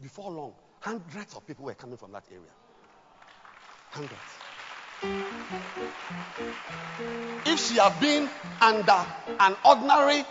[0.00, 2.42] before long, hundreds of people were coming from that area.
[3.90, 4.12] Hundreds.
[7.46, 8.28] If she had been
[8.60, 9.06] under
[9.40, 10.24] an ordinary,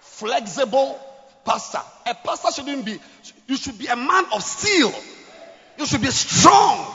[0.00, 0.98] flexible
[1.44, 2.98] pastor, a pastor shouldn't be,
[3.46, 4.92] you should be a man of steel.
[5.78, 6.94] You should be strong.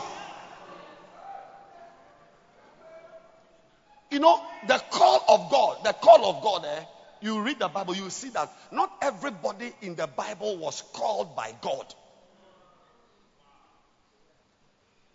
[4.12, 6.84] You know, the call of God, the call of God, eh,
[7.22, 11.54] you read the Bible, you see that not everybody in the Bible was called by
[11.62, 11.94] God.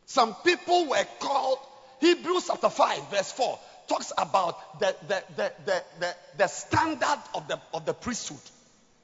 [0.06, 1.59] Some people were called,
[2.01, 3.59] Hebrews chapter 5, verse 4
[3.89, 8.39] talks about the, the, the, the, the, the standard of the, of the priesthood,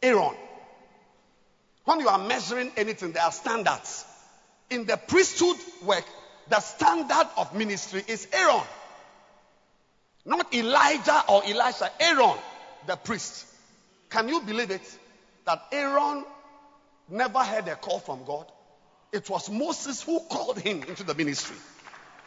[0.02, 0.34] Aaron.
[1.84, 4.04] When you are measuring anything, there are standards.
[4.70, 6.04] In the priesthood work,
[6.48, 8.62] the standard of ministry is Aaron.
[10.24, 12.36] Not Elijah or Elisha, Aaron,
[12.86, 13.46] the priest.
[14.08, 14.98] Can you believe it?
[15.46, 16.24] That Aaron
[17.08, 18.46] never had a call from God.
[19.12, 21.56] It was Moses who called him into the ministry.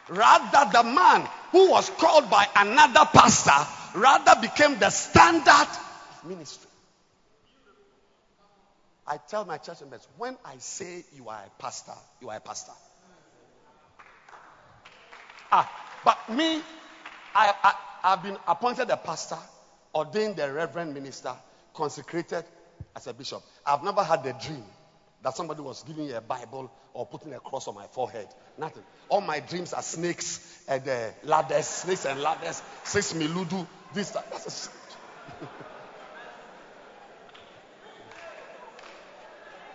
[0.08, 6.70] Rather, the man who was called by another pastor rather became the standard of ministry.
[9.06, 12.40] I tell my church members, when I say you are a pastor, you are a
[12.40, 12.72] pastor.
[15.52, 15.70] Ah,
[16.04, 16.60] but me,
[17.34, 19.38] I, I, I've been appointed a pastor,
[19.94, 21.34] ordained a reverend minister,
[21.74, 22.44] consecrated
[22.96, 23.42] as a bishop.
[23.66, 24.64] I've never had a dream
[25.22, 28.28] that somebody was giving me a Bible or putting a cross on my forehead.
[28.58, 28.84] Nothing.
[29.08, 34.68] All my dreams are snakes and uh, ladders, snakes and ladders, six miludu, this, that.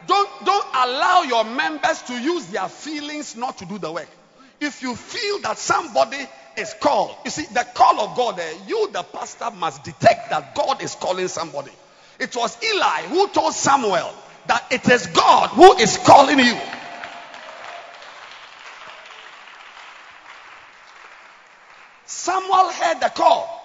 [0.05, 4.07] Don't, don't allow your members to use their feelings not to do the work.
[4.61, 6.25] If you feel that somebody
[6.57, 10.55] is called, you see, the call of God, uh, you, the pastor, must detect that
[10.55, 11.71] God is calling somebody.
[12.19, 14.13] It was Eli who told Samuel
[14.47, 16.57] that it is God who is calling you.
[22.05, 23.55] Samuel heard the call.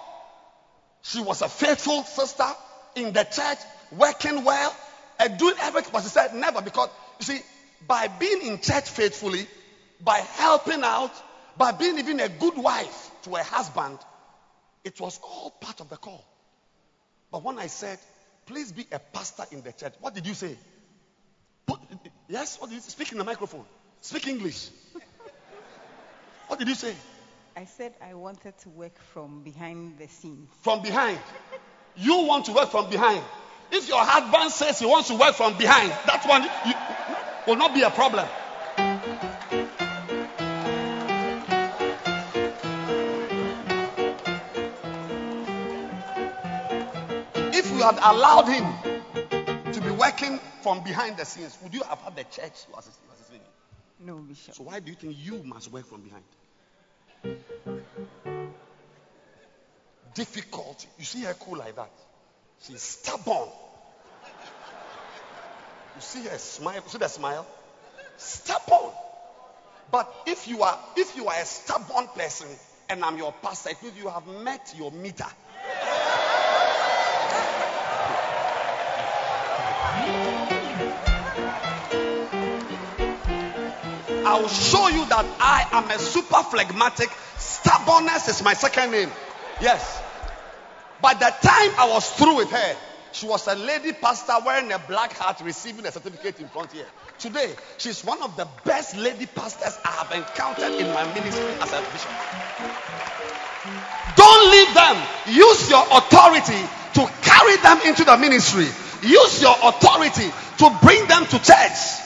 [1.02, 2.46] She was a faithful sister
[2.94, 3.58] in the church,
[3.90, 4.74] working well,
[5.18, 5.90] and doing everything.
[5.92, 6.88] But she said, never, because
[7.20, 7.40] you see,
[7.86, 9.46] by being in church faithfully,
[10.00, 11.12] by helping out,
[11.56, 13.98] by being even a good wife to a husband,
[14.84, 16.24] it was all part of the call.
[17.30, 17.98] But when I said,
[18.46, 20.56] please be a pastor in the church, what did you say?
[21.66, 21.80] Put,
[22.28, 22.60] yes?
[22.60, 22.90] What did you say?
[22.90, 23.64] Speak in the microphone.
[24.00, 24.68] Speak English.
[26.48, 26.94] what did you say?
[27.56, 30.48] I said I wanted to work from behind the scenes.
[30.62, 31.18] From behind.
[31.96, 33.22] You want to work from behind.
[33.70, 36.74] If your husband says he wants to work from behind, that one you,
[37.46, 38.26] will not be a problem.
[47.84, 48.64] Had allowed him
[49.74, 53.40] to be working from behind the scenes, would you have had the church you assisting?
[54.00, 54.54] No, Bishop.
[54.54, 56.24] So why do you think you must work from behind?
[60.14, 60.88] Difficulty.
[60.98, 61.90] You see her cool like that.
[62.66, 63.48] She's stubborn.
[65.96, 66.76] You see her smile.
[66.76, 67.46] You see the smile?
[68.16, 68.92] Stubborn.
[69.90, 72.48] But if you are if you are a stubborn person
[72.88, 75.26] and I'm your pastor, it means you have met your meter.
[84.26, 87.08] I will show you that I am a super phlegmatic.
[87.36, 89.10] Stubbornness is my second name.
[89.60, 90.02] Yes.
[91.00, 92.76] By the time I was through with her,
[93.12, 96.86] she was a lady pastor wearing a black hat, receiving a certificate in front here.
[97.18, 101.72] Today, she's one of the best lady pastors I have encountered in my ministry as
[101.72, 102.10] a bishop.
[104.16, 104.96] Don't leave them.
[105.28, 106.58] Use your authority
[106.94, 108.66] to carry them into the ministry.
[109.04, 112.02] Use your authority to bring them to church.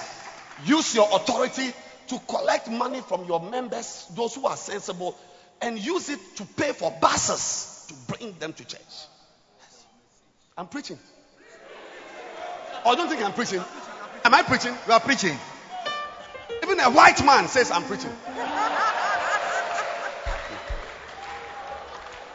[0.64, 1.72] Use your authority
[2.08, 5.16] to collect money from your members, those who are sensible,
[5.60, 8.80] and use it to pay for buses to bring them to church.
[10.56, 10.98] I'm preaching.
[12.84, 13.62] Or oh, don't think I'm preaching.
[14.24, 14.74] Am I preaching?
[14.86, 15.36] You are preaching.
[16.62, 18.10] Even a white man says I'm preaching.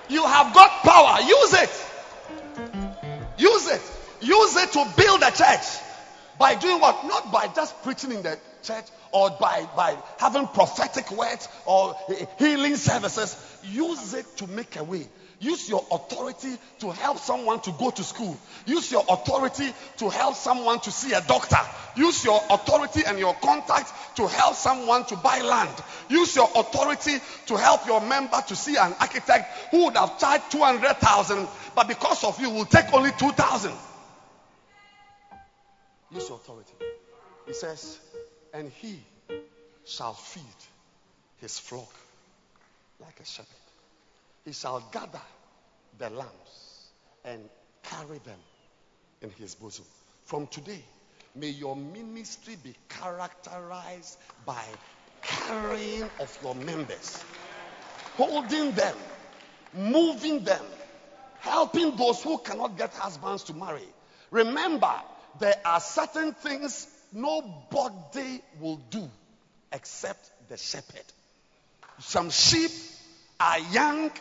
[0.10, 1.22] You have got power.
[1.22, 1.86] Use it.
[3.38, 3.82] Use it.
[4.24, 5.80] Use it to build a church.
[6.40, 7.06] By doing what?
[7.06, 11.96] Not by just preaching in the church or by, by having prophetic words or
[12.40, 13.36] healing services.
[13.64, 15.08] Use it to make a way.
[15.40, 18.38] Use your authority to help someone to go to school.
[18.66, 21.58] Use your authority to help someone to see a doctor.
[21.98, 25.76] Use your authority and your contact to help someone to buy land.
[26.08, 27.18] Use your authority
[27.48, 31.46] to help your member to see an architect who would have charged 200,000
[31.76, 33.74] but because of you will take only 2,000.
[36.14, 36.74] Use your authority.
[37.48, 38.00] He says,
[38.54, 39.00] and he
[39.86, 40.44] shall feed
[41.38, 41.94] his flock
[43.00, 43.48] like a shepherd.
[44.46, 45.22] He shall gather
[45.98, 46.90] the lambs
[47.26, 47.50] and
[47.84, 48.40] carry them
[49.22, 49.86] in his bosom.
[50.26, 50.84] From today,
[51.36, 54.64] may your ministry be characterized by
[55.22, 57.24] carrying of your members,
[58.16, 58.96] holding them,
[59.74, 60.64] moving them,
[61.40, 63.88] helping those who cannot get husbands to marry.
[64.32, 64.94] Remember,
[65.40, 69.10] there are certain things nobody will do
[69.72, 71.04] except the shepherd.
[72.00, 72.72] Some sheep
[73.40, 74.12] are young,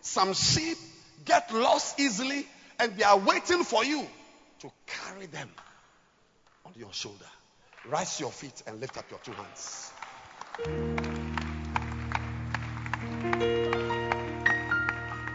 [0.00, 0.78] some sheep
[1.24, 2.46] get lost easily,
[2.78, 4.06] and they are waiting for you
[4.60, 5.48] to carry them
[6.64, 7.26] on your shoulder.
[7.88, 9.92] Rise your feet and lift up your two hands.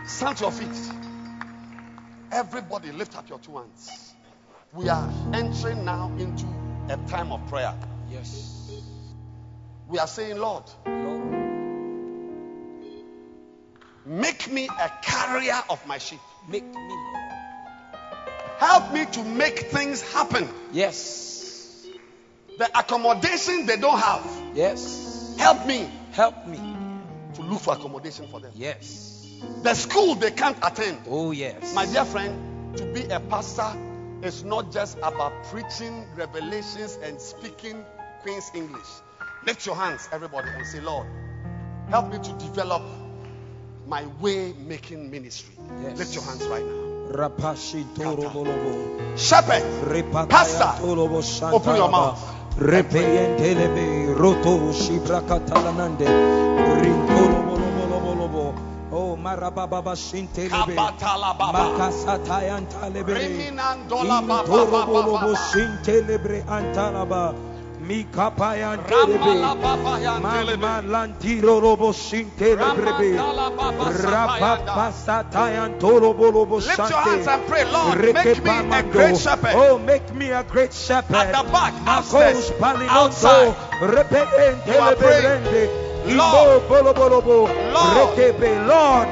[0.07, 0.93] Stand your feet.
[2.31, 4.13] Everybody, lift up your two hands.
[4.73, 6.45] We are entering now into
[6.89, 7.73] a time of prayer.
[8.09, 8.69] Yes.
[9.87, 11.23] We are saying, Lord, Lord,
[14.05, 16.19] make me a carrier of my sheep.
[16.49, 16.95] Make me.
[18.57, 20.47] Help me to make things happen.
[20.73, 21.85] Yes.
[22.57, 24.25] The accommodation they don't have.
[24.53, 25.35] Yes.
[25.37, 26.57] Help me Help me.
[27.35, 28.51] to look for accommodation for them.
[28.55, 29.39] Yes.
[29.61, 30.97] The school they can't attend.
[31.07, 31.73] Oh, yes.
[31.75, 33.71] My dear friend, to be a pastor
[34.27, 37.83] is not just about preaching revelations and speaking
[38.21, 38.87] Queen's English.
[39.45, 41.07] Lift your hands, everybody, and say, Lord,
[41.89, 42.83] help me to develop
[43.87, 45.55] my way making ministry.
[45.81, 45.97] Yes.
[45.97, 46.87] Lift your hands right now.
[48.29, 49.17] Bolobo.
[49.17, 49.63] Shepherd,
[50.29, 50.83] Pastor,
[51.53, 52.19] open your mouth.
[59.27, 60.75] Marababa shintelebe.
[60.75, 61.75] Kabatalababa.
[61.75, 63.11] Makasatayan talebe.
[63.11, 65.49] Riminandola baba Intoro baba bolo bo baba.
[65.51, 67.35] shintelebre antalaba.
[67.77, 69.31] Mikapayan telebe.
[71.43, 73.11] robo shintelebrebe.
[73.19, 74.91] Ramandala baba Rapapa sapayanda.
[75.05, 76.09] satayan tolo
[76.57, 79.53] Lift your hands and pray, Lord, make me a great shepherd.
[79.55, 81.15] Oh, make me a great shepherd.
[81.15, 82.51] At the back, upstairs,
[82.89, 83.55] outside.
[84.67, 85.87] You are praying.
[86.15, 86.63] Lord.
[86.63, 87.37] Ibo bolo bolo bo.
[87.73, 88.17] Lord.
[88.67, 89.07] Lord.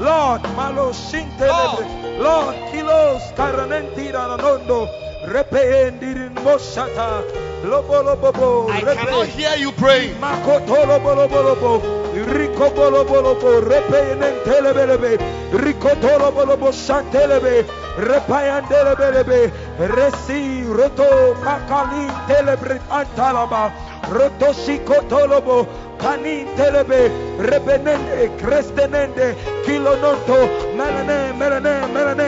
[0.00, 0.42] Lord.
[0.58, 1.86] Lord.
[2.18, 2.54] Lord.
[2.70, 4.88] Kilos karanenti ranondo.
[5.26, 7.24] Rependi moshata.
[7.64, 8.68] Lobo lobo bo.
[8.70, 10.14] I cannot hear you praying.
[10.20, 15.18] Makotolo bolo bolo Rico bolo bolo bo, repenen telebelebe,
[15.50, 17.66] Ricotolo bolo bo santelebe,
[17.98, 23.72] repayan telebelebe, resi roto makali telebre antalaba,
[24.10, 25.66] roto sikotolobo,
[25.98, 30.38] kanin telebe, rebenende, crestenende, kilononto,
[30.76, 32.26] melane, melane, melane,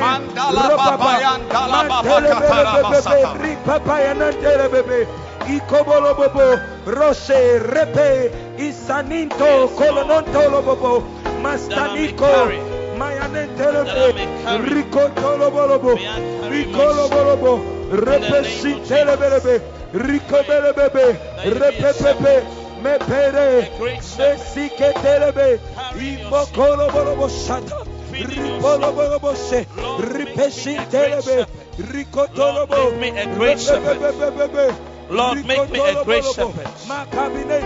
[0.68, 3.38] ropapa, babakaparabasata.
[3.42, 5.06] ripapayanantelebebe,
[5.46, 11.04] Ikobolobobo, Rose, Repe, Isaninto, Kolononto Lobobo,
[11.40, 12.50] Mastaniko,
[12.98, 14.26] Mayanentelebe,
[14.66, 15.94] Rico Tolobolobo,
[16.50, 17.62] Ricolobolobo,
[19.96, 22.44] Repe Sintelebelebe, Rico Belebebe, Repe Pepe,
[22.82, 25.60] Mepere, Mesike Telebe,
[25.96, 29.66] Imokolobo Shata, Ripolobolobo Se,
[35.08, 36.68] Ripe Sintelebe, Rico Tolobo, Lord, make me a great shepherd.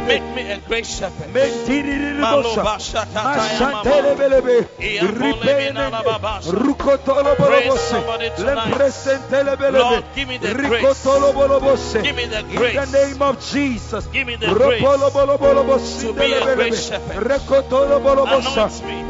[0.06, 1.34] Make me a great shepherd.
[1.34, 1.70] Me a great shepherd.
[1.70, 3.84] Mentiriribosa, Malobashatatayamama.
[3.84, 6.52] Mashantelebelebe, Iyabolemina Ripenende, lababasa.
[6.52, 8.70] Rukotolobolobose, Praise somebody tonight.
[8.70, 10.84] Lempresentelebelebe, Lord, give me the grace.
[10.84, 12.02] Rikotolobolobose.
[12.02, 14.06] Give me the In the name of Jesus.
[14.12, 14.82] Give me the grace
[16.02, 17.16] to be a great shepherd.
[18.30, 19.00] Anoint me.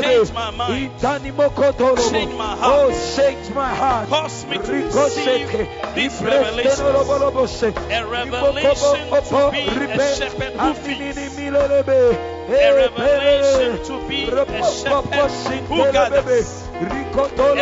[0.00, 0.90] Change my mind.
[1.00, 2.72] Change my heart.
[2.72, 4.08] Oh, change my heart.
[4.08, 5.48] Cause me to receive
[5.94, 11.18] these Ipresenolobolobose, A revelation to be a shepherd who feeds.
[11.18, 15.30] A revelation oh, to be a shepherd
[15.66, 16.68] who gathers.
[16.70, 16.84] A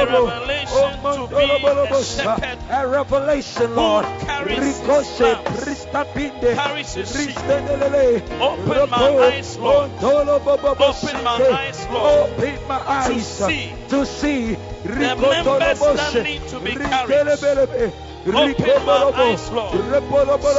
[0.04, 4.04] revelation to be a shepherd A revelation, Lord.
[4.20, 7.30] carries his Ricochet, Pristapinde, carries his sheep.
[7.30, 9.90] Ristenelele, Open my eyes, Lord.
[10.02, 16.72] Open my eyes, Lord, Open my eyes see to see members that need to be
[16.72, 18.07] carried.
[18.26, 19.72] Open my eyes, Lord.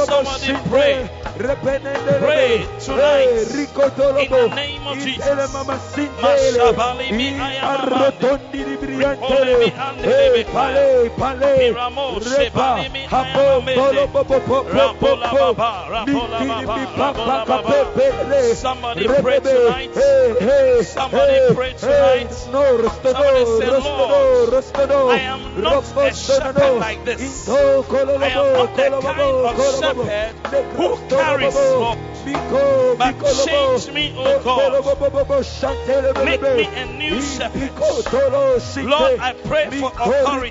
[0.06, 1.10] Somebody pray.
[2.80, 3.28] Tonight.
[4.20, 5.24] In the name of Jesus.
[5.24, 5.78] Intelemama
[6.20, 8.18] Mashabali mi I ayamamande.
[8.20, 13.74] Arrotondi Ripole mi andele Pale, Pale, Miramo, Shebali mi ayamamende.
[13.76, 18.54] Polo, Popo, Popo, Rapola baba, rapola baba, rapola baba.
[18.54, 19.94] Somebody pray tonight.
[19.94, 22.32] Hey, hey, Somebody pray tonight.
[22.32, 24.54] Somebody say, Lord,
[25.10, 27.46] I am not a shepherd like this.
[27.60, 30.10] I am not the kind of shepherd
[30.76, 31.54] who carries.
[32.98, 33.16] But
[33.46, 34.84] change me, O God.
[36.24, 37.60] Make me a new shepherd.
[37.60, 38.90] Biko, Tolo, Sinte.
[38.90, 40.50] Lord, I pray for authority.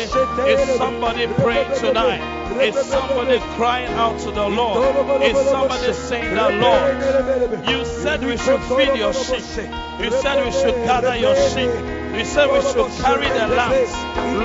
[0.47, 2.21] Is somebody praying tonight?
[2.61, 5.21] Is somebody crying out to the Lord?
[5.21, 9.69] Is somebody saying that, Lord, you said we should feed your sheep.
[9.99, 11.71] You said we should gather your sheep.
[12.15, 13.93] You said we should carry the lambs.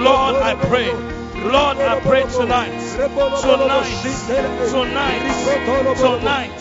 [0.05, 1.20] Lord, I pray.
[1.43, 3.41] Lord, I pray tonight, tonight,
[4.71, 5.21] tonight,
[5.97, 6.53] tonight,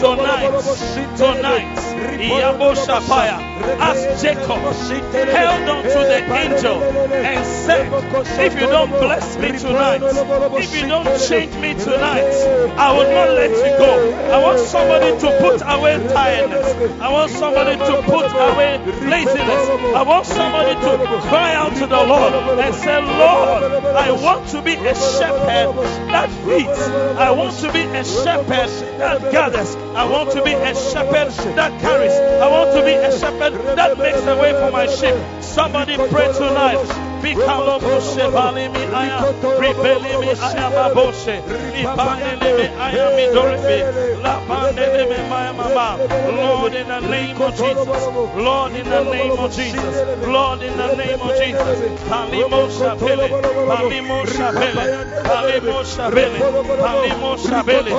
[0.00, 1.76] tonight, tonight,
[2.16, 3.38] Iyabo Shapaya,
[3.78, 4.56] as Jacob.
[4.56, 7.92] Held on to the angel and said,
[8.40, 12.32] If you don't bless me tonight, if you don't change me tonight,
[12.78, 14.14] I will not let you go.
[14.32, 17.00] I want somebody to put away tiredness.
[17.00, 19.68] I want somebody to put away laziness.
[19.94, 24.62] I want somebody to cry out to the Lord and say, Lord, I want to
[24.62, 25.76] be a shepherd
[26.12, 26.78] that feeds.
[27.18, 29.74] I want to be a shepherd that gathers.
[29.76, 32.12] I want to be a shepherd that carries.
[32.12, 35.14] I want to be a shepherd that makes a way for my sheep.
[35.42, 37.05] Somebody pray tonight.
[37.22, 39.18] Bikalo boshe balimi aya,
[39.60, 41.36] ribelimi aya baboshe,
[41.80, 43.78] ipanelimi aya midoribi,
[44.22, 45.98] la panelimi maya mama.
[46.36, 47.86] Lord, in the name of Jesus,
[48.36, 51.78] Lord, in the name of Jesus, Lord, in the name of Jesus,
[52.08, 53.28] palimo shapele,
[53.66, 54.84] palimo shapele,
[55.22, 56.30] palimo shapele,
[56.78, 57.90] palimo shapele.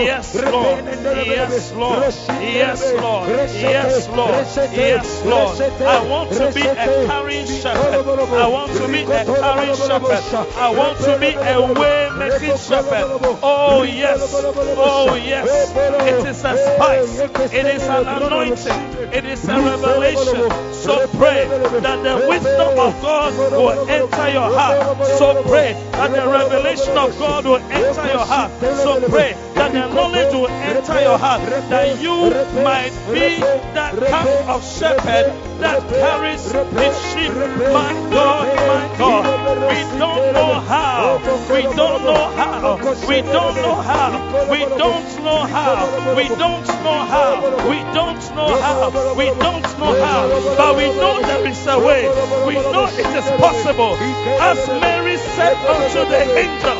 [0.00, 2.08] Yes, Lord, yes, Lord,
[2.40, 4.34] yes, Lord, yes, Lord,
[4.72, 5.60] yes, Lord.
[5.82, 6.74] I want to be a
[7.06, 7.94] carrying shepherd.
[8.30, 10.22] I want to be a carrying shepherd.
[10.56, 13.04] I want to be a way making shepherd.
[13.42, 14.32] Oh, yes.
[14.34, 15.72] Oh, yes.
[15.76, 17.20] It is a spice.
[17.52, 19.12] It is an anointing.
[19.12, 20.50] It is a revelation.
[20.72, 24.96] So pray that the wisdom of God will enter your heart.
[25.18, 28.50] So pray that the revelation of God will enter your heart.
[28.60, 31.42] So pray that the knowledge will enter your heart.
[31.68, 32.30] That you
[32.64, 33.36] might be
[33.76, 35.26] that kind of shepherd
[35.60, 37.32] that carries his sheep.
[37.68, 39.60] My God, my God.
[39.68, 41.18] We don't know how.
[41.52, 42.76] We don't know how.
[43.06, 44.50] We don't know how.
[44.50, 46.16] We don't know how.
[46.16, 47.68] We don't know how.
[47.68, 49.14] We don't know how.
[49.14, 50.56] We don't know how.
[50.56, 52.08] But we know there is a way.
[52.48, 53.96] We know it is possible.
[54.40, 56.78] As Mary said unto the angel,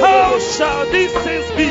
[0.00, 1.68] How shall these things be?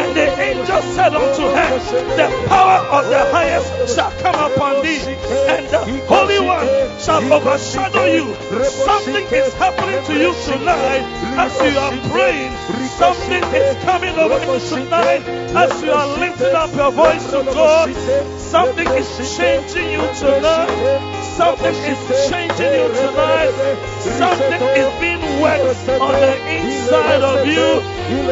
[0.00, 1.78] And the angel said unto her,
[2.16, 6.66] The power of the highest shall come upon thee, and the Holy One
[6.98, 8.34] shall overshadow you.
[8.64, 11.04] Something is happening to you tonight
[11.36, 12.52] as you are praying.
[12.96, 17.94] Something is coming over you tonight as you are lifting up your voice to God.
[18.38, 21.20] Something is changing you tonight.
[21.36, 23.52] Something is changing you tonight.
[24.00, 27.80] Something is being worked on the inside of you.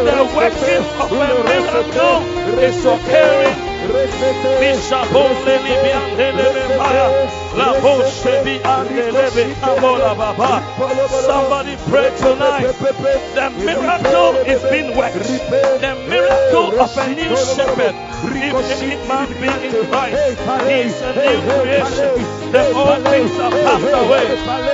[0.04, 2.18] The working of a miracle
[2.58, 3.56] is occurring.
[7.58, 7.64] Bishabole libiandelebe maya.
[7.64, 10.62] La boshe bi andelebe amola baba.
[11.26, 12.72] Somebody pray tonight.
[13.34, 15.26] The miracle is being worked.
[15.80, 17.94] The miracle of a new shepherd.
[18.20, 22.14] If any man be in Christ, he is a new creation.
[22.52, 24.26] The old things are passed away.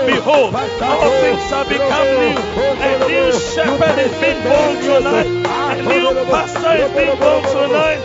[0.07, 2.37] Behold, all things have become new.
[2.81, 5.29] A new shepherd is being born tonight.
[5.45, 8.01] A new pastor is being born tonight.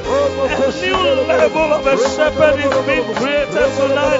[0.49, 4.19] A new level of a shepherd is being created tonight.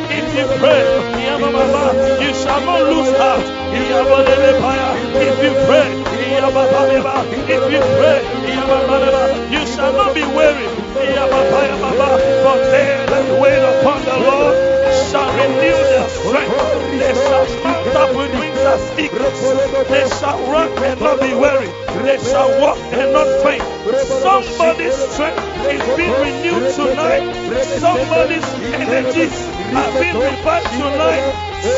[0.13, 0.83] If you pray,
[2.21, 3.45] you shall not lose heart.
[3.73, 5.87] If you pray,
[7.47, 8.19] if you pray,
[9.51, 10.67] you shall not be weary.
[12.43, 16.57] For they that wait upon the Lord shall renew their strength.
[16.99, 19.39] They shall mount up with wings as eagles.
[19.89, 21.71] They shall run and not be weary.
[22.03, 23.63] They shall walk and not faint.
[24.21, 27.25] Somebody's strength is being renewed tonight.
[27.79, 29.37] Somebody's energies
[29.73, 31.25] are being revived tonight.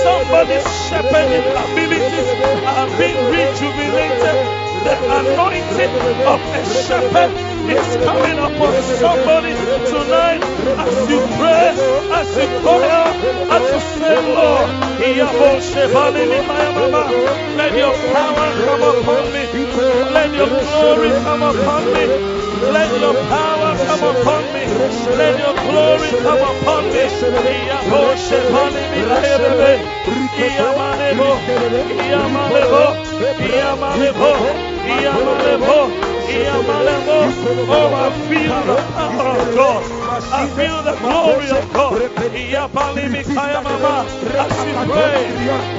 [0.03, 2.29] Somebody's shepherding abilities
[2.65, 4.72] are being rejuvenated.
[4.83, 5.95] The anointing
[6.27, 7.31] of a shepherd
[7.71, 9.53] is coming upon somebody
[9.87, 10.43] tonight
[10.83, 11.71] as you pray,
[12.11, 13.03] as you cry
[13.55, 14.69] as you say, Lord,
[17.57, 19.43] let your power come upon me.
[20.11, 22.05] Let your glory come upon me.
[22.71, 24.63] Let your power come upon me.
[25.17, 27.03] Let your glory come upon me.
[27.53, 29.71] Iyaboshe panimi ayebebe.
[37.69, 39.83] Oh, I feel the power of God.
[40.31, 42.01] I feel the glory of God.
[44.35, 45.23] As you pray,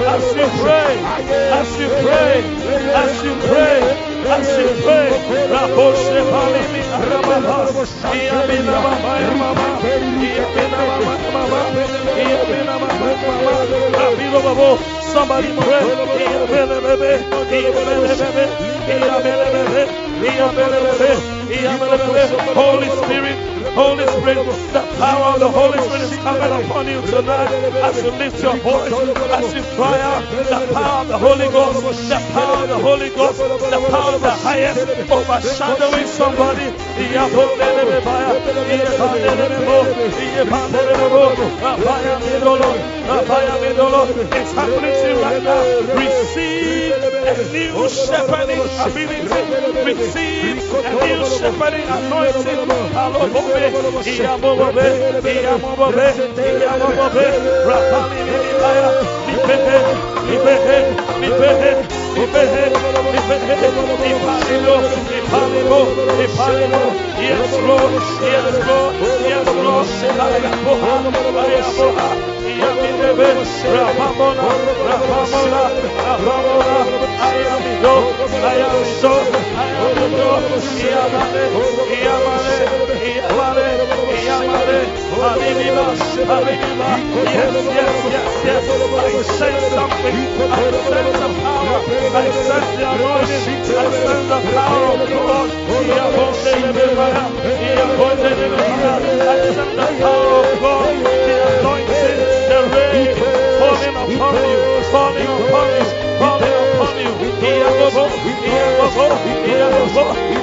[0.06, 0.92] as you pray,
[1.52, 2.40] as you pray,
[2.94, 3.80] as you pray,
[4.24, 5.08] as you pray.
[15.14, 15.82] Somebody pray.
[19.00, 20.03] Hallelujah.
[22.54, 23.36] Holy Spirit,
[23.74, 27.52] Holy Spirit, the power of the Holy Spirit is coming upon you tonight
[27.84, 32.08] as you lift your voice, as you cry out, the power of the Holy Ghost,
[32.08, 34.80] the power of the Holy Ghost, the power of the highest
[35.10, 36.72] overshadowing somebody.
[44.36, 45.62] It's happening to you right now.
[45.94, 49.28] Receive a new shepherding ability.
[49.84, 52.68] Receive a new shepherding anointing.
[52.94, 53.64] Alobobe.
[87.34, 89.13] Yes, yes, yes, yes.
[89.14, 90.10] I sense something.
[90.10, 91.78] I sense the power.
[91.78, 93.46] I sense the anointing.
[93.54, 95.50] I sense the power of God.
[95.50, 96.86] I sense the
[100.02, 100.98] power of God.
[101.24, 102.20] The anointing.
[102.50, 103.14] The rain
[103.60, 104.60] falling upon you.
[104.90, 105.86] Falling upon you.
[106.18, 107.12] Falling upon you.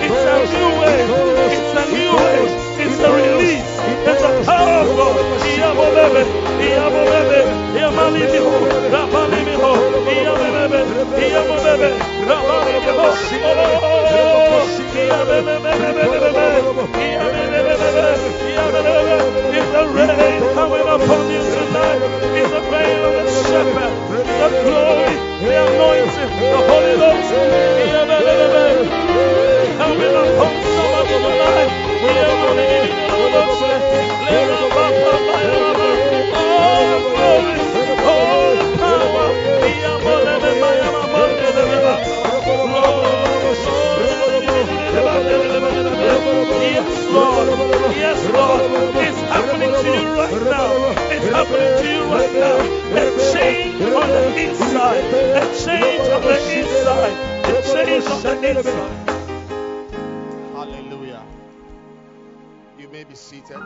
[0.03, 0.99] It's a new way.
[1.51, 2.70] It's a new way.
[3.01, 3.65] A release.
[4.05, 5.17] It's a power of God.
[5.41, 6.21] Iyabebebe.
[6.61, 7.39] Iyabobebe.
[8.93, 9.73] Rapalimiho.
[9.73, 10.05] Oh.
[15.01, 16.45] Iyabebebebebebe.
[17.01, 18.05] Iyabebebebebe.
[18.45, 19.17] Iyabebebe.
[19.57, 22.01] It's a rain coming upon you tonight.
[22.37, 23.93] It's a rain of the shepherd.
[24.41, 27.29] The glory, the anointing, the Holy Ghost.
[29.81, 30.70] Coming upon somebody
[31.19, 31.81] tonight.
[52.93, 55.03] The change on the inside.
[55.11, 55.41] The
[56.59, 57.15] inside.
[57.73, 59.00] Change on the inside.
[63.11, 63.59] Be seated.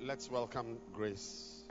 [0.00, 1.64] Let's welcome Grace.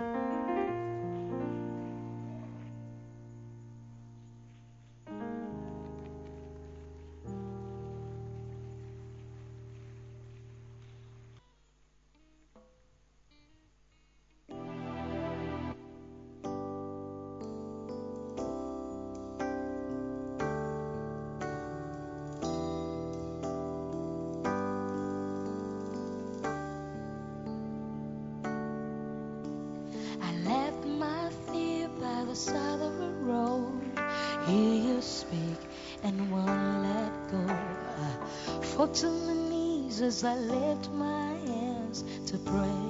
[40.21, 42.89] As I lift my hands to pray.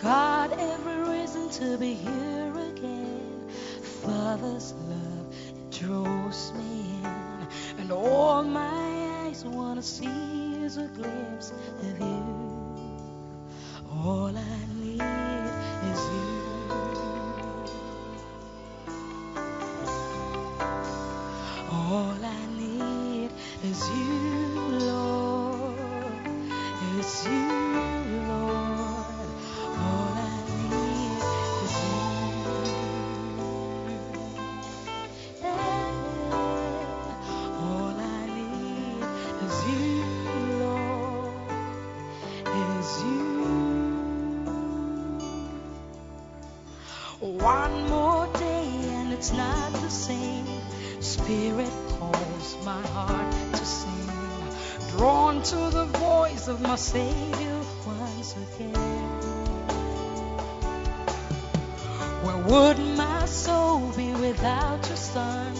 [0.00, 3.48] God, every reason to be here again.
[4.02, 5.34] Father's love
[5.70, 7.48] draws me in,
[7.78, 12.24] and all my eyes want to see is a glimpse of you.
[13.90, 15.02] All I need
[15.90, 16.42] is you.
[21.72, 22.31] All I
[23.64, 25.76] is you, Lord.
[26.98, 27.48] Is you,
[28.28, 29.28] Lord.
[29.84, 31.24] All I need
[31.64, 32.00] is you.
[35.42, 35.92] Yeah.
[37.42, 39.04] All I need
[39.46, 40.04] is you,
[40.60, 41.34] Lord.
[42.46, 43.30] Is you.
[47.20, 48.61] One more day
[49.22, 50.44] it's not the same.
[50.98, 54.10] Spirit calls my heart to sing,
[54.96, 59.20] drawn to the voice of my Savior once again.
[62.24, 65.54] Where would my soul be without your Son?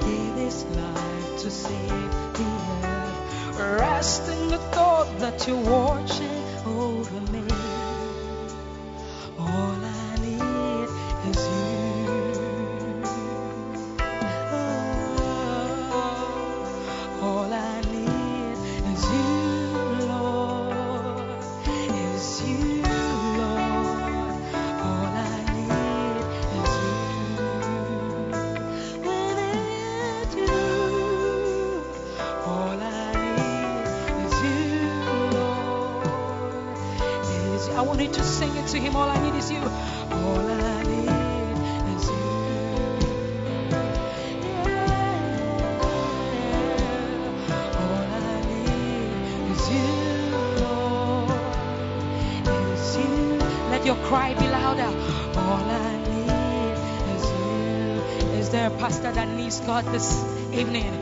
[0.00, 2.50] Gave his life to save the
[2.82, 3.80] earth.
[3.80, 6.37] Rest in the thought that you're watching.
[59.68, 60.24] God this
[60.54, 60.97] evening.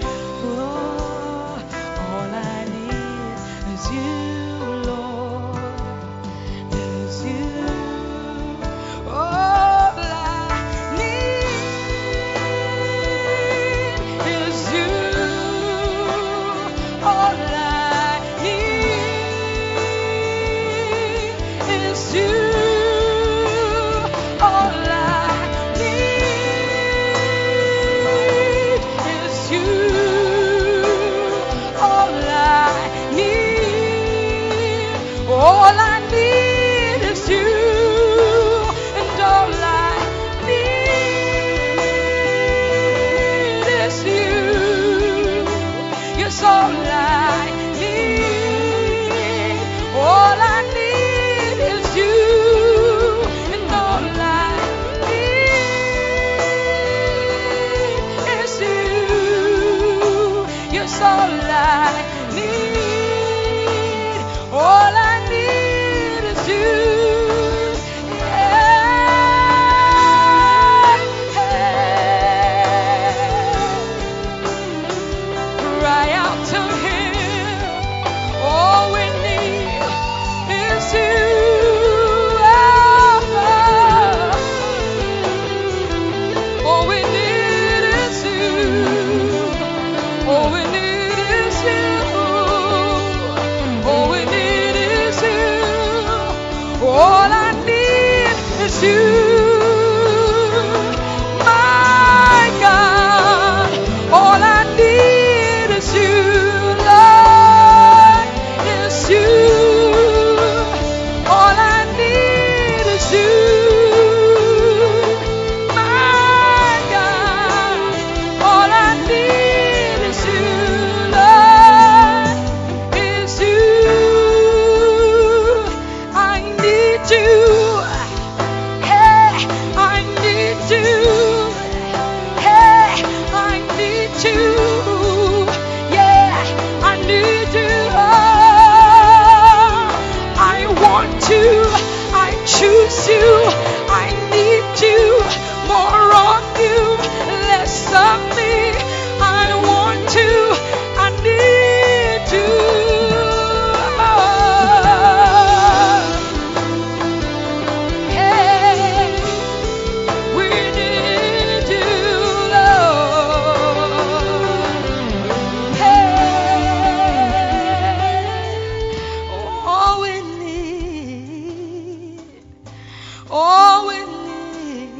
[173.28, 174.90] All we need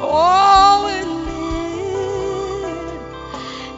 [0.02, 0.98] all we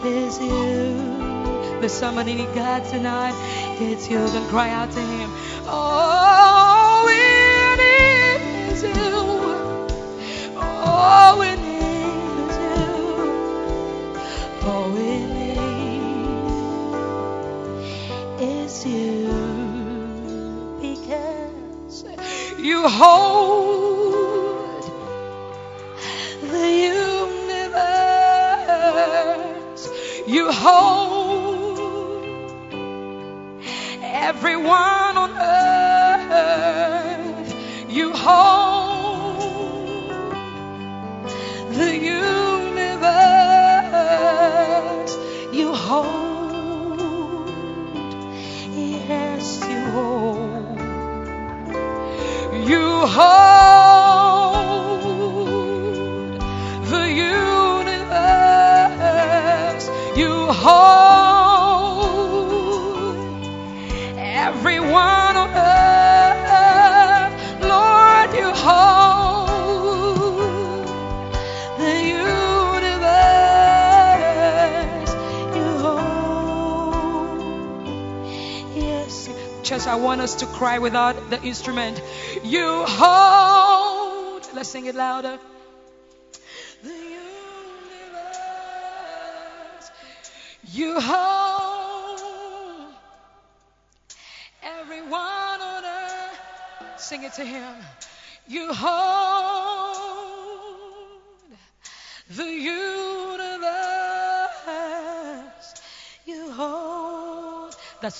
[0.03, 1.79] need is you.
[1.79, 3.35] There's somebody need God tonight.
[3.79, 4.17] It's you.
[4.17, 5.29] Then cry out to Him.
[5.67, 7.13] All we
[7.77, 9.10] need is you.
[80.79, 82.01] Without the instrument.
[82.43, 84.47] You hold.
[84.53, 85.39] Let's sing it louder.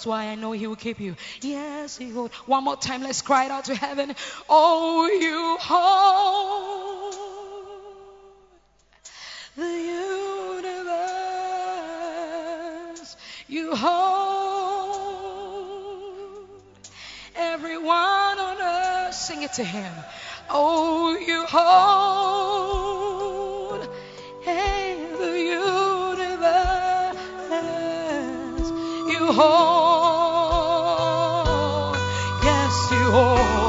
[0.02, 1.16] That's why I know He will keep you.
[1.42, 2.30] Yes, He will.
[2.48, 4.16] One more time, let's cry it out to heaven.
[4.50, 7.14] Oh, you hold
[9.56, 9.78] the
[12.98, 13.16] universe.
[13.48, 14.80] You hold
[17.36, 19.14] everyone on earth.
[19.14, 19.94] Sing it to Him.
[20.50, 22.82] Oh, you hold
[24.42, 26.32] hey, the universe.
[29.14, 29.81] You hold.
[33.14, 33.61] oh.